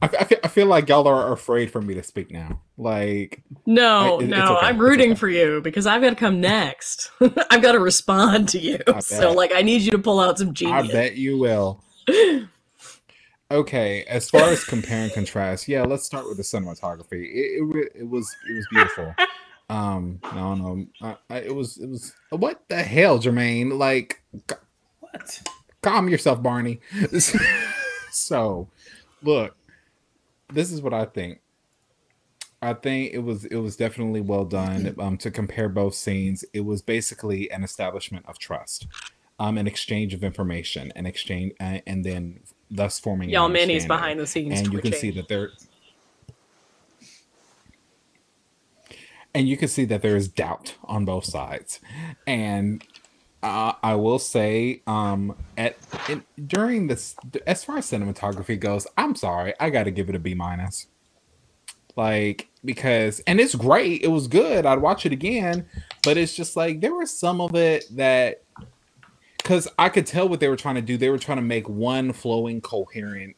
I 0.01 0.07
feel, 0.07 0.37
I 0.43 0.47
feel 0.47 0.67
like 0.67 0.89
y'all 0.89 1.07
are 1.07 1.31
afraid 1.31 1.71
for 1.71 1.81
me 1.81 1.93
to 1.95 2.03
speak 2.03 2.31
now. 2.31 2.61
Like, 2.77 3.41
No, 3.65 4.19
I, 4.19 4.23
it, 4.23 4.27
no, 4.27 4.57
okay. 4.57 4.67
I'm 4.67 4.77
rooting 4.77 5.11
okay. 5.11 5.19
for 5.19 5.29
you 5.29 5.61
because 5.61 5.87
I've 5.87 6.01
got 6.01 6.09
to 6.11 6.15
come 6.15 6.39
next. 6.41 7.11
I've 7.49 7.61
got 7.61 7.71
to 7.71 7.79
respond 7.79 8.49
to 8.49 8.59
you. 8.59 8.79
So, 8.99 9.31
like, 9.31 9.51
I 9.55 9.61
need 9.61 9.81
you 9.81 9.91
to 9.91 9.99
pull 9.99 10.19
out 10.19 10.37
some 10.37 10.53
genius. 10.53 10.89
I 10.89 10.91
bet 10.91 11.15
you 11.15 11.37
will. 11.37 11.83
Okay, 13.49 14.03
as 14.03 14.29
far 14.29 14.49
as 14.49 14.65
compare 14.65 15.03
and 15.03 15.13
contrast, 15.13 15.69
yeah, 15.69 15.83
let's 15.83 16.03
start 16.03 16.27
with 16.27 16.35
the 16.35 16.43
cinematography. 16.43 17.23
It, 17.33 17.63
it, 17.63 17.91
it 18.01 18.09
was 18.09 18.35
it 18.49 18.53
was 18.53 18.67
beautiful. 18.71 19.13
Um, 19.69 20.21
no, 20.33 20.55
no, 20.55 20.85
I, 21.01 21.17
I, 21.29 21.37
it 21.39 21.53
was 21.53 21.75
it 21.77 21.89
was 21.89 22.13
what 22.29 22.63
the 22.69 22.81
hell, 22.81 23.19
Jermaine? 23.19 23.77
Like, 23.77 24.21
What? 25.01 25.41
Calm 25.81 26.09
yourself, 26.09 26.41
Barney. 26.41 26.79
so, 28.11 28.67
look, 29.21 29.55
this 30.51 30.71
is 30.71 30.81
what 30.81 30.93
I 30.93 31.05
think. 31.05 31.39
I 32.61 32.73
think 32.73 33.13
it 33.13 33.19
was 33.19 33.45
it 33.45 33.57
was 33.57 33.75
definitely 33.75 34.21
well 34.21 34.45
done. 34.45 34.95
Um, 34.99 35.17
to 35.19 35.29
compare 35.29 35.69
both 35.69 35.93
scenes, 35.93 36.43
it 36.53 36.61
was 36.61 36.81
basically 36.81 37.51
an 37.51 37.63
establishment 37.63 38.25
of 38.27 38.39
trust, 38.39 38.87
um, 39.39 39.57
an 39.57 39.67
exchange 39.67 40.13
of 40.13 40.23
information, 40.23 40.91
an 40.95 41.05
exchange, 41.05 41.53
uh, 41.59 41.79
and 41.85 42.03
then 42.03 42.39
thus 42.71 42.99
forming. 42.99 43.29
Y'all, 43.29 43.47
Manny's 43.47 43.83
understanding. 43.83 43.87
behind 43.87 44.19
the 44.19 44.27
scenes. 44.27 44.59
and 44.59 44.73
you 44.73 44.81
can 44.81 44.93
see 44.93 45.11
that 45.11 45.27
there. 45.27 45.51
And 49.35 49.47
you 49.47 49.55
can 49.55 49.67
see 49.67 49.85
that 49.85 50.01
there 50.01 50.15
is 50.15 50.27
doubt 50.27 50.75
on 50.85 51.05
both 51.05 51.25
sides, 51.25 51.79
and 52.25 52.83
uh, 53.47 53.73
I 53.83 53.95
will 53.95 54.19
say, 54.19 54.81
um, 54.87 55.35
at 55.57 55.77
in, 56.09 56.23
during 56.45 56.87
this, 56.87 57.15
as 57.45 57.63
far 57.63 57.77
as 57.77 57.85
cinematography 57.85 58.59
goes, 58.59 58.87
I'm 58.97 59.15
sorry, 59.15 59.53
I 59.59 59.69
got 59.69 59.83
to 59.83 59.91
give 59.91 60.09
it 60.09 60.15
a 60.15 60.19
B 60.19 60.33
minus. 60.33 60.87
Like 61.95 62.49
because, 62.63 63.21
and 63.21 63.39
it's 63.39 63.55
great, 63.55 64.03
it 64.03 64.09
was 64.09 64.27
good. 64.27 64.65
I'd 64.65 64.79
watch 64.79 65.05
it 65.05 65.11
again, 65.11 65.67
but 66.03 66.17
it's 66.17 66.35
just 66.35 66.55
like 66.55 66.81
there 66.81 66.93
was 66.93 67.11
some 67.11 67.41
of 67.41 67.55
it 67.55 67.85
that, 67.91 68.43
because 69.37 69.67
I 69.79 69.89
could 69.89 70.05
tell 70.05 70.27
what 70.29 70.39
they 70.39 70.47
were 70.47 70.57
trying 70.57 70.75
to 70.75 70.81
do. 70.81 70.97
They 70.97 71.09
were 71.09 71.17
trying 71.17 71.37
to 71.37 71.43
make 71.43 71.67
one 71.69 72.13
flowing, 72.13 72.61
coherent 72.61 73.35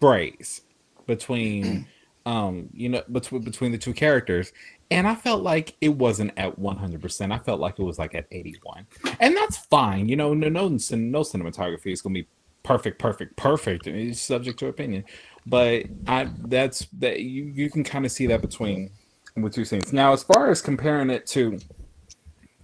phrase 0.00 0.62
between, 1.06 1.86
um, 2.26 2.70
you 2.72 2.88
know, 2.88 3.02
between 3.12 3.42
between 3.42 3.70
the 3.70 3.78
two 3.78 3.92
characters, 3.92 4.52
and 4.94 5.08
I 5.08 5.16
felt 5.16 5.42
like 5.42 5.74
it 5.80 5.88
wasn't 5.88 6.30
at 6.36 6.56
100%. 6.56 7.32
I 7.32 7.38
felt 7.38 7.58
like 7.58 7.80
it 7.80 7.82
was 7.82 7.98
like 7.98 8.14
at 8.14 8.26
81. 8.30 8.86
And 9.18 9.36
that's 9.36 9.56
fine. 9.56 10.08
You 10.08 10.14
know, 10.14 10.34
no 10.34 10.48
no, 10.48 10.68
no 10.68 10.76
cinematography 10.76 11.92
is 11.92 12.00
going 12.00 12.14
to 12.14 12.22
be 12.22 12.28
perfect, 12.62 13.00
perfect, 13.00 13.36
perfect. 13.36 13.88
It's 13.88 14.22
subject 14.22 14.60
to 14.60 14.68
opinion. 14.68 15.04
But 15.46 15.86
I 16.06 16.30
that's 16.46 16.86
that 17.00 17.20
you, 17.20 17.42
you 17.44 17.70
can 17.70 17.82
kind 17.82 18.06
of 18.06 18.12
see 18.12 18.28
that 18.28 18.40
between 18.40 18.90
the 19.36 19.50
two 19.50 19.64
scenes. 19.64 19.92
Now, 19.92 20.12
as 20.12 20.22
far 20.22 20.48
as 20.52 20.62
comparing 20.62 21.10
it 21.10 21.26
to 21.28 21.58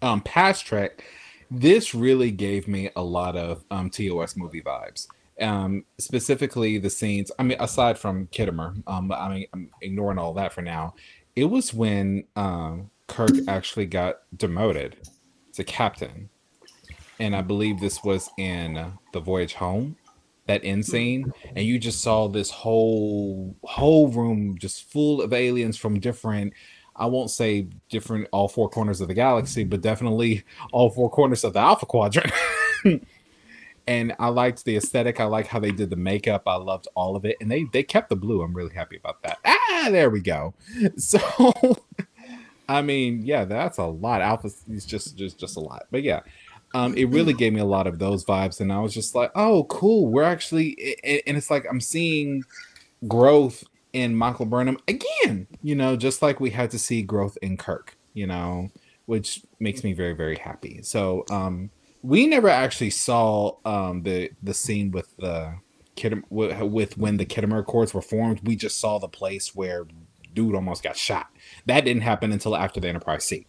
um 0.01 0.21
Past 0.21 0.65
Track, 0.65 1.05
this 1.51 1.97
really 1.97 2.31
gave 2.31 2.69
me 2.69 2.91
a 2.95 3.03
lot 3.03 3.37
of 3.37 3.65
um 3.73 3.91
TOS 3.91 4.37
movie 4.37 4.63
vibes. 4.63 5.09
Um, 5.41 5.85
specifically 5.99 6.79
the 6.79 6.91
scenes. 6.91 7.33
I 7.39 7.43
mean, 7.43 7.57
aside 7.61 7.99
from 7.99 8.27
Khitomer, 8.27 8.83
um, 8.87 9.11
I 9.11 9.29
mean, 9.31 9.47
I'm 9.55 9.71
ignoring 9.81 10.19
all 10.19 10.35
that 10.35 10.53
for 10.53 10.61
now 10.61 10.95
it 11.37 11.45
was 11.45 11.73
when 11.73 12.25
um, 12.37 12.91
Kirk 13.07 13.31
actually 13.49 13.87
got 13.87 14.21
demoted 14.37 14.97
to 15.55 15.65
captain, 15.65 16.29
and 17.19 17.35
I 17.35 17.43
believe 17.43 17.81
this 17.81 18.03
was 18.03 18.31
in 18.39 18.93
the 19.13 19.21
voyage 19.21 19.55
home, 19.55 19.97
that 20.47 20.65
end 20.65 20.85
scene, 20.87 21.33
and 21.55 21.65
you 21.65 21.79
just 21.79 22.01
saw 22.01 22.29
this 22.29 22.51
whole 22.51 23.55
whole 23.65 24.09
room 24.09 24.57
just 24.59 24.91
full 24.91 25.23
of 25.23 25.33
aliens 25.33 25.77
from 25.77 26.01
different. 26.01 26.53
I 26.97 27.07
won't 27.07 27.31
say 27.31 27.69
different 27.89 28.29
all 28.33 28.49
four 28.49 28.69
corners 28.69 29.01
of 29.01 29.09
the 29.09 29.15
galaxy, 29.15 29.65
but 29.65 29.81
definitely 29.81 30.45
all 30.73 30.91
four 30.91 31.09
corners 31.09 31.45
of 31.45 31.55
the 31.55 31.61
Alpha 31.61 31.87
Quadrant. 31.87 32.33
and 33.87 34.15
I 34.19 34.29
liked 34.29 34.65
the 34.65 34.77
aesthetic. 34.77 35.21
I 35.21 35.25
like 35.25 35.47
how 35.47 35.59
they 35.59 35.71
did 35.71 35.91
the 35.91 35.97
makeup. 35.97 36.43
I 36.47 36.57
loved 36.57 36.89
all 36.95 37.17
of 37.17 37.25
it, 37.25 37.37
and 37.41 37.51
they 37.51 37.65
they 37.73 37.83
kept 37.83 38.09
the 38.09 38.17
blue. 38.17 38.43
I'm 38.43 38.55
really 38.55 38.75
happy 38.75 38.97
about 38.97 39.23
that. 39.23 39.39
Ah, 39.45 39.89
there 39.91 40.11
we 40.11 40.21
go. 40.21 40.55
So, 40.97 41.19
I 42.69 42.83
mean, 42.83 43.23
yeah, 43.25 43.45
that's 43.45 43.79
a 43.79 43.85
lot. 43.85 44.21
Alpha 44.21 44.51
is 44.69 44.85
just 44.85 45.17
just 45.17 45.39
just 45.39 45.57
a 45.57 45.61
lot, 45.61 45.87
but 45.91 46.03
yeah, 46.03 46.21
um, 46.75 46.95
it 46.97 47.07
really 47.07 47.33
gave 47.33 47.53
me 47.53 47.61
a 47.61 47.65
lot 47.65 47.87
of 47.87 47.99
those 47.99 48.25
vibes, 48.25 48.61
and 48.61 48.73
I 48.73 48.79
was 48.81 48.95
just 48.95 49.15
like, 49.15 49.33
oh, 49.35 49.65
cool. 49.65 50.07
We're 50.07 50.23
actually, 50.23 50.97
and 51.27 51.37
it's 51.37 51.51
like 51.51 51.67
I'm 51.69 51.81
seeing 51.81 52.45
growth 53.09 53.65
in 53.93 54.15
Michael 54.15 54.47
Burnham 54.47 54.79
again. 54.87 55.49
You 55.63 55.75
know, 55.75 55.97
just 55.97 56.23
like 56.23 56.39
we 56.39 56.51
had 56.51 56.71
to 56.71 56.79
see 56.79 57.03
growth 57.03 57.37
in 57.43 57.57
Kirk. 57.57 57.97
You 58.15 58.27
know, 58.27 58.71
which 59.07 59.43
makes 59.59 59.83
me 59.83 59.93
very 59.93 60.13
very 60.15 60.37
happy. 60.37 60.81
So, 60.83 61.25
um 61.31 61.71
we 62.03 62.27
never 62.27 62.49
actually 62.49 62.91
saw 62.91 63.57
um 63.65 64.03
the 64.03 64.31
the 64.43 64.55
scene 64.55 64.91
with 64.91 65.17
the 65.17 65.55
Kittim 65.97 66.23
with, 66.31 66.97
when 66.97 67.19
the 67.19 67.27
Khitomer 67.27 67.61
Accords 67.61 67.93
were 67.93 68.01
formed. 68.01 68.41
We 68.47 68.57
just 68.57 68.81
saw 68.81 68.99
the 68.99 69.09
place 69.09 69.55
where 69.55 69.87
dude 70.33 70.55
almost 70.55 70.83
got 70.83 70.97
shot. 70.97 71.29
That 71.67 71.85
didn't 71.85 72.03
happen 72.03 72.33
until 72.33 72.57
after 72.57 72.81
the 72.81 72.89
Enterprise 72.89 73.25
C. 73.25 73.47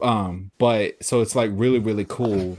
Um, 0.00 0.50
but 0.58 1.02
so 1.02 1.20
it's 1.22 1.34
like 1.34 1.50
really 1.52 1.78
really 1.78 2.04
cool 2.08 2.58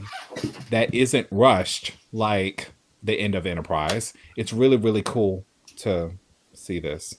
that 0.70 0.94
isn't 0.94 1.26
rushed 1.30 1.92
like 2.12 2.72
the 3.02 3.18
end 3.18 3.34
of 3.34 3.46
Enterprise. 3.46 4.12
It's 4.36 4.52
really 4.52 4.76
really 4.76 5.02
cool 5.02 5.46
to 5.76 6.12
see 6.52 6.80
this. 6.80 7.14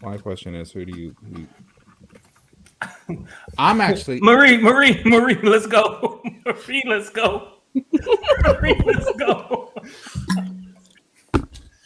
My 0.00 0.16
question 0.16 0.54
is, 0.54 0.72
who 0.72 0.84
do 0.84 0.98
you? 0.98 1.16
I'm 3.58 3.80
actually 3.80 4.20
Marie, 4.22 4.58
Marie, 4.58 5.00
Marie, 5.04 5.38
let's 5.42 5.66
go. 5.66 6.22
Marie, 6.46 6.82
let's 6.86 7.10
go. 7.10 7.52
Marie, 8.42 8.80
let's 8.84 9.12
go. 9.18 9.72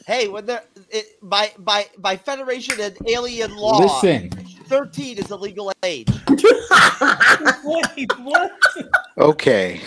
Hey, 0.07 0.27
when 0.29 0.47
there 0.47 0.65
it, 0.91 1.07
by 1.23 1.53
by 1.59 1.87
by 1.99 2.17
Federation 2.17 2.81
and 2.81 2.97
alien 3.09 3.55
law, 3.57 3.79
listen. 3.79 4.31
thirteen 4.67 5.17
is 5.19 5.27
the 5.29 5.39
legal 5.39 5.73
age. 5.85 6.09
Wait, 7.65 8.19
what? 8.19 8.53
Okay. 9.19 9.81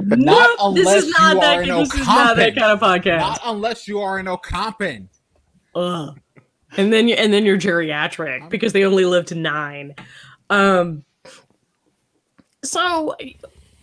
Not 0.00 0.50
Nope, 0.58 0.74
this 0.74 0.86
unless 0.86 1.02
is 1.04 1.10
not 1.18 1.34
you 1.34 1.40
that. 1.40 1.58
are 1.58 1.62
an 1.62 1.68
This 1.68 1.94
is 1.94 2.06
not 2.06 2.36
that 2.36 2.54
Ocampan. 2.54 2.58
kind 2.58 2.72
of 2.72 2.80
podcast. 2.80 3.18
Not 3.18 3.40
unless 3.44 3.86
you 3.88 4.00
are 4.00 4.18
an 4.18 4.26
Ocampan. 4.26 5.08
Ugh. 5.74 6.18
And 6.76 6.92
then 6.92 7.08
you 7.08 7.14
and 7.14 7.32
then 7.32 7.44
you're 7.44 7.58
geriatric 7.58 8.50
because 8.50 8.72
they 8.72 8.84
only 8.84 9.04
live 9.04 9.26
to 9.26 9.34
nine. 9.34 9.94
Um. 10.50 11.04
So, 12.64 13.14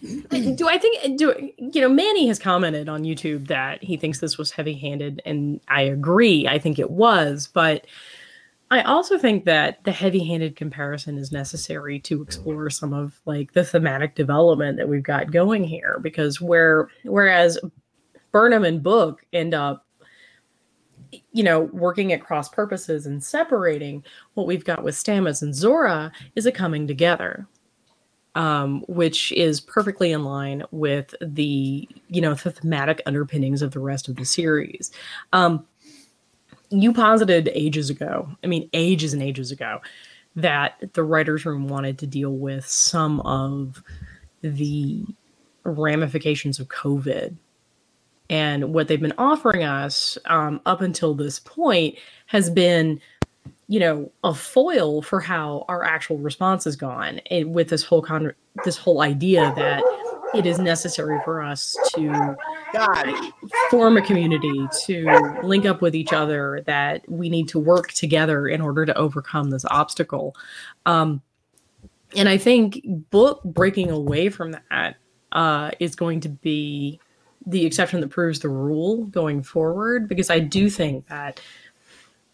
do 0.01 0.67
I 0.67 0.77
think 0.77 1.17
do 1.17 1.51
you 1.57 1.81
know 1.81 1.89
Manny 1.89 2.27
has 2.27 2.37
commented 2.37 2.89
on 2.89 3.03
YouTube 3.03 3.47
that 3.47 3.81
he 3.83 3.95
thinks 3.95 4.19
this 4.19 4.37
was 4.37 4.51
heavy-handed, 4.51 5.21
and 5.25 5.61
I 5.69 5.81
agree. 5.83 6.47
I 6.47 6.59
think 6.59 6.77
it 6.79 6.91
was, 6.91 7.49
but 7.53 7.87
I 8.69 8.81
also 8.81 9.17
think 9.17 9.45
that 9.45 9.83
the 9.85 9.91
heavy-handed 9.91 10.55
comparison 10.55 11.17
is 11.17 11.31
necessary 11.31 11.99
to 12.01 12.21
explore 12.21 12.69
some 12.69 12.91
of 12.91 13.21
like 13.25 13.53
the 13.53 13.63
thematic 13.63 14.15
development 14.15 14.77
that 14.77 14.89
we've 14.89 15.03
got 15.03 15.31
going 15.31 15.63
here, 15.63 15.99
because 16.01 16.41
where 16.41 16.89
whereas 17.03 17.57
Burnham 18.31 18.65
and 18.65 18.83
Book 18.83 19.25
end 19.31 19.53
up 19.53 19.85
you 21.31 21.43
know, 21.43 21.61
working 21.61 22.13
at 22.13 22.23
cross 22.23 22.49
purposes 22.49 23.05
and 23.05 23.23
separating, 23.23 24.03
what 24.33 24.47
we've 24.47 24.65
got 24.65 24.83
with 24.83 24.95
Stamets 24.95 25.41
and 25.41 25.53
Zora 25.53 26.11
is 26.35 26.45
a 26.45 26.51
coming 26.51 26.87
together, 26.87 27.47
um, 28.35 28.83
which 28.87 29.31
is 29.33 29.61
perfectly 29.61 30.11
in 30.11 30.23
line 30.23 30.63
with 30.71 31.13
the, 31.21 31.87
you 32.07 32.21
know, 32.21 32.33
the 32.33 32.51
thematic 32.51 33.01
underpinnings 33.05 33.61
of 33.61 33.71
the 33.71 33.79
rest 33.79 34.07
of 34.07 34.15
the 34.15 34.25
series. 34.25 34.91
Um, 35.31 35.65
you 36.69 36.93
posited 36.93 37.51
ages 37.53 37.89
ago, 37.89 38.27
I 38.43 38.47
mean, 38.47 38.69
ages 38.73 39.13
and 39.13 39.21
ages 39.21 39.51
ago, 39.51 39.79
that 40.35 40.93
the 40.93 41.03
writer's 41.03 41.45
room 41.45 41.67
wanted 41.67 41.99
to 41.99 42.07
deal 42.07 42.31
with 42.31 42.65
some 42.65 43.19
of 43.21 43.83
the 44.41 45.05
ramifications 45.63 46.59
of 46.59 46.67
COVID 46.67 47.35
and 48.29 48.73
what 48.73 48.87
they've 48.87 49.01
been 49.01 49.13
offering 49.17 49.63
us 49.63 50.17
um, 50.25 50.61
up 50.65 50.81
until 50.81 51.13
this 51.13 51.39
point 51.39 51.95
has 52.27 52.49
been 52.49 52.99
you 53.67 53.79
know 53.79 54.11
a 54.23 54.33
foil 54.33 55.01
for 55.01 55.19
how 55.19 55.65
our 55.67 55.83
actual 55.83 56.17
response 56.17 56.63
has 56.65 56.75
gone 56.75 57.19
and 57.31 57.53
with 57.53 57.69
this 57.69 57.83
whole 57.83 58.01
con 58.01 58.33
this 58.65 58.77
whole 58.77 59.01
idea 59.01 59.53
that 59.55 59.83
it 60.35 60.45
is 60.45 60.57
necessary 60.57 61.19
for 61.23 61.41
us 61.43 61.77
to 61.93 62.35
God, 62.73 63.05
form 63.69 63.97
a 63.97 64.01
community 64.01 64.67
to 64.85 65.39
link 65.43 65.65
up 65.65 65.79
with 65.79 65.93
each 65.93 66.11
other 66.11 66.63
that 66.65 67.07
we 67.07 67.29
need 67.29 67.47
to 67.49 67.59
work 67.59 67.91
together 67.91 68.47
in 68.47 68.59
order 68.59 68.83
to 68.83 68.97
overcome 68.97 69.51
this 69.51 69.63
obstacle. 69.65 70.35
Um, 70.87 71.21
and 72.15 72.29
i 72.29 72.37
think 72.37 72.81
book 73.09 73.41
breaking 73.43 73.89
away 73.89 74.29
from 74.29 74.51
that 74.51 74.97
uh, 75.31 75.71
is 75.79 75.95
going 75.95 76.19
to 76.19 76.29
be 76.29 76.99
the 77.45 77.65
exception 77.65 78.01
that 78.01 78.09
proves 78.09 78.39
the 78.39 78.49
rule 78.49 79.05
going 79.05 79.43
forward 79.43 80.07
because 80.07 80.29
I 80.29 80.39
do 80.39 80.69
think 80.69 81.07
that 81.07 81.41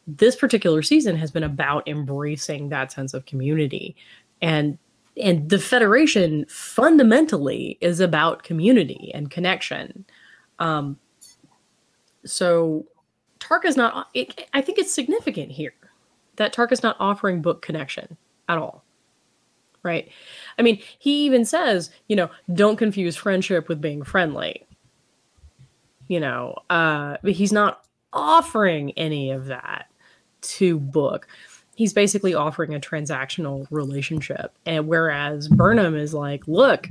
this 0.07 0.35
particular 0.35 0.81
season 0.81 1.15
has 1.15 1.31
been 1.31 1.43
about 1.43 1.87
embracing 1.87 2.69
that 2.69 2.91
sense 2.91 3.13
of 3.13 3.25
community. 3.25 3.95
And 4.41 4.77
and 5.17 5.49
the 5.49 5.59
federation 5.59 6.45
fundamentally 6.47 7.77
is 7.81 7.99
about 7.99 8.43
community 8.43 9.11
and 9.13 9.29
connection. 9.29 10.05
Um 10.59 10.97
so 12.25 12.85
tarka's 13.39 13.77
not 13.77 14.09
it, 14.13 14.47
i 14.53 14.61
think 14.61 14.77
it's 14.77 14.93
significant 14.93 15.49
here 15.51 15.73
that 16.35 16.51
tark 16.51 16.71
is 16.71 16.83
not 16.83 16.97
offering 16.99 17.41
book 17.41 17.61
connection 17.61 18.17
at 18.49 18.57
all 18.57 18.83
right? 19.81 20.09
I 20.57 20.61
mean 20.61 20.81
he 20.99 21.25
even 21.25 21.45
says 21.45 21.89
you 22.07 22.15
know 22.15 22.29
don't 22.53 22.75
confuse 22.75 23.15
friendship 23.15 23.69
with 23.69 23.79
being 23.79 24.03
friendly 24.03 24.67
you 26.09 26.19
know 26.19 26.53
uh 26.69 27.15
but 27.23 27.31
he's 27.31 27.53
not 27.53 27.85
offering 28.11 28.91
any 28.97 29.31
of 29.31 29.45
that 29.45 29.85
to 30.41 30.79
book. 30.79 31.27
He's 31.75 31.93
basically 31.93 32.33
offering 32.33 32.75
a 32.75 32.79
transactional 32.79 33.67
relationship. 33.71 34.53
And 34.65 34.87
whereas 34.87 35.47
burnham 35.47 35.95
is 35.95 36.13
like 36.13 36.45
look 36.47 36.89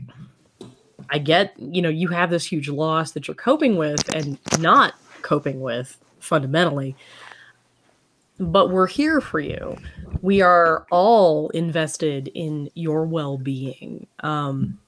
i 1.11 1.19
get 1.19 1.55
you 1.59 1.81
know 1.81 1.89
you 1.89 2.09
have 2.09 2.31
this 2.31 2.45
huge 2.45 2.69
loss 2.69 3.12
that 3.12 3.29
you're 3.29 3.35
coping 3.35 3.77
with 3.77 4.14
and 4.14 4.39
not 4.59 4.95
coping 5.23 5.61
with 5.61 5.97
fundamentally 6.21 6.95
but 8.41 8.71
we're 8.71 8.87
here 8.87 9.21
for 9.21 9.41
you. 9.41 9.77
We 10.23 10.43
are 10.43 10.87
all 10.93 11.49
invested 11.51 12.31
in 12.35 12.71
your 12.75 13.05
well-being. 13.05 14.07
Um 14.21 14.79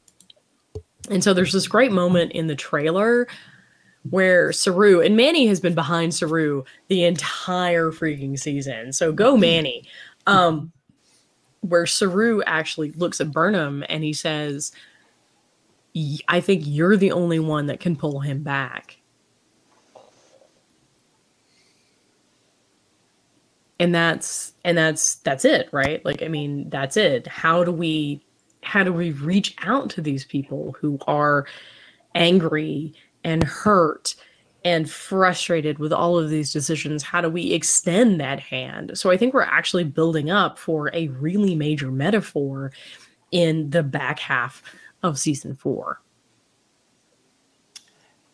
and 1.11 1.25
so 1.25 1.35
there's 1.35 1.53
this 1.53 1.67
great 1.67 1.91
moment 1.91 2.33
in 2.33 2.47
the 2.47 2.55
trailer 2.55 3.27
where 4.09 4.53
Saru 4.53 5.01
and 5.01 5.17
Manny 5.17 5.47
has 5.47 5.61
been 5.61 5.75
behind 5.75 6.15
Saru 6.15 6.65
the 6.89 7.05
entire 7.05 7.91
freaking 7.91 8.39
season. 8.39 8.93
So 8.93 9.13
go 9.13 9.37
Manny. 9.37 9.85
Um, 10.27 10.73
where 11.61 11.87
Saru 11.87 12.43
actually 12.47 12.93
looks 12.93 13.21
at 13.21 13.33
Burnham 13.33 13.85
and 13.89 14.03
he 14.03 14.13
says, 14.13 14.73
I 16.29 16.41
think 16.41 16.63
you're 16.65 16.97
the 16.97 17.13
only 17.13 17.39
one 17.39 17.67
that 17.67 17.81
can 17.81 17.97
pull 17.97 18.21
him 18.21 18.43
back. 18.43 18.97
And 23.79 23.95
that's 23.95 24.53
and 24.63 24.77
that's 24.77 25.17
that's 25.17 25.45
it, 25.45 25.71
right? 25.73 26.05
Like 26.05 26.23
I 26.23 26.29
mean, 26.29 26.69
that's 26.69 26.99
it. 26.99 27.27
How 27.27 27.65
do 27.65 27.73
we 27.73 28.23
how 28.63 28.85
do 28.85 28.93
we 28.93 29.13
reach 29.13 29.57
out 29.63 29.89
to 29.91 30.03
these 30.03 30.25
people 30.25 30.77
who 30.79 30.99
are 31.07 31.47
angry 32.15 32.93
and 33.25 33.43
hurt 33.45 34.15
and 34.65 34.91
frustrated 34.91 35.79
with 35.79 35.93
all 35.93 36.19
of 36.19 36.29
these 36.31 36.53
decisions 36.53 37.03
how 37.03 37.21
do 37.21 37.29
we 37.29 37.53
extend 37.53 38.21
that 38.21 38.41
hand 38.41 38.97
so 38.99 39.11
i 39.11 39.17
think 39.17 39.33
we're 39.33 39.43
actually 39.43 39.85
building 39.85 40.31
up 40.31 40.59
for 40.59 40.91
a 40.95 41.09
really 41.09 41.55
major 41.55 41.91
metaphor 41.91 42.71
in 43.31 43.71
the 43.71 43.83
back 43.83 44.19
half 44.19 44.63
of 45.03 45.19
season 45.19 45.55
four 45.55 46.01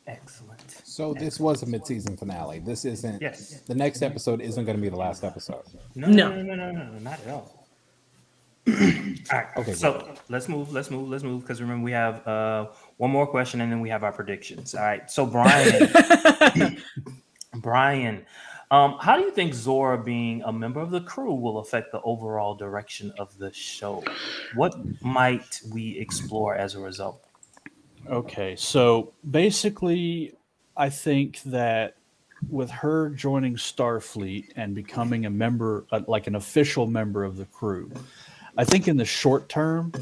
Excellent. 0.06 0.82
So 0.84 1.12
this 1.14 1.40
was 1.40 1.64
a 1.64 1.66
mid-season 1.66 2.16
finale. 2.16 2.60
This 2.60 2.84
isn't. 2.84 3.20
Yes. 3.20 3.60
The 3.66 3.74
next 3.74 4.02
episode 4.02 4.40
isn't 4.40 4.64
going 4.64 4.76
to 4.76 4.80
be 4.82 4.88
the 4.88 4.96
last 4.96 5.24
episode. 5.24 5.62
No, 5.96 6.06
No. 6.06 6.28
no, 6.30 6.42
no, 6.42 6.54
no, 6.54 6.70
no, 6.70 6.84
no, 6.92 6.98
not 7.00 7.18
at 7.26 7.28
all. 7.28 7.66
all 8.68 8.74
right. 9.32 9.46
Okay, 9.56 9.72
So 9.72 10.14
let's 10.28 10.48
move. 10.48 10.72
Let's 10.72 10.92
move. 10.92 11.08
Let's 11.08 11.24
move. 11.24 11.42
Because 11.42 11.60
remember, 11.60 11.84
we 11.84 11.90
have 11.90 12.26
uh, 12.26 12.66
one 12.96 13.10
more 13.10 13.26
question, 13.26 13.60
and 13.60 13.70
then 13.70 13.80
we 13.80 13.88
have 13.90 14.04
our 14.04 14.12
predictions. 14.12 14.74
All 14.74 14.84
right. 14.84 15.10
So 15.10 15.26
Brian, 15.26 16.82
Brian, 17.56 18.24
um, 18.70 18.96
how 19.00 19.16
do 19.16 19.22
you 19.22 19.30
think 19.30 19.54
Zora 19.54 20.02
being 20.02 20.42
a 20.42 20.52
member 20.52 20.80
of 20.80 20.90
the 20.90 21.00
crew 21.00 21.34
will 21.34 21.58
affect 21.58 21.92
the 21.92 22.00
overall 22.02 22.54
direction 22.54 23.12
of 23.18 23.36
the 23.38 23.52
show? 23.52 24.02
What 24.54 24.74
might 25.02 25.60
we 25.72 25.98
explore 25.98 26.56
as 26.56 26.74
a 26.74 26.80
result? 26.80 27.22
Okay, 28.08 28.56
so 28.56 29.12
basically, 29.30 30.34
I 30.76 30.90
think 30.90 31.42
that 31.42 31.96
with 32.50 32.70
her 32.70 33.10
joining 33.10 33.56
Starfleet 33.56 34.52
and 34.56 34.74
becoming 34.74 35.26
a 35.26 35.30
member, 35.30 35.86
uh, 35.90 36.00
like 36.06 36.26
an 36.26 36.34
official 36.34 36.86
member 36.86 37.24
of 37.24 37.36
the 37.36 37.46
crew, 37.46 37.90
I 38.56 38.64
think 38.64 38.88
in 38.88 38.96
the 38.96 39.04
short 39.04 39.48
term, 39.48 39.92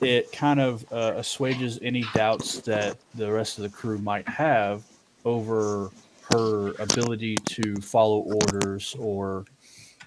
it 0.00 0.32
kind 0.32 0.60
of 0.60 0.84
uh, 0.92 1.14
assuages 1.16 1.78
any 1.82 2.04
doubts 2.14 2.60
that 2.60 2.96
the 3.14 3.30
rest 3.30 3.58
of 3.58 3.62
the 3.62 3.70
crew 3.70 3.98
might 3.98 4.28
have 4.28 4.82
over 5.24 5.90
her 6.32 6.72
ability 6.78 7.36
to 7.36 7.76
follow 7.76 8.20
orders 8.20 8.96
or, 8.98 9.44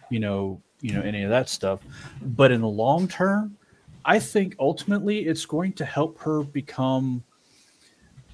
you 0.10 0.20
know, 0.20 0.62
you 0.82 0.94
know 0.94 1.02
any 1.02 1.24
of 1.24 1.30
that 1.30 1.50
stuff. 1.50 1.80
But 2.22 2.52
in 2.52 2.62
the 2.62 2.68
long 2.68 3.08
term, 3.08 3.58
I 4.06 4.20
think 4.20 4.56
ultimately 4.60 5.26
it's 5.28 5.46
going 5.46 5.74
to 5.74 5.86
help 5.86 6.20
her 6.20 6.44
become 6.44 7.24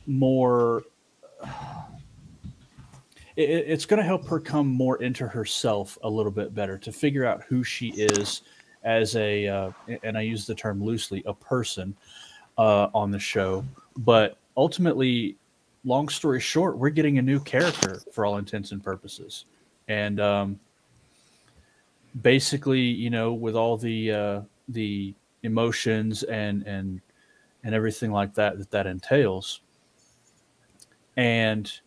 more. 0.07 0.83
It, 3.35 3.49
it's 3.49 3.87
going 3.87 3.97
to 3.97 4.05
help 4.05 4.27
her 4.27 4.39
come 4.39 4.67
more 4.67 5.01
into 5.01 5.27
herself 5.27 5.97
a 6.03 6.07
little 6.07 6.31
bit 6.31 6.53
better 6.53 6.77
to 6.77 6.91
figure 6.91 7.25
out 7.25 7.41
who 7.41 7.63
she 7.63 7.87
is 7.87 8.43
as 8.83 9.15
a, 9.15 9.47
uh, 9.47 9.71
and 10.03 10.17
I 10.17 10.21
use 10.21 10.45
the 10.45 10.55
term 10.55 10.83
loosely, 10.83 11.23
a 11.25 11.33
person 11.33 11.95
uh, 12.57 12.89
on 12.93 13.11
the 13.11 13.19
show. 13.19 13.65
But 13.97 14.37
ultimately, 14.57 15.37
long 15.85 16.09
story 16.09 16.39
short, 16.39 16.77
we're 16.77 16.89
getting 16.89 17.17
a 17.17 17.21
new 17.21 17.39
character 17.39 18.01
for 18.11 18.25
all 18.25 18.37
intents 18.37 18.71
and 18.71 18.83
purposes, 18.83 19.45
and 19.87 20.19
um, 20.19 20.59
basically, 22.21 22.81
you 22.81 23.09
know, 23.09 23.33
with 23.33 23.55
all 23.55 23.77
the 23.77 24.11
uh, 24.11 24.41
the 24.69 25.13
emotions 25.43 26.23
and 26.23 26.63
and 26.63 27.01
and 27.63 27.75
everything 27.75 28.11
like 28.11 28.33
that 28.33 28.57
that 28.57 28.71
that 28.71 28.87
entails 28.87 29.61
and 31.17 31.79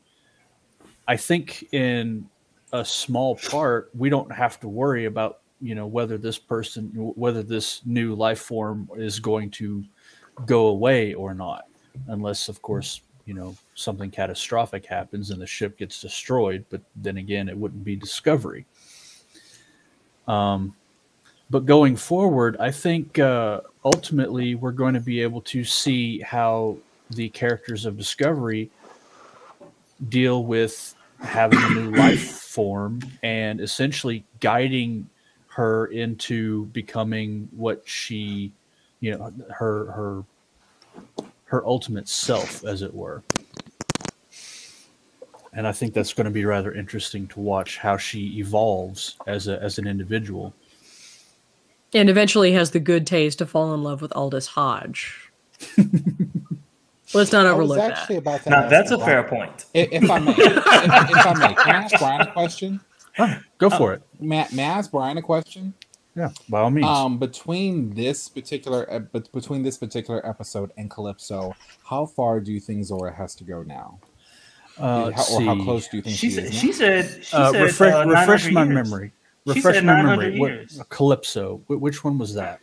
i 1.09 1.17
think 1.17 1.67
in 1.73 2.29
a 2.73 2.85
small 2.85 3.37
part 3.37 3.91
we 3.97 4.09
don't 4.09 4.31
have 4.31 4.61
to 4.61 4.69
worry 4.69 5.07
about 5.07 5.41
you 5.61 5.75
know 5.75 5.87
whether 5.87 6.19
this 6.19 6.39
person 6.39 6.91
whether 6.95 7.43
this 7.43 7.81
new 7.87 8.15
life 8.15 8.41
form 8.41 8.89
is 8.97 9.19
going 9.19 9.51
to 9.51 9.85
go 10.45 10.67
away 10.67 11.15
or 11.15 11.33
not 11.33 11.67
unless 12.09 12.49
of 12.49 12.61
course 12.61 13.01
you 13.25 13.35
know 13.35 13.57
something 13.75 14.11
catastrophic 14.11 14.85
happens 14.85 15.31
and 15.31 15.41
the 15.41 15.47
ship 15.47 15.79
gets 15.79 16.01
destroyed 16.01 16.65
but 16.71 16.81
then 16.97 17.17
again 17.17 17.49
it 17.49 17.57
wouldn't 17.57 17.85
be 17.85 17.97
discovery. 17.97 18.67
Um 20.29 20.75
but 21.49 21.65
going 21.65 21.97
forward, 21.97 22.57
I 22.59 22.73
think 22.73 23.19
uh, 23.19 23.61
ultimately 23.85 24.57
we're 24.57 24.73
going 24.73 24.95
to 24.95 25.01
be 25.01 25.23
able 25.23 25.43
to 25.43 25.63
see 25.63 26.21
how 26.21 26.79
the 27.11 27.29
characters 27.29 27.87
of 27.87 27.97
Discovery 27.97 28.69
deal 30.09 30.45
with 30.45 30.95
having 31.21 31.61
a 31.63 31.71
new 31.71 31.91
life 31.97 32.21
form 32.21 33.01
and 33.23 33.61
essentially 33.61 34.25
guiding 34.41 35.09
her 35.57 35.87
into 35.87 36.67
becoming 36.67 37.49
what 37.57 37.83
she, 37.87 38.53
you 39.01 39.17
know, 39.17 39.33
her 39.51 39.91
her 39.91 40.25
her 41.47 41.67
ultimate 41.67 42.09
self, 42.09 42.65
as 42.65 42.83
it 42.83 42.93
were. 42.93 43.23
And 45.53 45.67
I 45.67 45.73
think 45.73 45.95
that's 45.95 46.13
going 46.13 46.27
to 46.27 46.31
be 46.31 46.45
rather 46.45 46.75
interesting 46.75 47.27
to 47.29 47.41
watch 47.41 47.79
how 47.79 47.97
she 47.97 48.39
evolves 48.39 49.17
as 49.27 49.49
a 49.49 49.63
as 49.63 49.79
an 49.79 49.87
individual. 49.87 50.53
and 51.95 52.11
eventually 52.11 52.53
has 52.53 52.73
the 52.73 52.81
good 52.81 53.07
taste 53.07 53.39
to 53.39 53.47
fall 53.47 53.73
in 53.73 53.83
love 53.83 54.03
with 54.03 54.13
Aldis 54.15 54.49
Hodge 54.49 55.31
let's 57.15 57.33
not 57.33 57.47
I 57.47 57.53
was 57.53 57.71
overlook 57.71 57.79
actually 57.79 58.17
that 58.17 58.21
about 58.21 58.43
to. 58.43 58.51
Now 58.51 58.69
that's 58.69 58.91
a 58.91 58.99
fair 58.99 59.23
point. 59.23 59.65
If, 59.75 60.03
if 60.03 60.11
I 60.11 60.19
may, 60.19 60.33
if, 60.33 60.39
if 60.39 61.27
I 61.27 61.35
may, 61.35 61.55
can 61.55 61.71
I 61.71 61.79
ask 61.79 61.99
Brian 61.99 62.21
a 62.21 62.33
question? 62.33 62.81
Go 63.59 63.71
for 63.71 63.95
it. 63.95 64.03
Matt, 64.21 64.53
may 64.53 64.65
I 64.65 64.79
ask 64.79 64.91
Brian 64.91 65.17
a 65.19 65.23
question? 65.23 65.75
Yeah, 66.15 66.31
by 66.49 66.61
all 66.61 66.71
means. 66.71 66.87
Um, 66.87 67.19
between 67.19 67.91
this 67.95 68.29
particular, 68.29 68.91
uh, 68.91 69.01
between 69.33 69.63
this 69.63 69.77
particular 69.77 70.27
episode 70.27 70.73
and 70.79 70.91
Calypso, 70.91 71.55
how 71.85 72.07
far 72.07 72.41
do 72.41 72.53
you 72.53 72.61
think 72.61 72.85
Zora 72.85 73.15
has 73.15 73.35
to 73.37 73.45
go 73.45 73.63
now? 73.63 73.99
Uh, 74.79 75.11
how, 75.11 75.25
or 75.35 75.43
how 75.43 75.63
close 75.63 75.89
do 75.89 75.99
you 75.99 76.03
think 76.03 76.17
She 76.17 76.31
she, 76.31 76.35
said. 76.35 76.45
is? 76.45 76.55
She 76.55 76.73
said. 76.73 77.25
She 77.25 77.37
uh, 77.37 77.53
said 77.53 77.63
refresh, 77.63 77.95
uh, 77.95 78.07
refresh 78.07 78.51
my 78.51 78.65
years. 78.65 78.75
memory. 78.75 79.13
Refresh 79.45 79.83
my 79.83 80.03
memory. 80.03 80.39
What, 80.39 80.51
years. 80.51 80.81
Calypso. 80.89 81.61
Which 81.69 82.03
one 82.03 82.19
was 82.19 82.35
that? 82.35 82.61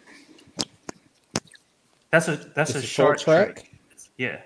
That's 2.11 2.27
a 2.27 2.35
that's 2.55 2.71
It's 2.71 2.79
a, 2.79 2.83
a 2.83 2.87
short 2.87 3.19
short 3.19 3.55
trek. 3.55 3.71
Yeah. 4.17 4.41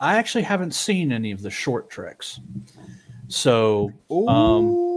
I 0.00 0.16
actually 0.16 0.42
haven't 0.42 0.74
seen 0.74 1.12
any 1.12 1.30
of 1.30 1.40
the 1.42 1.50
short 1.50 1.88
treks, 1.88 2.40
so 3.28 3.92
um, 4.10 4.93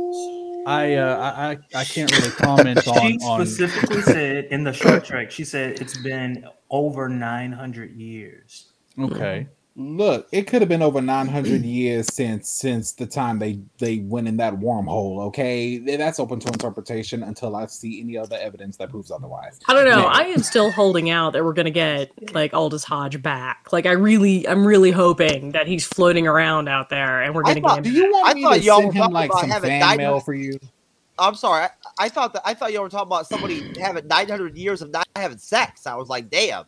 I, 0.67 0.95
uh, 0.95 1.17
I 1.17 1.51
I 1.51 1.57
I 1.75 1.83
can't 1.85 2.11
really 2.11 2.29
comment 2.37 2.83
She 2.83 2.89
on 2.89 3.45
She 3.45 3.51
specifically 3.51 4.01
said 4.01 4.45
in 4.45 4.63
the 4.63 4.73
Short 4.73 5.05
Trek. 5.05 5.31
She 5.31 5.45
said 5.45 5.79
it's 5.79 5.97
been 5.97 6.45
over 6.69 7.07
900 7.07 7.95
years. 7.95 8.65
Okay, 8.99 9.47
Look, 9.79 10.27
it 10.31 10.47
could 10.47 10.63
have 10.63 10.69
been 10.69 10.81
over 10.81 10.99
900 11.01 11.61
years 11.61 12.11
since 12.11 12.49
since 12.49 12.93
the 12.93 13.05
time 13.05 13.37
they 13.37 13.59
they 13.77 13.99
went 13.99 14.27
in 14.27 14.37
that 14.37 14.55
wormhole. 14.55 15.19
Okay, 15.27 15.77
that's 15.77 16.19
open 16.19 16.39
to 16.39 16.47
interpretation 16.47 17.21
until 17.21 17.55
I 17.55 17.67
see 17.67 18.01
any 18.01 18.17
other 18.17 18.37
evidence 18.37 18.77
that 18.77 18.89
proves 18.89 19.11
otherwise. 19.11 19.59
I 19.67 19.75
don't 19.75 19.85
know. 19.85 19.99
Yeah. 19.99 20.05
I 20.07 20.21
am 20.23 20.41
still 20.41 20.71
holding 20.71 21.11
out 21.11 21.33
that 21.33 21.43
we're 21.45 21.53
gonna 21.53 21.69
get 21.69 22.09
like 22.33 22.55
Aldis 22.55 22.85
Hodge 22.85 23.21
back. 23.21 23.67
Like 23.71 23.85
I 23.85 23.91
really, 23.91 24.47
I'm 24.47 24.65
really 24.65 24.89
hoping 24.89 25.51
that 25.51 25.67
he's 25.67 25.85
floating 25.85 26.25
around 26.25 26.67
out 26.67 26.89
there, 26.89 27.21
and 27.21 27.35
we're 27.35 27.43
I 27.45 27.53
gonna 27.53 27.61
thought- 27.61 27.83
get 27.83 27.83
Do 27.83 27.89
him. 27.91 27.95
you 27.97 28.11
want 28.11 28.29
I 28.29 28.33
me 28.33 28.41
thought 28.41 28.53
to 28.55 28.61
y'all 28.61 28.79
send 28.81 28.87
were 28.95 29.05
him 29.05 29.11
like 29.11 29.29
about 29.29 29.41
some 29.41 29.49
having 29.51 29.69
fan 29.69 29.81
died 29.81 29.97
mail 29.99 30.19
for 30.21 30.33
you? 30.33 30.59
I'm 31.19 31.35
sorry. 31.35 31.65
I, 31.65 31.69
I 32.05 32.09
thought 32.09 32.33
that 32.33 32.41
I 32.45 32.55
thought 32.55 32.73
y'all 32.73 32.81
were 32.81 32.89
talking 32.89 33.07
about 33.09 33.27
somebody 33.27 33.79
having 33.79 34.07
900 34.07 34.57
years 34.57 34.81
of 34.81 34.89
not 34.89 35.07
having 35.15 35.37
sex. 35.37 35.85
I 35.85 35.93
was 35.95 36.09
like, 36.09 36.31
damn. 36.31 36.63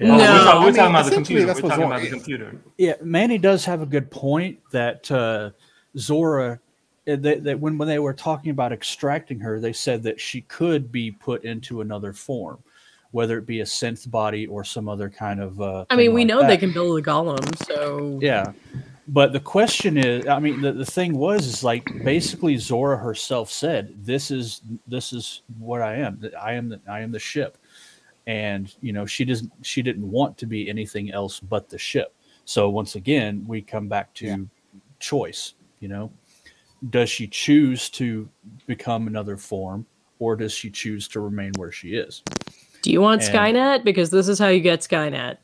Oh, 0.00 0.04
No. 0.04 0.16
we're, 0.16 0.16
talking, 0.18 0.34
we're 0.34 0.40
I 0.40 0.64
mean, 0.64 0.74
talking 0.74 0.90
about 0.90 1.04
the 1.06 1.10
computer. 1.12 1.46
that's 1.46 1.62
We're 1.62 1.68
talking 1.70 1.84
Zora 1.84 1.96
about 1.96 2.02
the 2.02 2.10
computer. 2.10 2.60
Yeah, 2.78 2.94
Manny 3.02 3.38
does 3.38 3.64
have 3.64 3.82
a 3.82 3.86
good 3.86 4.10
point 4.10 4.58
that 4.70 5.10
uh, 5.10 5.50
Zora, 5.98 6.60
uh, 7.08 7.16
that, 7.16 7.44
that 7.44 7.58
when, 7.58 7.78
when 7.78 7.88
they 7.88 7.98
were 7.98 8.12
talking 8.12 8.50
about 8.50 8.72
extracting 8.72 9.40
her, 9.40 9.58
they 9.60 9.72
said 9.72 10.02
that 10.02 10.20
she 10.20 10.42
could 10.42 10.92
be 10.92 11.10
put 11.10 11.44
into 11.44 11.80
another 11.80 12.12
form, 12.12 12.58
whether 13.12 13.38
it 13.38 13.46
be 13.46 13.60
a 13.60 13.64
synth 13.64 14.10
body 14.10 14.46
or 14.46 14.64
some 14.64 14.88
other 14.88 15.08
kind 15.08 15.40
of. 15.40 15.60
Uh, 15.60 15.86
I 15.88 15.96
mean, 15.96 16.12
we 16.12 16.22
like 16.22 16.28
know 16.28 16.46
they 16.46 16.58
can 16.58 16.72
build 16.72 16.98
a 16.98 17.02
golem, 17.02 17.66
so 17.66 18.18
Yeah. 18.20 18.52
But 19.08 19.32
the 19.32 19.40
question 19.40 19.96
is, 19.96 20.26
I 20.26 20.40
mean, 20.40 20.60
the, 20.60 20.72
the 20.72 20.84
thing 20.84 21.16
was, 21.16 21.46
is 21.46 21.62
like 21.62 22.02
basically 22.02 22.56
Zora 22.56 22.96
herself 22.96 23.52
said, 23.52 23.94
"This 24.04 24.32
is 24.32 24.62
this 24.88 25.12
is 25.12 25.42
what 25.60 25.80
I 25.80 25.94
am. 25.94 26.18
That 26.18 26.34
I 26.34 26.54
am 26.54 26.68
the, 26.70 26.80
I 26.88 27.00
am 27.00 27.12
the 27.12 27.20
ship," 27.20 27.56
and 28.26 28.74
you 28.80 28.92
know 28.92 29.06
she 29.06 29.24
doesn't 29.24 29.52
she 29.62 29.82
didn't 29.82 30.08
want 30.10 30.36
to 30.38 30.46
be 30.46 30.68
anything 30.68 31.12
else 31.12 31.40
but 31.40 31.68
the 31.68 31.78
ship. 31.78 32.14
So 32.44 32.68
once 32.70 32.94
again, 32.94 33.44
we 33.46 33.62
come 33.62 33.88
back 33.88 34.12
to 34.14 34.26
Yeah. 34.26 34.36
choice. 35.00 35.54
You 35.80 35.88
know, 35.88 36.12
does 36.90 37.10
she 37.10 37.26
choose 37.26 37.90
to 37.90 38.28
become 38.66 39.06
another 39.06 39.36
form, 39.36 39.86
or 40.18 40.36
does 40.36 40.52
she 40.52 40.70
choose 40.70 41.06
to 41.08 41.20
remain 41.20 41.52
where 41.56 41.72
she 41.72 41.94
is? 41.96 42.22
do 42.82 42.92
you 42.92 43.00
want 43.00 43.22
And- 43.22 43.34
Skynet? 43.34 43.84
Because 43.84 44.10
this 44.10 44.28
is 44.28 44.38
how 44.38 44.46
you 44.48 44.60
get 44.60 44.80
Skynet. 44.80 45.38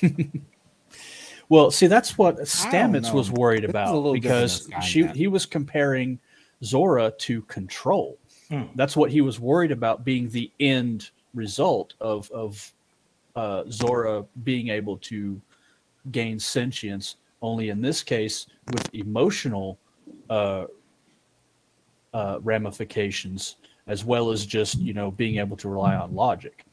Well, 1.48 1.70
see, 1.70 1.86
that's 1.86 2.18
what 2.18 2.38
Stamets 2.38 3.12
was 3.14 3.30
worried 3.30 3.62
This 3.62 3.68
is 3.70 3.74
a 3.74 3.78
about 3.78 4.12
because 4.14 4.68
she 4.82 5.06
he 5.08 5.28
was 5.28 5.46
comparing 5.46 6.18
Zora 6.64 7.12
to 7.18 7.42
Control. 7.42 8.18
Hmm. 8.50 8.62
That's 8.74 8.96
what 8.96 9.10
he 9.12 9.20
was 9.20 9.38
worried 9.38 9.70
about 9.70 10.04
being 10.04 10.28
the 10.28 10.50
end 10.58 11.10
result 11.36 11.94
of 12.00 12.30
of 12.32 12.72
uh, 13.36 13.64
Zora 13.70 14.24
being 14.42 14.70
able 14.70 14.96
to 14.98 15.40
gain 16.10 16.40
sentience. 16.40 17.16
Only 17.42 17.68
in 17.68 17.80
this 17.80 18.02
case, 18.02 18.46
with 18.72 18.88
emotional 18.94 19.78
uh, 20.30 20.64
uh, 22.14 22.40
ramifications, 22.42 23.56
as 23.86 24.04
well 24.04 24.30
as 24.30 24.44
just 24.44 24.78
you 24.78 24.94
know 24.94 25.10
being 25.10 25.38
able 25.38 25.56
to 25.58 25.68
rely 25.68 25.94
on 25.94 26.14
logic. 26.14 26.64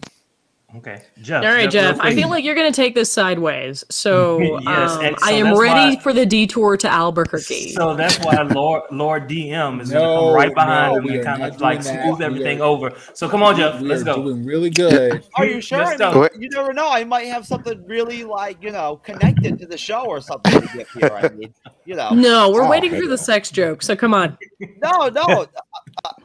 Okay, 0.76 1.04
Jeff. 1.22 1.44
All 1.44 1.50
right, 1.52 1.62
real 1.62 1.70
Jeff. 1.70 2.00
I 2.00 2.16
feel 2.16 2.30
like 2.30 2.44
you're 2.44 2.56
going 2.56 2.72
to 2.72 2.76
take 2.76 2.96
this 2.96 3.12
sideways. 3.12 3.84
So 3.92 4.40
Yes, 4.62 4.92
um, 4.92 5.02
so 5.02 5.16
I 5.22 5.34
am 5.34 5.56
ready 5.56 5.96
why- 5.98 6.02
for 6.02 6.14
the 6.14 6.26
detour 6.26 6.78
to 6.78 6.90
Albuquerque. 6.90 7.74
So 7.74 7.96
that's 7.96 8.18
why 8.20 8.42
Lord 8.42 8.82
Lord 8.92 9.30
DM 9.30 9.82
is 9.82 9.92
going 9.92 10.02
to 10.02 10.08
No, 10.08 10.26
come 10.28 10.34
right 10.36 10.54
behind 10.56 10.92
no, 10.94 10.98
him 10.98 11.04
we 11.06 11.16
and 11.18 11.24
kind 11.26 11.44
of 11.44 11.62
like 11.62 11.84
that. 11.84 12.04
smooth 12.06 12.22
everything 12.24 12.60
are- 12.62 12.66
over. 12.66 12.92
So 13.14 13.30
come 13.30 13.44
on, 13.44 13.56
Jeff. 13.56 13.80
Let's 13.82 14.02
go. 14.04 14.16
doing 14.16 14.46
really 14.46 14.72
good. 14.72 15.24
Are 15.36 15.46
you 15.46 15.62
sure? 15.62 15.78
Let's 15.78 16.02
I 16.02 16.06
mean, 16.06 16.14
go. 16.16 16.22
Wait. 16.22 16.32
you 16.40 16.50
never 16.50 16.74
know. 16.74 16.90
I 16.90 17.04
might 17.04 17.28
have 17.28 17.46
something 17.46 17.86
really 17.86 18.24
like 18.24 18.58
you 18.64 18.72
know 18.72 18.98
connected 18.98 19.60
to 19.60 19.68
the 19.68 19.78
show 19.78 20.06
or 20.06 20.22
something 20.22 20.60
to 20.60 20.68
get 20.78 20.88
here. 20.90 21.12
I 21.14 21.30
mean, 21.30 21.54
you 21.86 21.94
know, 21.96 22.10
no, 22.16 22.50
we're 22.50 22.64
Oh, 22.64 22.70
waiting 22.70 22.90
for 22.90 22.98
okay. 22.98 23.08
the 23.08 23.18
sex 23.20 23.52
joke. 23.52 23.84
So 23.84 23.96
come 23.96 24.16
on. 24.16 24.38
no, 24.82 25.08
no. 25.10 25.22
uh, 25.22 25.46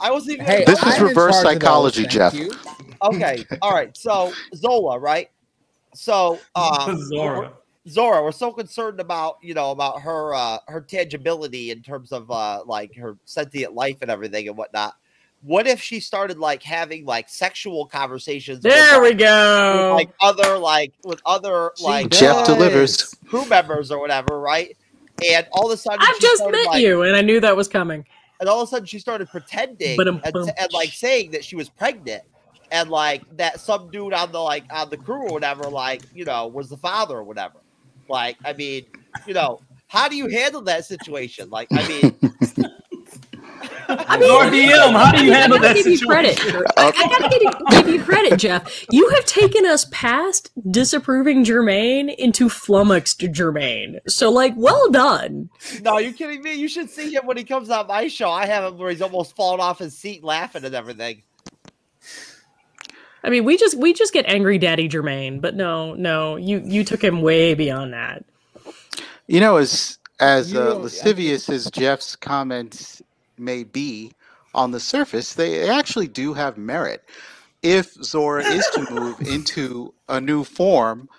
I 0.01 0.11
wasn't 0.11 0.35
even. 0.35 0.47
Hey, 0.47 0.65
This 0.65 0.83
is 0.83 1.01
reverse 1.01 1.43
charge 1.43 1.45
those, 1.45 1.53
psychology, 1.63 2.07
Jeff. 2.07 2.33
you. 2.33 2.51
Okay, 3.03 3.45
all 3.63 3.73
right. 3.73 3.97
So 3.97 4.33
Zola, 4.55 4.99
right? 4.99 5.31
So 5.95 6.39
um, 6.55 6.99
Zora. 7.09 7.53
Zora, 7.89 8.23
we're 8.23 8.33
so 8.33 8.53
concerned 8.53 9.01
about 9.01 9.39
you 9.41 9.55
know 9.55 9.71
about 9.71 10.03
her 10.03 10.35
uh 10.35 10.59
her 10.69 10.81
tangibility 10.83 11.71
in 11.71 11.83
terms 11.83 12.13
of 12.13 12.31
uh 12.31 12.63
like 12.67 12.95
her 12.97 13.17
sentient 13.25 13.75
life 13.75 13.97
and 14.03 14.11
everything 14.11 14.47
and 14.49 14.57
whatnot. 14.59 14.95
What 15.43 15.67
if 15.69 15.81
she 15.81 16.01
started 16.01 16.39
like 16.39 16.63
having 16.63 17.07
like 17.07 17.29
sexual 17.29 17.87
conversations? 17.87 18.63
with, 18.65 18.73
There 18.73 19.01
we 19.01 19.11
like, 19.11 19.19
with, 19.19 19.19
go. 19.21 19.93
like 19.97 20.11
other 20.21 20.59
like 20.59 20.93
with 21.05 21.23
other 21.25 21.71
She 21.77 21.85
like 21.85 22.11
Jeff 22.11 22.45
delivers. 22.45 23.15
crew 23.27 23.47
members 23.47 23.91
or 23.91 24.01
whatever, 24.01 24.39
right? 24.41 24.77
And 25.31 25.47
all 25.53 25.67
of 25.71 25.73
a 25.73 25.77
sudden, 25.77 26.01
I've 26.03 26.19
just 26.21 26.39
started, 26.39 26.57
met 26.59 26.67
like- 26.67 26.83
you, 26.83 27.03
and 27.03 27.17
I 27.17 27.23
knew 27.23 27.41
that 27.41 27.57
was 27.57 27.69
coming. 27.69 28.05
and 28.41 28.49
all 28.49 28.61
of 28.63 28.69
a 28.69 28.71
sudden 28.71 28.87
she 28.87 28.99
started 28.99 29.29
pretending 29.31 29.99
and, 30.01 30.21
and 30.25 30.73
like 30.73 30.91
saying 30.91 31.31
that 31.33 31.45
she 31.45 31.57
was 31.57 31.69
pregnant 31.69 32.23
and 32.71 32.91
like 32.91 33.23
that 33.37 33.61
some 33.61 33.91
dude 33.91 34.13
on 34.13 34.33
the 34.33 34.39
like 34.39 34.65
on 34.73 34.91
the 34.91 34.97
crew 34.97 35.23
or 35.29 35.33
whatever 35.33 35.65
like 35.65 36.03
you 36.15 36.25
know 36.25 36.47
was 36.47 36.69
the 36.69 36.77
father 36.77 37.17
or 37.17 37.25
whatever 37.25 37.59
like 38.09 38.37
i 38.45 38.53
mean 38.53 38.85
you 39.27 39.35
know 39.35 39.61
how 39.87 40.09
do 40.09 40.17
you 40.17 40.29
handle 40.29 40.61
that 40.61 40.85
situation 40.85 41.49
like 41.51 41.69
i 41.73 41.87
mean 41.89 42.15
I 43.91 44.19
mean, 44.19 44.29
Lord 44.29 44.53
DM, 44.53 44.93
how 44.93 45.13
do 45.13 45.25
you 45.25 45.33
I 45.33 45.37
handle 45.37 45.59
gotta 45.59 45.69
that 45.69 45.77
give 45.77 45.87
you 45.87 45.97
situation? 45.97 46.37
credit. 46.53 46.73
I, 46.77 46.89
I 46.89 47.09
gotta 47.09 47.29
give 47.31 47.43
you, 47.43 47.51
give 47.71 47.89
you 47.89 48.05
credit, 48.05 48.39
Jeff. 48.39 48.85
You 48.91 49.09
have 49.11 49.25
taken 49.25 49.65
us 49.65 49.87
past 49.91 50.51
disapproving 50.71 51.43
Jermaine 51.43 52.15
into 52.17 52.51
flummoxed 52.51 53.21
Jermaine. 53.21 53.99
So, 54.07 54.31
like, 54.31 54.53
well 54.57 54.91
done. 54.91 55.49
no 55.83 55.99
you're 55.99 56.13
kidding 56.13 56.43
me 56.43 56.55
you 56.55 56.69
should 56.69 56.91
see 56.91 57.15
him 57.15 57.27
when 57.27 57.37
he 57.37 57.45
comes 57.45 57.71
on 57.71 57.87
my 57.87 58.09
show 58.09 58.31
i 58.31 58.47
have 58.47 58.65
him 58.65 58.79
where 58.79 58.91
he's 58.91 59.03
almost 59.03 59.35
falling 59.35 59.61
off 59.61 59.79
his 59.79 59.97
seat 59.97 60.23
laughing 60.23 60.65
and 60.65 60.75
everything 60.75 61.23
I 63.29 63.31
mean, 63.31 63.45
we 63.45 63.59
just 63.59 63.77
we 63.77 63.93
just 63.93 64.15
get 64.15 64.25
angry, 64.27 64.57
Daddy 64.57 64.89
Jermaine, 64.89 65.43
But 65.43 65.55
no, 65.55 65.93
no, 65.93 66.37
you 66.37 66.63
you 66.65 66.83
took 66.83 67.05
him 67.05 67.21
way 67.21 67.53
beyond 67.53 67.93
that. 67.93 68.25
You 69.27 69.41
know, 69.41 69.59
as 69.59 69.99
as 70.19 70.55
uh, 70.55 70.65
know, 70.65 70.71
I- 70.71 70.83
lascivious 70.85 71.51
as 71.51 71.71
Jeff's 71.71 72.17
comments 72.17 73.03
may 73.37 73.65
be 73.65 74.13
on 74.55 74.71
the 74.71 74.81
surface, 74.81 75.35
they 75.35 75.69
actually 75.69 76.09
do 76.09 76.33
have 76.33 76.57
merit. 76.57 77.05
If 77.63 77.93
Zora 78.03 78.47
is 78.47 78.67
to 78.73 78.91
move 78.91 79.21
into 79.21 79.93
a 80.09 80.23
new 80.23 80.43
form, 80.43 81.11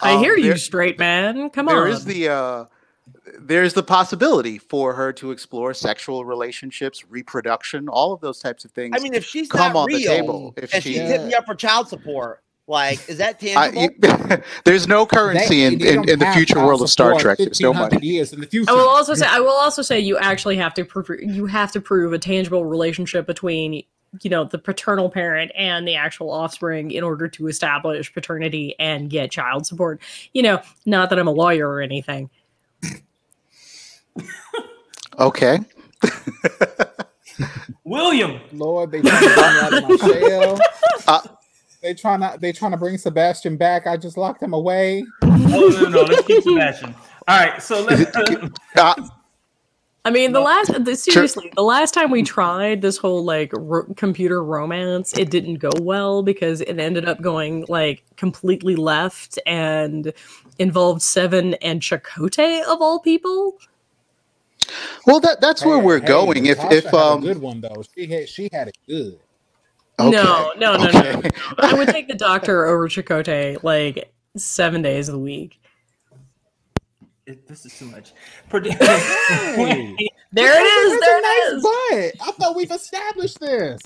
I 0.00 0.14
um, 0.14 0.20
hear 0.20 0.38
you, 0.38 0.44
there- 0.44 0.56
straight 0.56 0.98
man. 0.98 1.50
Come 1.50 1.66
there 1.66 1.82
on. 1.82 1.90
is 1.90 2.06
the 2.06 2.30
uh, 2.30 2.64
there's 3.38 3.74
the 3.74 3.82
possibility 3.82 4.58
for 4.58 4.94
her 4.94 5.12
to 5.14 5.30
explore 5.30 5.74
sexual 5.74 6.24
relationships, 6.24 7.04
reproduction, 7.08 7.88
all 7.88 8.12
of 8.12 8.20
those 8.20 8.38
types 8.38 8.64
of 8.64 8.70
things. 8.72 8.96
i 8.96 9.00
mean 9.02 9.14
if 9.14 9.24
she's 9.24 9.48
come 9.48 9.72
not 9.72 9.80
on 9.80 9.86
real 9.86 9.98
the 9.98 10.04
table 10.04 10.54
if 10.56 10.72
and 10.74 10.82
she. 10.82 10.94
she's 10.94 11.02
hitting 11.02 11.28
me 11.28 11.34
up 11.34 11.46
for 11.46 11.54
child 11.54 11.88
support 11.88 12.42
like 12.66 13.08
is 13.08 13.18
that 13.18 13.36
I, 13.56 13.70
tangible 13.70 14.36
you, 14.36 14.42
there's 14.64 14.86
no 14.86 15.06
currency 15.06 15.60
They- 15.60 15.92
in, 15.92 16.00
in, 16.02 16.08
in 16.08 16.18
the 16.18 16.30
future 16.32 16.64
world 16.64 16.82
of 16.82 16.90
Star 16.90 17.18
Trek. 17.18 17.38
There's 17.38 17.60
no 17.60 17.70
1500 17.70 17.94
money. 17.94 18.06
years 18.06 18.32
in 18.32 18.40
the 18.40 18.46
future. 18.46 18.70
I 18.70 18.74
will 18.74 18.88
also 18.88 19.14
say 19.14 19.26
I 19.26 19.40
will 19.40 19.48
also 19.56 19.82
say 19.82 19.98
you 19.98 20.18
actually 20.18 20.56
have 20.56 20.74
to 20.74 20.84
prove 20.84 21.08
you 21.20 21.46
have 21.46 21.72
to 21.72 21.80
prove 21.80 22.12
a 22.12 22.18
tangible 22.18 22.64
relationship 22.64 23.26
between 23.26 23.82
you 24.22 24.30
know 24.30 24.44
the 24.44 24.58
paternal 24.58 25.10
parent 25.10 25.50
and 25.56 25.86
the 25.88 25.94
actual 25.94 26.30
offspring 26.30 26.90
in 26.90 27.02
order 27.04 27.28
to 27.28 27.46
establish 27.46 28.12
paternity 28.12 28.74
and 28.78 29.10
get 29.10 29.30
child 29.30 29.66
support. 29.66 30.00
You 30.34 30.42
know, 30.42 30.60
not 30.86 31.10
that 31.10 31.18
I'm 31.18 31.28
a 31.28 31.32
lawyer 31.32 31.68
or 31.68 31.80
anything. 31.80 32.30
Okay. 35.18 35.58
William. 37.84 38.40
Lord, 38.52 38.92
they 38.92 39.00
trying 39.00 39.22
to 39.22 39.34
bring 39.34 39.54
me 39.54 39.60
out 39.60 39.74
of 39.74 39.88
my 39.88 39.96
shell. 39.96 40.58
Uh, 41.06 41.20
they 41.82 41.94
trying 41.94 42.20
to 42.20 42.36
they 42.40 42.52
trying 42.52 42.72
to 42.72 42.76
bring 42.76 42.98
Sebastian 42.98 43.56
back. 43.56 43.86
I 43.86 43.96
just 43.96 44.16
locked 44.16 44.42
him 44.42 44.52
away. 44.52 45.04
Oh 45.22 45.28
no, 45.28 45.68
no, 45.68 45.88
no. 45.88 46.02
Let's 46.02 46.26
keep 46.26 46.42
Sebastian. 46.42 46.94
All 47.26 47.38
right, 47.38 47.62
so 47.62 47.82
let's. 47.82 48.14
Uh, 48.76 48.94
I 50.04 50.10
mean, 50.10 50.32
the 50.32 50.40
last 50.40 50.84
the, 50.84 50.96
seriously, 50.96 51.52
the 51.54 51.62
last 51.62 51.92
time 51.92 52.10
we 52.10 52.22
tried 52.22 52.80
this 52.80 52.96
whole 52.96 53.24
like 53.24 53.50
ro- 53.54 53.86
computer 53.96 54.42
romance, 54.42 55.12
it 55.18 55.30
didn't 55.30 55.56
go 55.56 55.70
well 55.80 56.22
because 56.22 56.62
it 56.62 56.78
ended 56.78 57.06
up 57.06 57.20
going 57.20 57.66
like 57.68 58.02
completely 58.16 58.74
left 58.74 59.38
and 59.46 60.12
involved 60.58 61.02
Seven 61.02 61.54
and 61.54 61.82
Chakotay 61.82 62.62
of 62.62 62.80
all 62.80 63.00
people. 63.00 63.58
Well, 65.06 65.20
that 65.20 65.40
that's 65.40 65.64
where 65.64 65.78
Hey, 65.78 65.82
we're 65.82 66.00
hey, 66.00 66.06
going. 66.06 66.46
If 66.46 66.58
Natasha 66.58 66.76
if 66.76 66.84
had 66.84 66.94
a 66.94 66.96
um, 66.96 67.20
good 67.20 67.38
one 67.38 67.60
though, 67.60 67.82
she 67.94 68.06
had 68.06 68.28
she 68.28 68.48
had 68.52 68.68
it 68.68 68.78
good. 68.88 69.18
okay, 70.00 70.10
No, 70.10 70.52
no, 70.58 70.76
no, 70.76 70.88
okay. 70.88 71.14
no. 71.14 71.30
I 71.58 71.74
would 71.74 71.88
take 71.88 72.08
the 72.08 72.14
doctor 72.16 72.66
over 72.66 72.88
Chakotay 72.88 73.62
like 73.62 74.12
seven 74.36 74.82
days 74.82 75.08
of 75.08 75.14
the 75.14 75.18
week. 75.20 75.60
It- 77.26 77.46
this 77.48 77.66
is 77.66 77.78
too 77.78 77.86
much. 77.86 78.12
Predi- 78.50 78.76
Hey, 79.56 80.08
There 80.32 80.52
it 80.60 80.64
is. 80.66 81.00
That's 81.00 81.06
There 81.06 81.18
a 81.18 81.22
nice 81.22 81.52
it 81.52 81.56
is. 81.56 81.62
butt. 81.62 82.28
I 82.28 82.32
thought 82.32 82.56
we've 82.56 82.70
established 82.70 83.40
this. 83.40 83.80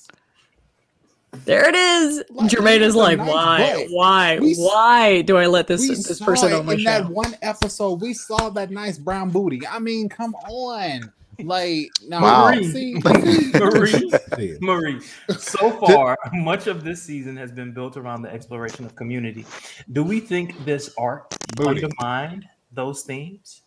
There 1.33 1.67
it 1.69 1.75
is. 1.75 2.23
Like, 2.31 2.51
Jermaine 2.51 2.81
is 2.81 2.95
like, 2.95 3.19
nice 3.19 3.29
why, 3.29 3.75
butt. 3.75 3.87
why, 3.91 4.39
We 4.39 4.55
why 4.57 5.23
do 5.23 5.37
I 5.39 5.47
let 5.47 5.67
this 5.67 5.89
this 5.89 6.21
person 6.21 6.53
on 6.53 6.67
my 6.67 6.75
in 6.75 6.81
show? 6.81 6.85
that 6.85 7.09
one 7.09 7.35
episode. 7.43 8.01
We 8.03 8.13
saw 8.15 8.51
that 8.51 8.71
nice 8.71 8.99
brown 8.99 9.31
booty. 9.31 9.67
I 9.67 9.79
mean, 9.79 10.09
come 10.09 10.35
on. 10.35 11.11
Like, 11.43 11.89
no, 12.07 12.21
Wow. 12.21 12.53
see, 12.61 12.95
Marie. 13.03 14.11
see, 14.37 14.57
Marie, 14.61 15.01
so 15.39 15.71
far, 15.81 16.17
much 16.35 16.67
of 16.67 16.85
this 16.85 17.03
season 17.03 17.37
has 17.39 17.51
been 17.51 17.73
built 17.73 17.97
around 17.97 18.23
the 18.23 18.31
exploration 18.31 18.85
of 18.85 18.95
community. 18.95 19.47
Do 19.91 20.05
we 20.05 20.21
think 20.21 20.63
this 20.67 20.95
arc 20.99 21.35
Booty. 21.57 21.83
undermined 21.83 22.45
those 22.71 23.03
themes? 23.03 23.62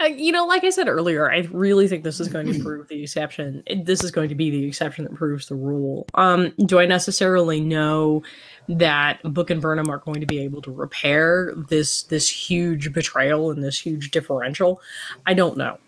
You 0.00 0.32
know, 0.32 0.46
like 0.46 0.64
I 0.64 0.70
said 0.70 0.88
earlier, 0.88 1.30
I 1.30 1.40
really 1.52 1.86
think 1.86 2.04
this 2.04 2.20
is 2.20 2.28
going 2.28 2.50
to 2.52 2.58
prove 2.62 2.88
the 2.88 3.02
exception. 3.02 3.62
This 3.84 4.02
is 4.02 4.10
going 4.10 4.30
to 4.30 4.34
be 4.34 4.50
the 4.50 4.66
exception 4.66 5.04
that 5.04 5.14
proves 5.14 5.46
the 5.48 5.54
rule. 5.54 6.06
Um, 6.14 6.54
do 6.64 6.78
I 6.78 6.86
necessarily 6.86 7.60
know 7.60 8.22
that 8.68 9.22
Book 9.22 9.50
and 9.50 9.60
Burnham 9.60 9.90
are 9.90 9.98
going 9.98 10.20
to 10.20 10.26
be 10.26 10.38
able 10.38 10.62
to 10.62 10.70
repair 10.70 11.52
this 11.68 12.04
this 12.04 12.30
huge 12.30 12.94
betrayal 12.94 13.50
and 13.50 13.62
this 13.62 13.78
huge 13.78 14.10
differential? 14.10 14.80
I 15.26 15.34
don't 15.34 15.58
know. 15.58 15.78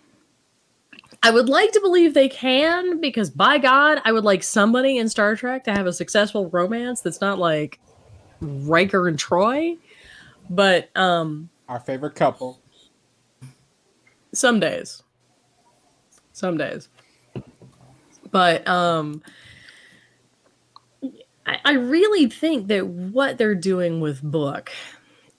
I 1.23 1.31
would 1.31 1.49
like 1.49 1.71
to 1.71 1.79
believe 1.79 2.13
they 2.13 2.29
can 2.29 2.99
because 2.99 3.29
by 3.29 3.57
God, 3.57 4.01
I 4.05 4.11
would 4.11 4.25
like 4.25 4.43
somebody 4.43 4.97
in 4.97 5.09
Star 5.09 5.35
Trek 5.35 5.63
to 5.63 5.71
have 5.71 5.87
a 5.87 5.93
successful 5.93 6.49
romance 6.49 7.01
that's 7.01 7.21
not 7.21 7.39
like 7.39 7.79
Riker 8.41 9.07
and 9.07 9.17
Troi. 9.17 9.77
But 10.49 10.89
um 10.95 11.49
our 11.67 11.79
favorite 11.79 12.15
couple. 12.15 12.59
Some 14.33 14.59
days. 14.59 15.03
Some 16.33 16.57
days. 16.57 16.89
But 18.31 18.67
um 18.67 19.21
I, 21.45 21.59
I 21.65 21.73
really 21.73 22.27
think 22.27 22.67
that 22.67 22.87
what 22.87 23.37
they're 23.37 23.55
doing 23.55 23.99
with 23.99 24.21
book 24.21 24.71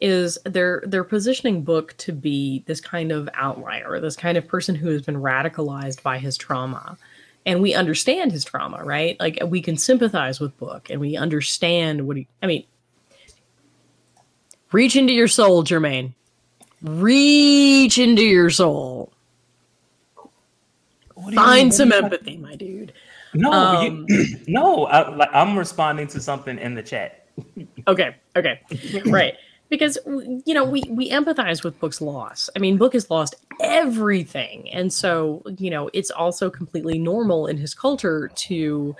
is 0.01 0.39
they're 0.45 0.83
they're 0.87 1.05
positioning 1.05 1.63
book 1.63 1.97
to 1.97 2.13
be 2.13 2.63
this 2.67 2.81
kind 2.81 3.11
of 3.13 3.29
outlier 3.35 4.01
this 4.01 4.17
kind 4.17 4.37
of 4.37 4.47
person 4.47 4.75
who 4.75 4.89
has 4.89 5.03
been 5.03 5.17
radicalized 5.17 6.03
by 6.03 6.19
his 6.19 6.37
trauma. 6.37 6.99
And 7.47 7.61
we 7.61 7.75
understand 7.75 8.33
his 8.33 8.45
trauma 8.45 8.83
right? 8.85 9.19
Like 9.21 9.39
we 9.47 9.61
can 9.61 9.77
sympathize 9.77 10.41
with 10.41 10.57
book 10.59 10.91
and 10.91 11.01
we 11.01 11.17
understand 11.17 12.07
what 12.07 12.17
he 12.17 12.29
i 12.43 12.47
mean 12.47 12.65
reach 14.73 14.97
into 14.97 15.13
your 15.13 15.29
soul 15.29 15.63
jermaine 15.63 16.13
reach 16.85 17.99
into 17.99 18.23
your 18.23 18.51
soul 18.51 19.15
mean? 21.27 21.35
find 21.37 21.69
What 21.69 21.75
some 21.75 21.93
empathy 21.93 22.37
my 22.37 22.55
dude 22.55 22.93
No, 23.35 23.53
Um, 23.53 24.07
you, 24.09 24.37
no. 24.47 24.87
I, 24.87 25.15
like, 25.15 25.31
I'm 25.33 25.57
responding 25.59 26.07
to 26.09 26.21
something 26.21 26.59
in 26.59 26.75
the 26.75 26.83
chat. 26.83 27.27
okay 27.89 28.15
okay 28.37 28.61
right 29.07 29.35
because 29.69 29.99
you 30.07 30.55
know 30.55 30.65
we 30.65 30.85
we 30.89 31.11
empathize 31.11 31.65
with 31.65 31.77
book's 31.81 32.01
loss 32.01 32.49
i 32.55 32.61
mean 32.61 32.79
book 32.79 32.93
has 32.93 33.11
lost 33.11 33.35
everything 33.61 34.71
and 34.71 34.93
so 34.93 35.43
you 35.59 35.69
know 35.69 35.91
it's 35.93 36.13
also 36.13 36.49
completely 36.49 36.97
normal 36.97 37.49
in 37.49 37.57
his 37.57 37.75
culture 37.75 38.31
to 38.37 38.95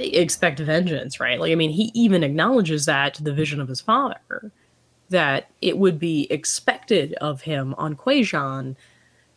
expect 0.00 0.58
vengeance 0.58 1.20
right 1.20 1.38
like 1.38 1.52
i 1.52 1.54
mean 1.54 1.70
he 1.70 1.92
even 1.94 2.24
acknowledges 2.24 2.84
that 2.84 3.14
to 3.14 3.22
the 3.22 3.32
vision 3.32 3.60
of 3.60 3.68
his 3.68 3.80
father 3.80 4.50
that 5.12 5.48
it 5.62 5.78
would 5.78 5.98
be 5.98 6.26
expected 6.30 7.14
of 7.14 7.42
him 7.42 7.74
on 7.78 7.96
Kwejian 7.96 8.76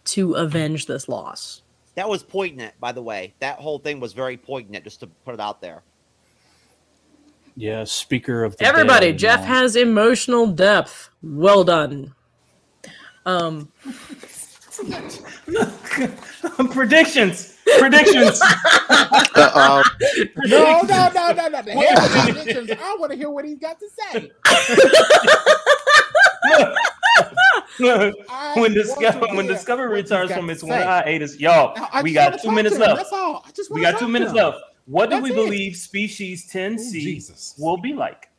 to 0.06 0.34
avenge 0.34 0.88
this 0.88 1.08
loss 1.08 1.62
That 1.96 2.10
was 2.10 2.24
poignant, 2.24 2.74
by 2.80 2.92
the 2.92 3.02
way. 3.02 3.34
That 3.40 3.60
whole 3.60 3.80
thing 3.80 4.00
was 4.02 4.14
very 4.14 4.38
poignant, 4.38 4.84
just 4.84 5.00
to 5.02 5.08
put 5.08 5.34
it 5.36 5.40
out 5.40 5.62
there. 5.62 5.84
Yeah, 7.56 7.86
speaker 7.86 8.44
of 8.44 8.58
the 8.58 8.66
Everybody, 8.66 9.12
dead 9.14 9.20
Jeff 9.20 9.40
all. 9.42 9.46
has 9.46 9.76
emotional 9.78 10.48
depth. 10.48 11.10
Well 11.24 11.64
done. 11.64 12.14
Um, 13.26 13.72
Predictions. 16.72 17.55
Predictions. 17.80 18.42
Uh, 19.38 19.52
uh, 19.54 19.84
No, 20.48 20.82
no, 20.84 21.10
no, 21.14 21.32
no, 21.34 21.48
no. 21.50 21.62
The 21.62 21.72
head 21.74 21.98
of 21.98 22.12
predictions, 22.36 22.72
I 22.82 22.96
want 22.98 23.12
to 23.12 23.18
hear 23.18 23.30
what 23.30 23.44
he's 23.44 23.58
got 23.60 23.78
to 23.80 23.88
say. 23.90 24.32
I 27.80 28.54
when 28.56 28.74
want 28.74 28.74
Discover 28.76 29.28
when 29.36 29.46
hear 29.46 29.54
Discovery 29.54 29.88
returns 29.90 30.32
from 30.32 30.46
to 30.48 30.52
its 30.54 30.62
say. 30.62 30.68
one 30.70 30.82
hiatus, 30.82 31.38
y'all, 31.40 31.74
I 31.92 32.02
we 32.02 32.14
got 32.14 32.40
two 32.42 32.52
minutes 32.52 32.78
left. 32.78 32.96
That's 32.98 33.12
all. 33.12 33.44
I 33.46 33.52
just 33.52 33.70
We 33.72 33.82
got 33.82 34.00
two 34.00 34.08
minutes 34.08 34.32
left. 34.34 34.58
What 34.86 35.10
do 35.10 35.16
That's 35.18 35.24
we 35.24 35.32
it. 35.32 35.36
believe 35.36 35.76
species 35.76 36.50
10C 36.50 37.30
Ooh, 37.30 37.64
will 37.64 37.78
be 37.78 37.94
like? 37.94 38.30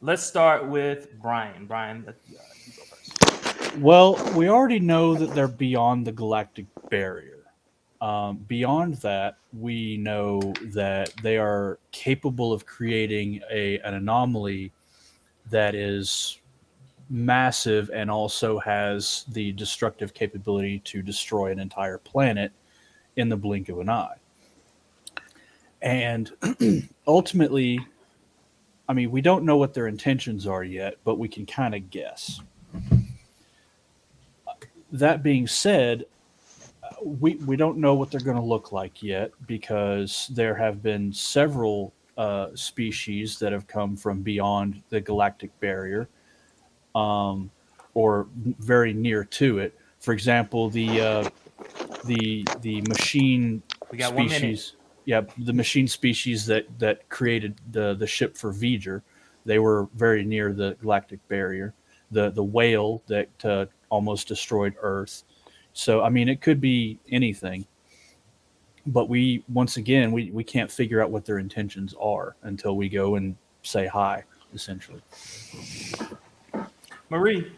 Let's 0.00 0.22
start 0.22 0.66
with 0.66 1.08
Brian. 1.20 1.66
Brian, 1.66 2.04
let- 2.06 2.14
uh, 2.14 2.40
you 2.64 2.72
go 2.76 2.82
first. 2.84 3.76
Well, 3.78 4.14
we 4.36 4.48
already 4.48 4.78
know 4.78 5.14
that 5.16 5.34
they're 5.34 5.48
beyond 5.48 6.06
the 6.06 6.12
galactic 6.12 6.66
barrier. 6.88 7.37
Um, 8.00 8.36
beyond 8.46 8.94
that, 8.96 9.38
we 9.52 9.96
know 9.96 10.40
that 10.66 11.12
they 11.22 11.36
are 11.36 11.78
capable 11.90 12.52
of 12.52 12.64
creating 12.64 13.40
a, 13.50 13.78
an 13.80 13.94
anomaly 13.94 14.72
that 15.50 15.74
is 15.74 16.38
massive 17.10 17.90
and 17.92 18.10
also 18.10 18.58
has 18.58 19.24
the 19.28 19.52
destructive 19.52 20.14
capability 20.14 20.78
to 20.80 21.02
destroy 21.02 21.50
an 21.50 21.58
entire 21.58 21.98
planet 21.98 22.52
in 23.16 23.28
the 23.28 23.36
blink 23.36 23.68
of 23.68 23.80
an 23.80 23.88
eye. 23.88 24.16
And 25.82 26.30
ultimately, 27.06 27.80
I 28.88 28.92
mean, 28.92 29.10
we 29.10 29.22
don't 29.22 29.44
know 29.44 29.56
what 29.56 29.74
their 29.74 29.86
intentions 29.88 30.46
are 30.46 30.62
yet, 30.62 30.96
but 31.04 31.18
we 31.18 31.28
can 31.28 31.46
kind 31.46 31.74
of 31.74 31.90
guess 31.90 32.40
that 34.92 35.22
being 35.22 35.46
said, 35.46 36.04
we 37.04 37.36
we 37.36 37.56
don't 37.56 37.78
know 37.78 37.94
what 37.94 38.10
they're 38.10 38.20
going 38.20 38.36
to 38.36 38.42
look 38.42 38.72
like 38.72 39.02
yet 39.02 39.30
because 39.46 40.30
there 40.32 40.54
have 40.54 40.82
been 40.82 41.12
several 41.12 41.92
uh, 42.16 42.48
species 42.54 43.38
that 43.38 43.52
have 43.52 43.66
come 43.66 43.96
from 43.96 44.22
beyond 44.22 44.82
the 44.88 45.00
galactic 45.00 45.58
barrier, 45.60 46.08
um, 46.94 47.50
or 47.94 48.26
very 48.34 48.92
near 48.92 49.24
to 49.24 49.58
it. 49.58 49.78
For 50.00 50.12
example, 50.12 50.68
the 50.68 51.00
uh, 51.00 51.30
the 52.04 52.44
the 52.60 52.82
machine 52.82 53.62
We 53.90 53.98
got 53.98 54.14
one 54.14 54.28
species. 54.28 54.74
Yeah, 55.04 55.22
the 55.38 55.52
machine 55.52 55.88
species 55.88 56.44
that 56.46 56.66
that 56.78 57.08
created 57.08 57.60
the 57.70 57.94
the 57.94 58.06
ship 58.06 58.36
for 58.36 58.52
V'ger, 58.52 59.02
they 59.44 59.58
were 59.58 59.88
very 59.94 60.24
near 60.24 60.52
the 60.52 60.76
galactic 60.80 61.26
barrier. 61.28 61.74
The 62.10 62.30
the 62.30 62.44
whale 62.44 63.02
that 63.06 63.44
uh, 63.44 63.66
almost 63.90 64.28
destroyed 64.28 64.74
Earth. 64.80 65.24
So 65.78 66.02
I 66.02 66.08
mean, 66.08 66.28
it 66.28 66.40
could 66.40 66.60
be 66.60 66.98
anything. 67.12 67.64
But 68.84 69.08
we 69.08 69.44
once 69.48 69.76
again 69.76 70.10
we 70.10 70.32
we 70.32 70.42
can't 70.42 70.70
figure 70.70 71.00
out 71.00 71.12
what 71.12 71.24
their 71.24 71.38
intentions 71.38 71.94
are 72.00 72.34
until 72.42 72.76
we 72.76 72.88
go 72.88 73.14
and 73.14 73.36
say 73.62 73.86
hi, 73.86 74.24
essentially. 74.52 75.00
Marie. 77.10 77.52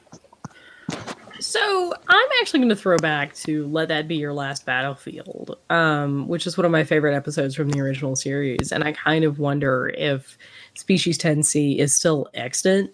So 1.39 1.95
I'm 2.09 2.29
actually 2.43 2.61
going 2.61 2.69
to 2.69 2.77
throw 2.77 2.99
back 2.99 3.33
to 3.37 3.67
"Let 3.69 3.89
That 3.89 4.07
Be 4.07 4.17
Your 4.17 4.35
Last 4.35 4.67
Battlefield," 4.67 5.57
um, 5.71 6.29
which 6.29 6.47
is 6.47 6.59
one 6.59 6.67
of 6.67 6.71
my 6.71 6.85
favorite 6.85 7.17
episodes 7.17 7.55
from 7.55 7.71
the 7.71 7.81
original 7.81 8.17
series, 8.17 8.71
and 8.71 8.85
I 8.85 8.93
kind 8.93 9.25
of 9.25 9.39
wonder 9.39 9.95
if 9.97 10.37
Species 10.75 11.17
10C 11.17 11.79
is 11.79 11.95
still 11.95 12.29
extant. 12.35 12.91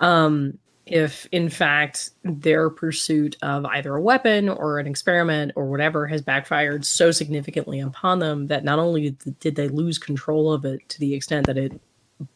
Um, 0.00 0.58
if 0.86 1.26
in 1.32 1.48
fact 1.48 2.10
their 2.24 2.68
pursuit 2.68 3.36
of 3.42 3.64
either 3.66 3.94
a 3.94 4.00
weapon 4.00 4.48
or 4.50 4.78
an 4.78 4.86
experiment 4.86 5.50
or 5.56 5.64
whatever 5.66 6.06
has 6.06 6.20
backfired 6.20 6.84
so 6.84 7.10
significantly 7.10 7.80
upon 7.80 8.18
them 8.18 8.46
that 8.48 8.64
not 8.64 8.78
only 8.78 9.10
did 9.40 9.56
they 9.56 9.68
lose 9.68 9.98
control 9.98 10.52
of 10.52 10.64
it 10.66 10.86
to 10.90 11.00
the 11.00 11.14
extent 11.14 11.46
that 11.46 11.56
it 11.56 11.80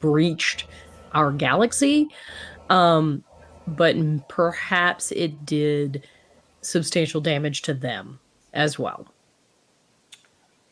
breached 0.00 0.66
our 1.12 1.30
galaxy, 1.30 2.08
um, 2.70 3.22
but 3.66 3.94
perhaps 4.28 5.12
it 5.12 5.44
did 5.44 6.06
substantial 6.62 7.20
damage 7.20 7.62
to 7.62 7.74
them 7.74 8.18
as 8.54 8.78
well. 8.78 9.06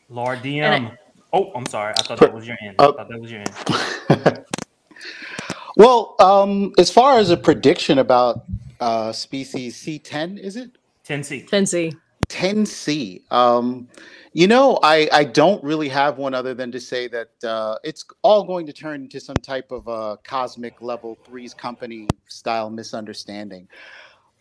Lord 0.09 0.39
DM. 0.39 0.61
And 0.63 0.97
oh, 1.33 1.51
I'm 1.53 1.65
sorry. 1.67 1.93
I 1.97 2.01
thought 2.01 2.19
that 2.19 2.33
was 2.33 2.47
your 2.47 2.57
end. 2.61 2.75
I 2.79 2.85
Uh, 2.85 2.91
thought 2.93 3.09
that 3.09 3.21
was 3.21 3.31
your 3.31 3.41
end. 3.41 4.43
well, 5.77 6.15
um, 6.19 6.73
as 6.79 6.89
far 6.89 7.19
as 7.19 7.29
a 7.29 7.37
prediction 7.37 7.99
about 7.99 8.43
uh, 8.79 9.11
species 9.11 9.75
C10, 9.77 10.39
is 10.39 10.55
it? 10.55 10.71
10C. 11.05 11.47
Fancy. 11.47 11.93
10C. 12.29 13.31
Um, 13.31 13.87
you 14.33 14.47
know, 14.47 14.79
I, 14.81 15.07
I 15.13 15.23
don't 15.23 15.63
really 15.63 15.87
have 15.89 16.17
one 16.17 16.33
other 16.33 16.55
than 16.55 16.71
to 16.71 16.79
say 16.79 17.07
that 17.09 17.29
uh, 17.43 17.77
it's 17.83 18.05
all 18.23 18.43
going 18.43 18.65
to 18.65 18.73
turn 18.73 19.03
into 19.03 19.19
some 19.19 19.35
type 19.37 19.71
of 19.71 19.87
uh, 19.87 20.17
cosmic 20.23 20.81
level 20.81 21.15
Three's 21.23 21.53
Company 21.53 22.07
style 22.27 22.71
misunderstanding. 22.71 23.67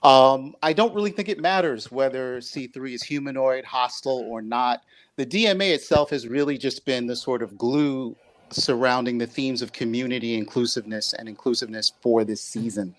Um, 0.03 0.55
I 0.63 0.73
don't 0.73 0.95
really 0.95 1.11
think 1.11 1.29
it 1.29 1.39
matters 1.39 1.93
whether 1.93 2.39
C3 2.41 2.95
is 2.95 3.03
humanoid, 3.03 3.65
hostile, 3.65 4.25
or 4.27 4.41
not. 4.41 4.83
The 5.17 5.27
DMA 5.27 5.75
itself 5.75 6.11
has 6.11 6.27
really 6.27 6.57
just 6.57 6.85
been 6.87 7.07
the 7.07 7.17
sort 7.17 7.43
of 7.43 7.59
glue 7.59 8.17
surrounding 8.51 9.19
the 9.19 9.27
themes 9.27 9.63
of 9.63 9.73
community 9.73 10.35
inclusiveness 10.35 11.13
and 11.15 11.29
inclusiveness 11.29 11.93
for 12.01 12.25
this 12.25 12.41
season. 12.41 12.95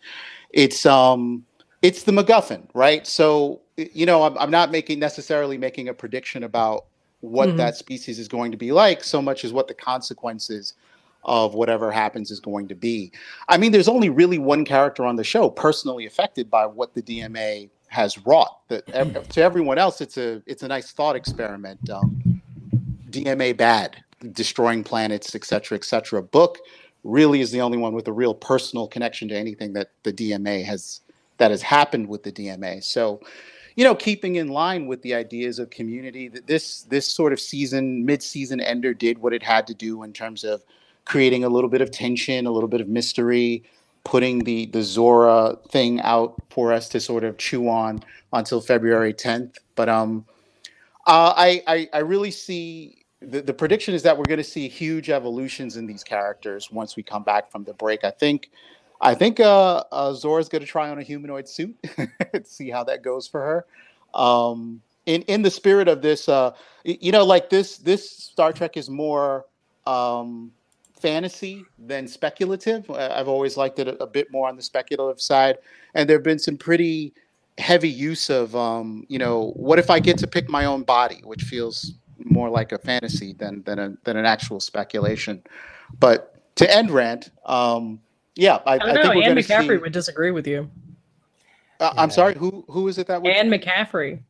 It's 0.51 0.85
um 0.85 1.45
it's 1.81 2.03
the 2.03 2.11
MacGuffin, 2.11 2.63
right? 2.73 3.05
So 3.05 3.61
you 3.77 4.05
know, 4.05 4.23
I'm, 4.23 4.37
I'm 4.37 4.51
not 4.51 4.71
making 4.71 4.99
necessarily 4.99 5.57
making 5.57 5.89
a 5.89 5.93
prediction 5.93 6.43
about 6.43 6.85
what 7.21 7.49
Mhm. 7.49 7.57
that 7.57 7.75
species 7.75 8.19
is 8.19 8.27
going 8.27 8.51
to 8.51 8.57
be 8.57 8.71
like 8.71 9.03
so 9.03 9.21
much 9.21 9.43
as 9.45 9.53
what 9.53 9.67
the 9.67 9.73
consequences 9.73 10.73
of 11.23 11.53
whatever 11.55 11.91
happens 11.91 12.31
is 12.31 12.39
going 12.39 12.67
to 12.69 12.75
be. 12.75 13.11
I 13.49 13.57
mean, 13.57 13.71
there's 13.71 13.87
only 13.89 14.09
really 14.09 14.37
one 14.37 14.63
character 14.63 15.03
on 15.03 15.15
the 15.17 15.23
show 15.23 15.49
personally 15.49 16.05
affected 16.05 16.49
by 16.49 16.65
what 16.65 16.93
the 16.93 17.01
DMA 17.01 17.69
has 17.89 18.17
wrought. 18.25 18.59
That 18.69 18.87
ev- 18.91 19.27
to 19.29 19.41
everyone 19.41 19.77
else, 19.77 19.99
it's 20.01 20.17
a 20.17 20.41
it's 20.45 20.63
a 20.63 20.67
nice 20.67 20.91
thought 20.91 21.15
experiment. 21.15 21.89
Um, 21.89 22.41
DMA 23.09 23.55
bad, 23.55 24.03
destroying 24.31 24.83
planets, 24.83 25.35
etc., 25.35 25.77
etc. 25.77 26.21
Book 26.21 26.59
really 27.03 27.41
is 27.41 27.51
the 27.51 27.61
only 27.61 27.77
one 27.77 27.93
with 27.93 28.07
a 28.07 28.11
real 28.11 28.33
personal 28.33 28.87
connection 28.87 29.27
to 29.29 29.35
anything 29.35 29.73
that 29.73 29.91
the 30.03 30.13
DMA 30.13 30.63
has 30.65 31.01
that 31.37 31.51
has 31.51 31.61
happened 31.61 32.07
with 32.07 32.23
the 32.23 32.31
DMA. 32.31 32.83
So, 32.83 33.21
you 33.75 33.83
know, 33.83 33.95
keeping 33.95 34.35
in 34.35 34.47
line 34.47 34.87
with 34.87 35.03
the 35.03 35.13
ideas 35.13 35.59
of 35.59 35.69
community, 35.69 36.27
that 36.29 36.47
this 36.47 36.81
this 36.83 37.07
sort 37.07 37.33
of 37.33 37.39
season, 37.39 38.05
mid-season 38.05 38.59
ender 38.59 38.93
did 38.93 39.19
what 39.19 39.33
it 39.33 39.43
had 39.43 39.67
to 39.67 39.73
do 39.73 40.03
in 40.03 40.13
terms 40.13 40.43
of 40.43 40.63
creating 41.05 41.43
a 41.43 41.49
little 41.49 41.69
bit 41.69 41.81
of 41.81 41.91
tension, 41.91 42.45
a 42.45 42.51
little 42.51 42.67
bit 42.67 42.81
of 42.81 42.87
mystery, 42.87 43.63
putting 44.03 44.39
the 44.39 44.65
the 44.67 44.81
Zora 44.81 45.57
thing 45.69 46.01
out 46.01 46.35
for 46.49 46.73
us 46.73 46.89
to 46.89 46.99
sort 46.99 47.23
of 47.23 47.37
chew 47.37 47.69
on 47.69 48.03
until 48.33 48.59
February 48.59 49.13
10th. 49.13 49.55
But 49.75 49.89
um, 49.89 50.25
uh, 51.05 51.33
I, 51.37 51.63
I 51.67 51.89
I 51.93 51.99
really 51.99 52.31
see 52.31 52.96
the, 53.21 53.41
the 53.41 53.53
prediction 53.53 53.93
is 53.93 54.03
that 54.03 54.17
we're 54.17 54.25
going 54.25 54.37
to 54.37 54.43
see 54.43 54.67
huge 54.67 55.09
evolutions 55.09 55.77
in 55.77 55.85
these 55.85 56.03
characters 56.03 56.71
once 56.71 56.95
we 56.95 57.03
come 57.03 57.23
back 57.23 57.51
from 57.51 57.63
the 57.63 57.73
break. 57.73 58.03
I 58.03 58.11
think 58.11 58.49
I 58.99 59.13
think 59.13 59.39
uh, 59.39 59.83
uh, 59.91 60.13
Zora's 60.13 60.49
going 60.49 60.61
to 60.61 60.67
try 60.67 60.89
on 60.89 60.97
a 60.97 61.03
humanoid 61.03 61.47
suit 61.47 61.75
and 62.33 62.45
see 62.45 62.69
how 62.69 62.83
that 62.85 63.03
goes 63.03 63.27
for 63.27 63.41
her. 63.41 63.65
Um, 64.19 64.81
in 65.05 65.21
in 65.23 65.41
the 65.41 65.51
spirit 65.51 65.87
of 65.87 66.01
this, 66.01 66.29
uh, 66.29 66.51
you 66.83 67.11
know, 67.11 67.23
like 67.23 67.49
this 67.49 67.77
this 67.77 68.09
Star 68.09 68.51
Trek 68.53 68.77
is 68.77 68.89
more 68.89 69.45
um, 69.85 70.51
fantasy 70.99 71.63
than 71.79 72.07
speculative. 72.07 72.89
I've 72.89 73.27
always 73.27 73.57
liked 73.57 73.79
it 73.79 73.87
a, 73.87 74.03
a 74.03 74.07
bit 74.07 74.31
more 74.31 74.47
on 74.47 74.55
the 74.55 74.63
speculative 74.63 75.21
side, 75.21 75.57
and 75.93 76.09
there 76.09 76.17
have 76.17 76.23
been 76.23 76.39
some 76.39 76.57
pretty 76.57 77.13
heavy 77.57 77.89
use 77.89 78.29
of, 78.29 78.55
um, 78.55 79.03
you 79.07 79.17
know, 79.17 79.51
what 79.55 79.79
if 79.79 79.89
I 79.89 79.99
get 79.99 80.17
to 80.19 80.27
pick 80.27 80.47
my 80.47 80.65
own 80.65 80.83
body, 80.83 81.21
which 81.23 81.43
feels 81.43 81.93
more 82.19 82.49
like 82.49 82.71
a 82.71 82.77
fantasy 82.77 83.33
than 83.33 83.63
than 83.63 83.79
a, 83.79 83.93
than 84.03 84.17
an 84.17 84.25
actual 84.25 84.59
speculation. 84.59 85.43
But 85.99 86.33
to 86.55 86.73
end 86.75 86.91
rant, 86.91 87.31
um, 87.45 88.01
yeah, 88.35 88.59
I, 88.65 88.73
I 88.73 88.73
I, 88.75 88.77
don't 88.77 88.93
think 88.95 89.03
know. 89.05 89.15
we're 89.15 89.23
Anne 89.29 89.35
McCaffrey 89.37 89.77
see. 89.77 89.77
would 89.77 89.93
disagree 89.93 90.31
with 90.31 90.47
you. 90.47 90.69
Uh, 91.79 91.93
I'm 91.97 92.09
sorry, 92.11 92.35
who 92.35 92.65
who 92.69 92.87
is 92.87 92.97
it 92.97 93.07
that 93.07 93.21
would? 93.21 93.31
Anne 93.31 93.49
McCaffrey. 93.49 94.21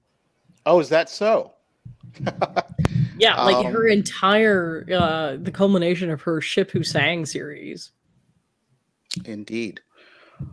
oh, 0.65 0.79
is 0.79 0.89
that 0.89 1.09
so? 1.09 1.53
Yeah, 3.19 3.41
like 3.43 3.65
Um, 3.65 3.73
her 3.73 3.87
entire 3.87 4.85
uh 4.93 5.37
the 5.41 5.51
culmination 5.51 6.11
of 6.11 6.21
her 6.21 6.39
Ship 6.41 6.69
Who 6.71 6.83
Sang 6.83 7.25
series. 7.25 7.91
Indeed. 9.25 9.81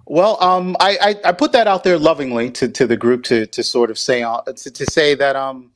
Well, 0.07 0.43
um, 0.43 0.77
I, 0.81 0.97
I 1.01 1.29
I 1.29 1.33
put 1.33 1.53
that 1.53 1.67
out 1.67 1.85
there 1.85 1.99
lovingly 1.99 2.51
to, 2.53 2.69
to 2.69 2.87
the 2.87 2.97
group 2.97 3.23
to 3.25 3.47
to 3.47 3.63
sort 3.63 3.91
of 3.91 3.99
say 3.99 4.23
uh, 4.23 4.41
to, 4.43 4.71
to 4.71 4.87
say 4.87 5.15
that 5.15 5.37
um 5.37 5.73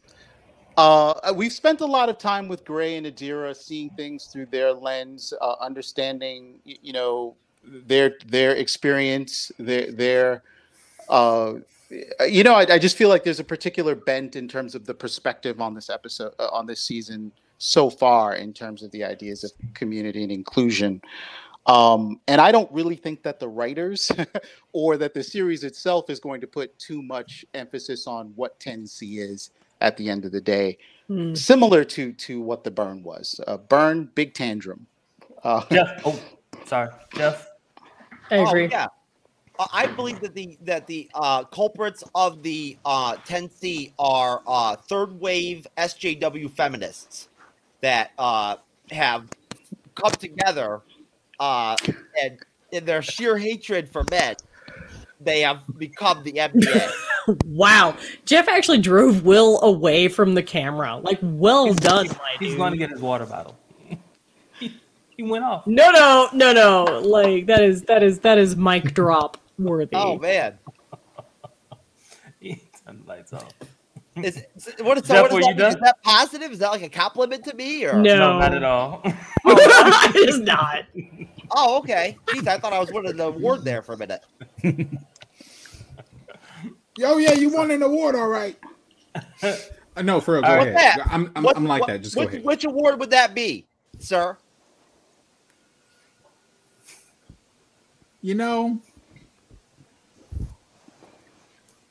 uh 0.79 1.33
we've 1.35 1.53
spent 1.53 1.81
a 1.81 1.87
lot 1.87 2.09
of 2.09 2.19
time 2.19 2.47
with 2.47 2.65
Gray 2.65 2.97
and 2.97 3.05
Adira, 3.05 3.55
seeing 3.55 3.91
things 3.91 4.27
through 4.27 4.47
their 4.47 4.73
lens, 4.73 5.35
uh, 5.41 5.57
understanding 5.61 6.61
you 6.65 6.93
know 6.93 7.35
their 7.65 8.15
their 8.27 8.53
experience, 8.53 9.51
their 9.59 9.91
their 9.91 10.43
uh 11.09 11.55
you 12.29 12.45
know 12.45 12.55
I, 12.55 12.75
I 12.75 12.79
just 12.79 12.97
feel 12.97 13.09
like 13.09 13.25
there's 13.25 13.41
a 13.41 13.45
particular 13.45 13.97
bent 13.97 14.37
in 14.37 14.47
terms 14.47 14.77
of 14.77 14.87
the 14.87 14.95
perspective 14.95 15.61
on 15.61 15.75
this 15.75 15.91
episode 15.91 16.33
uh, 16.39 16.47
on 16.53 16.65
this 16.67 16.81
season 16.81 17.33
so 17.59 17.91
far 17.91 18.37
in 18.37 18.53
terms 18.53 18.85
of 18.85 18.93
the 18.93 19.03
ideas 19.03 19.43
of 19.43 19.51
community 19.75 20.23
and 20.23 20.31
inclusion. 20.31 21.03
Um, 21.67 22.21
and 22.29 22.41
I 22.41 22.53
don't 22.53 22.71
really 22.73 22.95
think 22.95 23.25
that 23.25 23.41
the 23.41 23.49
writers 23.49 24.13
or 24.73 24.97
that 24.97 25.13
the 25.13 25.25
series 25.25 25.65
itself 25.65 26.09
is 26.09 26.21
going 26.21 26.41
to 26.41 26.47
put 26.47 26.79
too 26.79 27.03
much 27.03 27.45
emphasis 27.53 28.07
on 28.07 28.33
what 28.37 28.59
10C 28.61 29.19
is 29.19 29.51
at 29.81 29.97
the 29.97 30.09
end 30.09 30.25
of 30.25 30.33
the 30.33 30.41
day. 30.41 30.79
Hmm. 31.07 31.35
Similar 31.35 31.85
to 31.85 32.13
to 32.13 32.41
what 32.41 32.65
the 32.65 32.71
burn 32.71 33.03
was. 33.03 33.41
Uh, 33.47 33.57
burn, 33.57 34.11
big 34.15 34.35
tantrum. 34.35 34.87
Uh, 35.43 35.65
Jeff. 35.71 36.03
Oh, 36.05 36.21
sorry, 36.67 36.91
Jeff. 37.15 37.49
I 38.31 38.37
agree. 38.37 38.65
Oh, 38.65 38.69
yeah. 38.71 38.87
Uh, 39.59 39.67
I 39.73 39.87
believe 39.87 40.21
that 40.21 40.35
the 40.35 40.59
that 40.63 40.87
the 40.87 41.11
uh, 41.15 41.45
culprits 41.45 42.05
of 42.15 42.43
the 42.43 42.77
uh, 42.85 43.17
10C 43.17 43.93
are 43.99 44.43
uh, 44.47 44.77
third 44.77 45.19
wave 45.21 45.67
SJW 45.77 46.51
feminists 46.51 47.29
that 47.81 48.13
uh, 48.19 48.57
have 48.91 49.29
come 49.95 50.13
together 50.13 50.83
uh, 51.41 51.77
and 52.23 52.39
in 52.71 52.85
their 52.85 53.03
sheer 53.03 53.37
hatred 53.37 53.89
for 53.89 54.05
men, 54.11 54.37
they 55.21 55.41
have 55.41 55.63
become 55.77 56.23
the 56.23 56.33
MBA. 56.33 56.91
Wow. 57.45 57.97
Jeff 58.25 58.49
actually 58.49 58.79
drove 58.79 59.25
Will 59.25 59.61
away 59.63 60.09
from 60.09 60.35
the 60.35 60.43
camera. 60.43 60.97
Like, 60.97 61.19
well 61.23 61.73
done, 61.75 62.09
my 62.09 62.37
He's 62.39 62.55
going 62.55 62.73
to 62.73 62.79
get 62.79 62.91
his 62.91 63.01
water 63.01 63.27
bottle. 63.27 63.59
he, 64.59 64.75
he 65.17 65.23
went 65.23 65.45
off. 65.45 65.67
No, 65.67 65.91
no, 65.91 66.29
no, 66.33 66.53
no. 66.53 67.01
Like 67.01 67.47
that 67.47 67.63
is 67.63 67.83
that 67.83 68.03
is 68.03 68.21
that 68.21 68.39
is 68.39 68.57
mic 68.57 68.85
drop 68.95 69.37
worthy. 69.59 69.95
oh 69.95 70.19
man, 70.19 70.59
He 72.41 72.63
turned 72.87 73.05
the 73.05 73.09
lights 73.09 73.33
off. 73.33 73.53
is, 74.17 74.37
is- 74.57 74.75
what 74.81 74.99
is, 74.99 75.07
so 75.07 75.15
Jeff, 75.15 75.23
what 75.25 75.33
were 75.33 75.41
is, 75.41 75.47
you 75.47 75.55
that, 75.55 75.69
is 75.69 75.81
that 75.81 76.03
positive? 76.03 76.53
Is 76.53 76.59
that 76.61 76.71
like 76.71 76.83
a 76.83 76.89
compliment 76.89 77.45
to 77.45 77.55
me 77.55 77.85
or? 77.85 77.95
No. 77.95 78.17
No, 78.17 78.39
not 78.39 78.55
at 78.55 78.63
all. 78.65 79.01
it 79.05 80.29
is 80.29 80.41
not. 80.41 80.85
Oh, 81.53 81.79
okay. 81.79 82.17
Jeez, 82.27 82.47
I 82.47 82.59
thought 82.59 82.73
I 82.73 82.79
was 82.79 82.93
winning 82.93 83.17
the 83.17 83.27
award 83.29 83.65
there 83.65 83.83
for 83.83 83.95
a 83.95 83.97
minute. 83.99 84.23
Oh 87.05 87.19
yeah, 87.19 87.33
you 87.33 87.49
won 87.51 87.71
an 87.71 87.83
award, 87.83 88.15
all 88.15 88.29
right. 88.29 88.57
Uh, 89.43 89.57
no, 90.03 90.21
for 90.21 90.35
real. 90.35 90.43
Go 90.43 90.49
All 90.49 90.57
right. 90.57 90.69
ahead. 90.69 90.99
That? 91.01 91.09
I'm, 91.11 91.31
I'm, 91.35 91.43
What- 91.43 91.57
I'm 91.57 91.65
like 91.65 91.81
what- 91.83 91.89
that. 91.89 92.03
Just 92.03 92.17
which, 92.17 92.27
go 92.31 92.33
ahead. 92.35 92.45
Which 92.45 92.65
award 92.65 93.01
would 93.01 93.11
that 93.11 93.35
be, 93.35 93.67
sir? 93.99 94.37
You 98.21 98.35
know, 98.35 98.79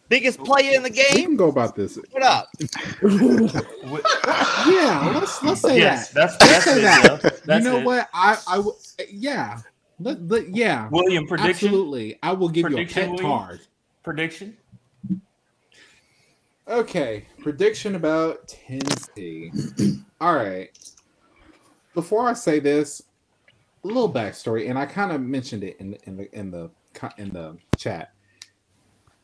Biggest 0.10 0.39
player 0.39 0.74
in 0.76 0.84
the 0.84 0.89
we 0.89 0.95
game? 0.95 1.26
can 1.26 1.36
go 1.36 1.49
about 1.49 1.76
this. 1.76 1.97
What 2.12 2.24
up? 2.24 2.49
Yeah, 4.68 5.12
let's 5.16 5.41
let's 5.43 5.62
say 5.62 5.78
yes, 5.80 6.10
that. 6.12 6.38
that's 6.38 6.38
that's 6.38 6.64
say 6.66 6.80
it. 6.80 6.82
that. 6.82 7.22
Jeff. 7.22 7.43
That's 7.43 7.64
you 7.66 7.72
know 7.72 7.78
it. 7.80 7.86
what? 7.86 8.10
I 8.14 8.38
I 8.47 8.55
w- 8.58 8.76
yeah. 9.10 9.60
Let, 9.99 10.22
let, 10.28 10.53
yeah. 10.55 10.89
William, 10.91 11.26
prediction. 11.28 11.68
Absolutely. 11.70 12.20
I 12.22 12.34
will 12.34 12.49
give 12.49 12.64
Prediction, 12.64 12.97
you 12.97 13.05
a 13.05 13.18
pet 13.18 13.24
William? 13.24 13.39
card. 13.39 13.62
Prediction. 14.03 14.58
Okay, 16.70 17.26
prediction 17.39 17.95
about 17.95 18.45
10C. 18.47 20.03
All 20.22 20.36
right. 20.36 20.70
Before 21.93 22.28
I 22.28 22.34
say 22.34 22.59
this, 22.59 23.01
a 23.86 23.88
little 23.88 24.11
backstory, 24.11 24.70
and 24.70 24.78
I 24.78 24.86
kind 24.86 25.13
of 25.13 25.22
mentioned 25.22 25.63
it 25.63 25.78
in 25.80 25.91
the 25.91 26.03
in 26.05 26.18
the 26.18 26.36
in 26.38 26.51
the 26.51 26.70
in 27.18 27.30
the 27.30 27.57
chat. 27.78 28.11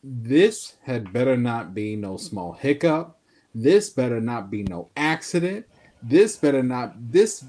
This 0.01 0.77
had 0.83 1.11
better 1.11 1.35
not 1.35 1.73
be 1.73 1.97
no 1.97 2.15
small 2.15 2.53
hiccup. 2.53 3.19
This 3.53 3.89
better 3.89 4.21
not 4.21 4.49
be 4.49 4.63
no 4.63 4.89
accident. 4.95 5.65
This 6.01 6.37
better 6.37 6.63
not 6.63 6.93
this 7.11 7.45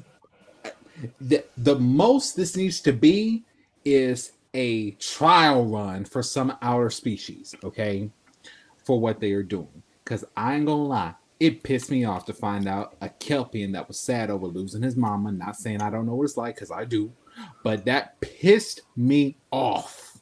the, 1.20 1.44
the 1.56 1.78
most 1.78 2.36
this 2.36 2.56
needs 2.56 2.80
to 2.80 2.92
be 2.92 3.44
is 3.84 4.32
a 4.54 4.92
trial 4.92 5.66
run 5.66 6.04
for 6.04 6.22
some 6.22 6.56
outer 6.62 6.90
species, 6.90 7.54
okay? 7.62 8.10
For 8.84 9.00
what 9.00 9.20
they 9.20 9.32
are 9.32 9.42
doing. 9.42 9.82
Because 10.04 10.24
I 10.36 10.54
ain't 10.56 10.66
gonna 10.66 10.84
lie, 10.84 11.14
it 11.40 11.62
pissed 11.62 11.90
me 11.90 12.04
off 12.04 12.26
to 12.26 12.32
find 12.34 12.68
out 12.68 12.96
a 13.00 13.08
Kelpien 13.08 13.72
that 13.72 13.88
was 13.88 13.98
sad 13.98 14.30
over 14.30 14.46
losing 14.46 14.82
his 14.82 14.96
mama. 14.96 15.32
Not 15.32 15.56
saying 15.56 15.82
I 15.82 15.90
don't 15.90 16.06
know 16.06 16.14
what 16.14 16.24
it's 16.24 16.36
like, 16.36 16.54
because 16.54 16.70
I 16.70 16.84
do, 16.84 17.12
but 17.62 17.84
that 17.86 18.20
pissed 18.20 18.82
me 18.96 19.36
off 19.50 20.18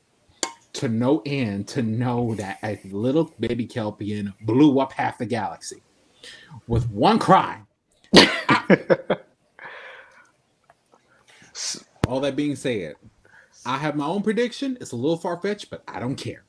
to 0.75 0.89
no 0.89 1.23
end 1.27 1.69
to 1.69 1.83
know 1.83 2.35
that 2.37 2.59
a 2.63 2.81
little 2.85 3.33
baby 3.39 3.67
Kelpien 3.67 4.33
blew 4.43 4.81
up 4.81 4.93
half 4.93 5.19
the 5.19 5.27
galaxy 5.27 5.83
with 6.67 6.89
one 6.91 7.19
cry. 7.19 7.61
All 12.09 12.21
that 12.21 12.37
being 12.37 12.57
said, 12.57 12.95
I 13.65 13.79
have 13.79 13.97
my 13.97 14.07
own 14.07 14.23
prediction. 14.23 14.77
It's 14.81 14.93
a 14.93 14.97
little 14.97 15.17
far 15.17 15.41
fetched, 15.41 15.71
but 15.71 15.83
I 15.87 16.01
don't 16.01 16.17
care. 16.17 16.45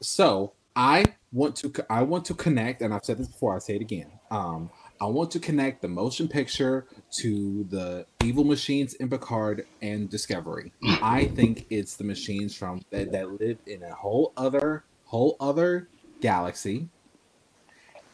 So 0.00 0.54
I 0.74 1.04
want 1.32 1.56
to 1.56 1.72
I 1.90 2.02
want 2.02 2.24
to 2.26 2.34
connect, 2.34 2.82
and 2.82 2.92
I've 2.92 3.04
said 3.04 3.18
this 3.18 3.28
before. 3.28 3.56
I 3.56 3.58
say 3.58 3.76
it 3.76 3.80
again. 3.80 4.10
Um, 4.30 4.70
I 5.00 5.06
want 5.06 5.30
to 5.32 5.40
connect 5.40 5.82
the 5.82 5.88
motion 5.88 6.28
picture 6.28 6.86
to 7.18 7.64
the 7.70 8.06
evil 8.22 8.44
machines 8.44 8.94
in 8.94 9.10
Picard 9.10 9.66
and 9.80 10.08
Discovery. 10.08 10.72
I 11.02 11.24
think 11.34 11.66
it's 11.70 11.96
the 11.96 12.04
machines 12.04 12.54
from 12.54 12.82
that, 12.90 13.10
that 13.12 13.40
live 13.40 13.58
in 13.66 13.82
a 13.82 13.94
whole 13.94 14.32
other 14.36 14.84
whole 15.04 15.36
other 15.40 15.88
galaxy. 16.20 16.88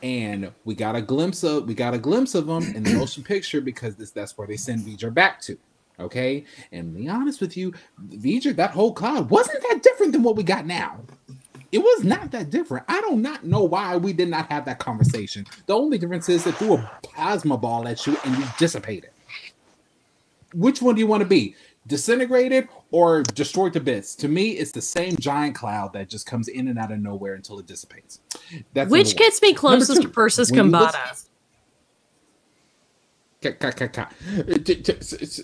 And 0.00 0.52
we 0.64 0.76
got 0.76 0.94
a 0.94 1.02
glimpse 1.02 1.42
of 1.42 1.66
we 1.66 1.74
got 1.74 1.92
a 1.92 1.98
glimpse 1.98 2.34
of 2.34 2.46
them 2.46 2.62
in 2.74 2.84
the 2.84 2.94
motion 2.94 3.22
picture 3.24 3.60
because 3.60 3.96
this 3.96 4.12
that's 4.12 4.38
where 4.38 4.46
they 4.46 4.56
send 4.56 4.86
V'ger 4.86 5.12
back 5.12 5.40
to. 5.42 5.58
Okay, 6.00 6.44
and 6.70 6.94
to 6.94 7.00
be 7.00 7.08
honest 7.08 7.40
with 7.40 7.56
you, 7.56 7.74
V'ger 8.08 8.54
that 8.54 8.70
whole 8.70 8.94
cloud 8.94 9.28
wasn't 9.28 9.60
that 9.68 9.82
different 9.82 10.12
than 10.12 10.22
what 10.22 10.36
we 10.36 10.44
got 10.44 10.64
now. 10.64 11.00
It 11.70 11.78
was 11.78 12.04
not 12.04 12.30
that 12.30 12.50
different. 12.50 12.86
I 12.88 13.00
do 13.02 13.16
not 13.16 13.44
know 13.44 13.62
why 13.62 13.96
we 13.96 14.12
did 14.12 14.28
not 14.28 14.50
have 14.50 14.64
that 14.64 14.78
conversation. 14.78 15.46
The 15.66 15.74
only 15.74 15.98
difference 15.98 16.28
is 16.28 16.44
they 16.44 16.52
threw 16.52 16.74
a 16.74 16.90
plasma 17.02 17.58
ball 17.58 17.86
at 17.86 18.06
you 18.06 18.16
and 18.24 18.36
you 18.36 18.44
dissipated. 18.58 19.10
Which 20.54 20.80
one 20.80 20.94
do 20.94 21.00
you 21.00 21.06
want 21.06 21.22
to 21.22 21.28
be? 21.28 21.54
Disintegrated 21.86 22.68
or 22.90 23.22
destroyed 23.22 23.74
to 23.74 23.80
bits? 23.80 24.14
To 24.16 24.28
me, 24.28 24.52
it's 24.52 24.72
the 24.72 24.80
same 24.80 25.16
giant 25.16 25.54
cloud 25.56 25.92
that 25.92 26.08
just 26.08 26.26
comes 26.26 26.48
in 26.48 26.68
and 26.68 26.78
out 26.78 26.90
of 26.90 27.00
nowhere 27.00 27.34
until 27.34 27.58
it 27.58 27.66
dissipates. 27.66 28.20
That's 28.72 28.90
which 28.90 29.16
gets 29.16 29.42
me 29.42 29.52
closest 29.52 30.02
to 30.02 30.08
Persis 30.08 30.50
Khambatta. 30.50 31.26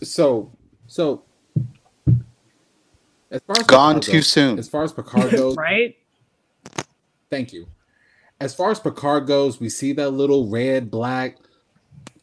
So, 0.06 0.50
so 0.86 1.22
as 3.30 3.40
far 3.42 3.56
as 3.58 3.66
gone 3.66 3.94
Picard 3.96 4.02
too 4.02 4.12
goes, 4.12 4.26
soon. 4.26 4.58
As 4.58 4.68
far 4.68 4.84
as 4.84 4.92
Picard 4.92 5.30
goes, 5.32 5.56
right? 5.58 5.96
Thank 7.30 7.52
you. 7.52 7.68
As 8.40 8.54
far 8.54 8.70
as 8.70 8.80
Picard 8.80 9.26
goes, 9.26 9.60
we 9.60 9.68
see 9.68 9.92
that 9.92 10.10
little 10.10 10.48
red 10.48 10.90
black 10.90 11.38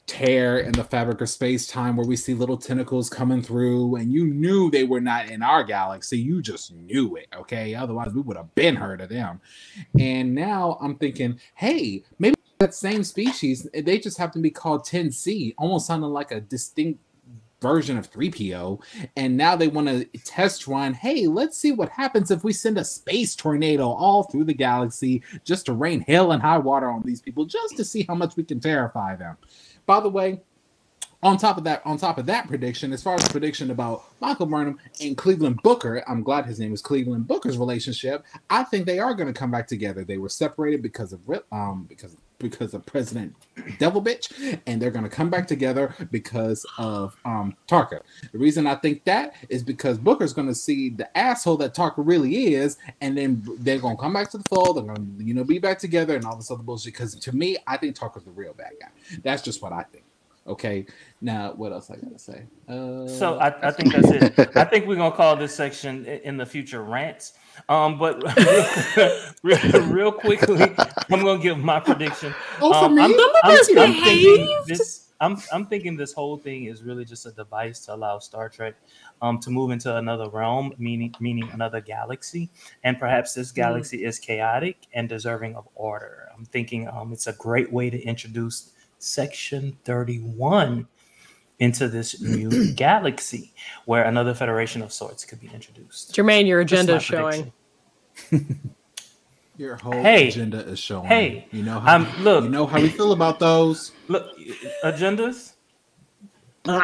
tear 0.08 0.60
in 0.60 0.74
the 0.74 0.84
fabric 0.84 1.22
of 1.22 1.30
space 1.30 1.66
time 1.66 1.96
where 1.96 2.06
we 2.06 2.18
see 2.18 2.34
little 2.34 2.58
tentacles 2.58 3.10
coming 3.10 3.42
through, 3.42 3.96
and 3.96 4.12
you 4.12 4.28
knew 4.28 4.70
they 4.70 4.84
were 4.84 5.00
not 5.00 5.30
in 5.30 5.42
our 5.42 5.64
galaxy. 5.64 6.20
You 6.20 6.42
just 6.42 6.74
knew 6.74 7.16
it, 7.16 7.28
okay? 7.34 7.74
Otherwise, 7.74 8.14
we 8.14 8.22
would 8.22 8.36
have 8.36 8.54
been 8.54 8.76
heard 8.76 9.00
of 9.00 9.08
them. 9.08 9.40
And 9.98 10.36
now 10.36 10.78
I'm 10.82 10.96
thinking, 10.96 11.40
hey, 11.56 12.04
maybe 12.20 12.36
that 12.60 12.74
same 12.74 13.04
species, 13.04 13.68
they 13.74 14.00
just 14.00 14.18
happen 14.18 14.42
to 14.42 14.44
be 14.44 14.52
called 14.52 14.86
10C, 14.86 15.56
almost 15.58 15.88
sounding 15.88 16.10
like 16.10 16.32
a 16.32 16.42
distinct 16.42 17.00
version 17.62 17.98
of 17.98 18.12
3PO. 18.12 18.82
And 19.16 19.38
now 19.38 19.56
they 19.56 19.68
want 19.68 19.88
to 19.88 20.06
test 20.24 20.68
run 20.68 20.94
hey, 20.94 21.28
let's 21.28 21.58
see 21.58 21.72
what 21.72 21.90
happens 21.90 22.32
if 22.32 22.44
we 22.44 22.54
send 22.54 22.78
a 22.78 22.84
space 22.84 23.36
tornado 23.36 23.88
all 23.88 24.24
through 24.24 24.46
the 24.46 24.54
galaxy 24.54 25.24
just 25.46 25.68
to 25.68 25.74
rain 25.74 26.02
hell 26.02 26.32
and 26.32 26.42
high 26.42 26.58
water 26.58 26.90
on 26.90 27.04
these 27.04 27.22
people, 27.22 27.46
just 27.46 27.78
to 27.78 27.86
see 27.86 28.04
how 28.08 28.16
much 28.16 28.36
we 28.36 28.44
can 28.44 28.60
terrify 28.60 29.16
them. 29.16 29.38
By 29.86 30.00
the 30.00 30.10
way, 30.10 30.42
on 31.24 31.38
top 31.38 31.58
of 31.58 31.64
that, 31.66 31.82
on 31.86 31.98
top 31.98 32.18
of 32.18 32.26
that 32.26 32.48
prediction, 32.48 32.92
as 32.94 33.04
far 33.04 33.16
as 33.16 33.24
the 33.24 33.30
prediction 33.30 33.70
about 33.70 34.04
Michael 34.20 34.48
Burnham 34.48 34.80
and 35.02 35.16
Cleveland 35.16 35.60
Booker, 35.64 36.04
I'm 36.08 36.24
glad 36.24 36.46
his 36.46 36.60
name 36.60 36.74
is 36.74 36.82
Cleveland 36.82 37.28
Booker's 37.28 37.58
relationship. 37.58 38.26
I 38.50 38.64
think 38.64 38.86
they 38.86 38.98
are 38.98 39.14
going 39.14 39.32
to 39.32 39.40
come 39.40 39.52
back 39.52 39.68
together. 39.68 40.04
They 40.04 40.18
were 40.18 40.30
separated 40.30 40.82
because 40.82 41.14
of 41.14 41.20
um 41.52 41.86
because 41.88 42.18
because 42.42 42.74
of 42.74 42.86
President 42.86 43.36
Devil 43.80 44.02
Bitch, 44.02 44.60
and 44.68 44.82
they're 44.82 44.92
to 45.04 45.10
come 45.10 45.30
back 45.30 45.48
together 45.48 45.96
because 46.12 46.66
of 46.78 47.16
um, 47.26 47.56
Tarka. 47.68 48.02
The 48.32 48.38
reason 48.38 48.68
I 48.68 48.76
think 48.76 49.04
that 49.06 49.36
is 49.50 49.64
because 49.64 49.98
Booker's 49.98 50.34
to 50.48 50.56
see 50.56 50.90
the 50.90 51.16
asshole 51.18 51.58
that 51.58 51.76
Tarka 51.76 51.96
really 51.98 52.54
is, 52.54 52.78
and 53.02 53.18
then 53.18 53.44
they're 53.60 53.80
to 53.96 54.02
come 54.02 54.14
back 54.14 54.30
to 54.32 54.38
the 54.38 54.44
fold. 54.50 54.78
They're 54.78 54.84
to, 54.96 55.24
you 55.24 55.34
know, 55.34 55.44
be 55.44 55.60
back 55.60 55.80
together 55.80 56.16
and 56.16 56.26
all 56.26 56.36
this 56.36 56.52
other 56.52 56.64
bullshit. 56.64 56.94
Because 56.94 57.16
to 57.16 57.32
me, 57.36 57.58
I 57.68 57.78
think 57.78 57.96
Tarka's 57.96 58.24
the 58.24 58.32
real 58.32 58.54
bad 58.54 58.72
guy. 58.80 58.90
That's 59.24 59.42
just 59.42 59.62
what 59.62 59.74
I 59.74 59.84
think. 59.84 60.04
Okay. 60.48 60.86
Now, 61.22 61.54
what 61.54 61.72
else 61.72 61.92
I 61.92 61.98
gotta 61.98 62.18
say? 62.18 62.44
Uh, 62.68 63.08
so 63.08 63.38
I, 63.40 63.68
I 63.68 63.72
think 63.72 63.94
that's 63.94 64.10
it. 64.10 64.58
I 64.58 64.64
think 64.64 64.88
we're 64.88 64.96
gonna 64.96 65.16
call 65.16 65.36
this 65.36 65.54
section 65.54 66.06
in 66.06 66.38
the 66.38 66.46
future 66.46 66.84
rants. 66.84 67.34
Um, 67.70 68.00
but 68.00 68.24
real, 69.44 69.82
real, 69.84 70.12
quickly, 70.12 70.64
I'm 71.12 71.24
gonna 71.24 71.38
give 71.38 71.60
my 71.60 71.80
prediction. 71.80 72.34
Oh, 72.60 72.74
um, 72.74 72.98
I'm, 72.98 73.14
I'm, 73.14 73.60
I'm, 73.78 73.94
thinking 73.94 74.64
this. 74.66 75.10
I'm, 75.20 75.38
I'm 75.54 75.68
thinking 75.68 75.96
this 75.96 76.14
whole 76.14 76.38
thing 76.38 76.66
is 76.66 76.82
really 76.82 77.06
just 77.06 77.28
a 77.28 77.32
device 77.32 77.86
to 77.86 77.94
allow 77.94 78.18
Star 78.18 78.50
Trek 78.50 78.74
um, 79.22 79.38
to 79.42 79.52
move 79.52 79.70
into 79.70 79.96
another 79.96 80.28
realm, 80.30 80.74
meaning 80.80 81.14
meaning 81.20 81.48
another 81.54 81.82
galaxy, 81.82 82.50
and 82.84 82.98
perhaps 82.98 83.36
this 83.36 83.50
mm-hmm. 83.50 83.62
galaxy 83.62 84.00
mm. 84.00 84.08
is 84.08 84.18
chaotic 84.18 84.88
and 84.94 85.08
deserving 85.08 85.56
of 85.56 85.68
order. 85.76 86.30
I'm 86.36 86.46
thinking 86.46 86.88
um, 86.88 87.14
it's 87.14 87.28
a 87.28 87.34
great 87.34 87.72
way 87.72 87.92
to 87.92 88.02
introduce 88.02 88.72
Section 89.02 89.78
31 89.84 90.88
into 91.60 91.88
this 91.88 92.22
new 92.22 92.74
galaxy 92.76 93.54
where 93.86 94.04
another 94.04 94.34
federation 94.34 94.82
of 94.82 94.92
sorts 94.94 95.26
could 95.26 95.40
be 95.40 95.50
introduced. 95.54 96.14
Jermaine, 96.14 96.48
your 96.48 96.60
agenda 96.60 96.96
is 96.96 97.04
showing. 97.04 97.52
your 99.58 99.78
whole 99.78 99.94
hey, 99.94 100.28
agenda 100.28 100.60
is 100.60 100.80
showing. 100.80 101.06
Hey, 101.06 101.48
you 101.52 101.64
know 101.64 101.80
how 101.80 101.98
um, 101.98 102.08
look, 102.20 102.44
you 102.44 102.50
know 102.50 102.66
how 102.66 102.82
we 102.82 102.90
feel 102.90 103.12
about 103.12 103.40
those. 103.40 103.92
Look, 104.08 104.38
agendas. 104.84 105.51
Yo, 106.68 106.78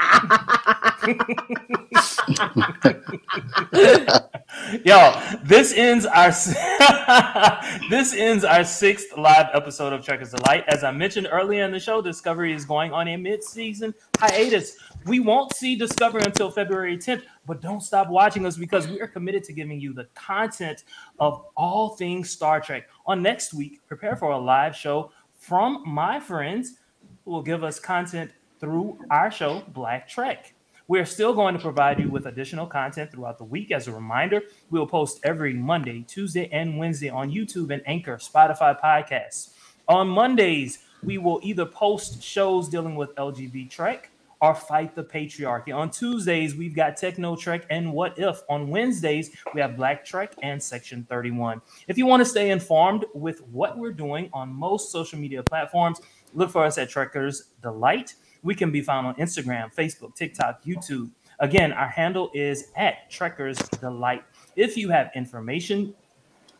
this 5.44 5.72
ends 5.76 6.08
our 6.08 6.32
this 7.92 8.16
ends 8.16 8.44
our 8.44 8.64
sixth 8.64 9.16
live 9.16 9.50
episode 9.54 9.94
of 9.94 10.04
Trekkers 10.04 10.32
Delight. 10.32 10.64
As 10.68 10.84
I 10.84 10.90
mentioned 10.90 11.28
earlier 11.32 11.64
in 11.64 11.72
the 11.72 11.80
show, 11.80 12.02
Discovery 12.02 12.54
is 12.54 12.66
going 12.66 12.92
on 12.92 13.08
a 13.08 13.18
mid-season 13.18 13.94
hiatus. 14.18 14.78
We 15.06 15.20
won't 15.20 15.54
see 15.54 15.76
Discovery 15.76 16.24
until 16.26 16.50
February 16.50 16.98
10th, 16.98 17.22
but 17.46 17.62
don't 17.62 17.82
stop 17.82 18.10
watching 18.10 18.48
us 18.48 18.58
because 18.58 18.88
we 18.88 19.00
are 19.00 19.08
committed 19.08 19.44
to 19.44 19.54
giving 19.54 19.80
you 19.80 19.94
the 19.94 20.06
content 20.16 20.86
of 21.20 21.46
all 21.56 21.90
things 21.90 22.32
Star 22.32 22.60
Trek. 22.60 22.90
On 23.06 23.22
next 23.22 23.54
week, 23.54 23.86
prepare 23.86 24.16
for 24.16 24.32
a 24.32 24.38
live 24.40 24.76
show 24.76 25.12
from 25.36 25.84
my 25.86 26.20
friends 26.20 26.80
who 27.26 27.32
will 27.32 27.44
give 27.44 27.64
us 27.64 27.80
content 27.80 28.32
through 28.60 28.98
our 29.10 29.32
show, 29.32 29.64
Black 29.70 30.08
Trek. 30.08 30.54
We're 30.88 31.06
still 31.06 31.34
going 31.34 31.54
to 31.54 31.60
provide 31.60 32.00
you 32.00 32.10
with 32.10 32.28
additional 32.28 32.66
content 32.66 33.12
throughout 33.12 33.38
the 33.38 33.44
week. 33.44 33.72
As 33.72 33.88
a 33.88 33.92
reminder, 33.92 34.44
we'll 34.70 34.88
post 34.88 35.20
every 35.24 35.54
Monday, 35.54 36.06
Tuesday, 36.08 36.50
and 36.52 36.78
Wednesday 36.78 37.10
on 37.10 37.30
YouTube 37.30 37.72
and 37.72 37.82
Anchor, 37.86 38.18
Spotify 38.18 38.80
podcasts. 38.80 39.50
On 39.90 40.08
Mondays, 40.08 40.80
we 41.04 41.18
will 41.18 41.42
either 41.44 41.66
post 41.66 42.24
shows 42.24 42.70
dealing 42.70 42.96
with 42.96 43.14
LGBT 43.16 43.70
Trek 43.70 44.10
or 44.42 44.54
Fight 44.56 44.96
the 44.96 45.04
Patriarchy. 45.04 45.76
On 45.76 45.90
Tuesdays, 45.90 46.56
we've 46.56 46.76
got 46.76 46.96
Techno 46.96 47.36
Trek 47.36 47.66
and 47.70 47.92
What 47.92 48.18
If. 48.18 48.42
On 48.50 48.70
Wednesdays, 48.70 49.36
we 49.54 49.62
have 49.62 49.76
Black 49.76 50.06
Trek 50.06 50.34
and 50.44 50.62
Section 50.62 51.06
31. 51.10 51.62
If 51.88 51.98
you 51.98 52.06
want 52.06 52.22
to 52.22 52.26
stay 52.26 52.52
informed 52.52 53.06
with 53.14 53.42
what 53.48 53.78
we're 53.78 53.92
doing 53.92 54.30
on 54.34 54.54
most 54.54 54.92
social 54.92 55.20
media 55.20 55.44
platforms, 55.44 56.00
look 56.34 56.50
for 56.50 56.64
us 56.64 56.78
at 56.78 56.90
Trekkers 56.90 57.50
Delight. 57.62 58.16
We 58.48 58.56
can 58.56 58.72
be 58.72 58.80
found 58.80 59.06
on 59.06 59.16
Instagram, 59.16 59.76
Facebook, 59.76 60.16
TikTok, 60.16 60.64
YouTube. 60.64 61.12
Again, 61.40 61.74
our 61.74 61.90
handle 61.90 62.32
is 62.34 62.72
at 62.78 63.12
Trekkers 63.12 63.58
Delight. 63.82 64.24
If 64.56 64.78
you 64.78 64.88
have 64.88 65.12
information 65.16 65.94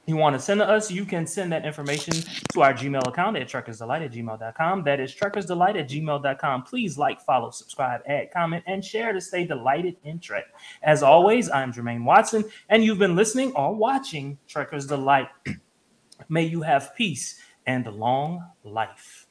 you 0.06 0.18
want 0.18 0.36
to 0.36 0.40
send 0.42 0.60
to 0.60 0.68
us, 0.68 0.92
you 0.92 1.06
can 1.06 1.26
send 1.26 1.54
that 1.54 1.66
information 1.66 2.14
to 2.52 2.62
our 2.62 2.74
Gmail 2.74 3.08
account 3.08 3.38
at 3.38 3.48
trekkersdelight 3.48 4.04
at 4.04 4.12
gmail.com. 4.12 4.84
That 4.84 5.00
is 5.00 5.16
trekkersdelight 5.16 5.80
at 5.80 5.88
gmail.com. 5.88 6.64
Please 6.64 6.98
like, 6.98 7.22
follow, 7.22 7.52
subscribe, 7.52 8.02
add, 8.06 8.32
comment, 8.32 8.66
and 8.68 8.84
share 8.84 9.14
to 9.14 9.22
stay 9.22 9.46
delighted 9.46 9.96
in 10.04 10.20
Trek. 10.20 10.48
As 10.84 11.04
always, 11.04 11.50
I'm 11.50 11.72
Jermaine 11.72 12.04
Watson, 12.04 12.44
and 12.68 12.84
you've 12.84 13.00
been 13.00 13.16
listening 13.16 13.54
or 13.54 13.74
watching 13.74 14.38
Trekkers 14.46 14.88
Delight. 14.88 15.30
May 16.28 16.44
you 16.44 16.64
have 16.64 16.94
peace 16.96 17.40
and 17.66 17.88
a 17.88 17.92
long 17.92 18.46
life. 18.66 19.27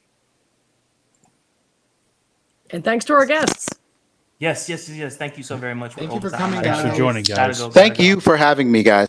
And 2.69 2.83
thanks 2.83 3.05
to 3.05 3.13
our 3.13 3.25
guests. 3.25 3.69
Yes, 4.39 4.69
yes, 4.69 4.87
yes. 4.89 5.17
Thank 5.17 5.37
you 5.37 5.43
so 5.43 5.57
very 5.57 5.73
much. 5.73 5.93
Thank 5.95 6.13
you 6.13 6.19
for 6.19 6.29
coming, 6.29 6.61
guys. 6.61 6.81
Thanks 6.81 6.91
for 6.91 6.97
joining, 6.97 7.23
guys. 7.23 7.59
Go, 7.59 7.71
Thank 7.71 7.97
go. 7.97 8.03
you 8.03 8.19
for 8.19 8.37
having 8.37 8.71
me, 8.71 8.83
guys. 8.83 9.07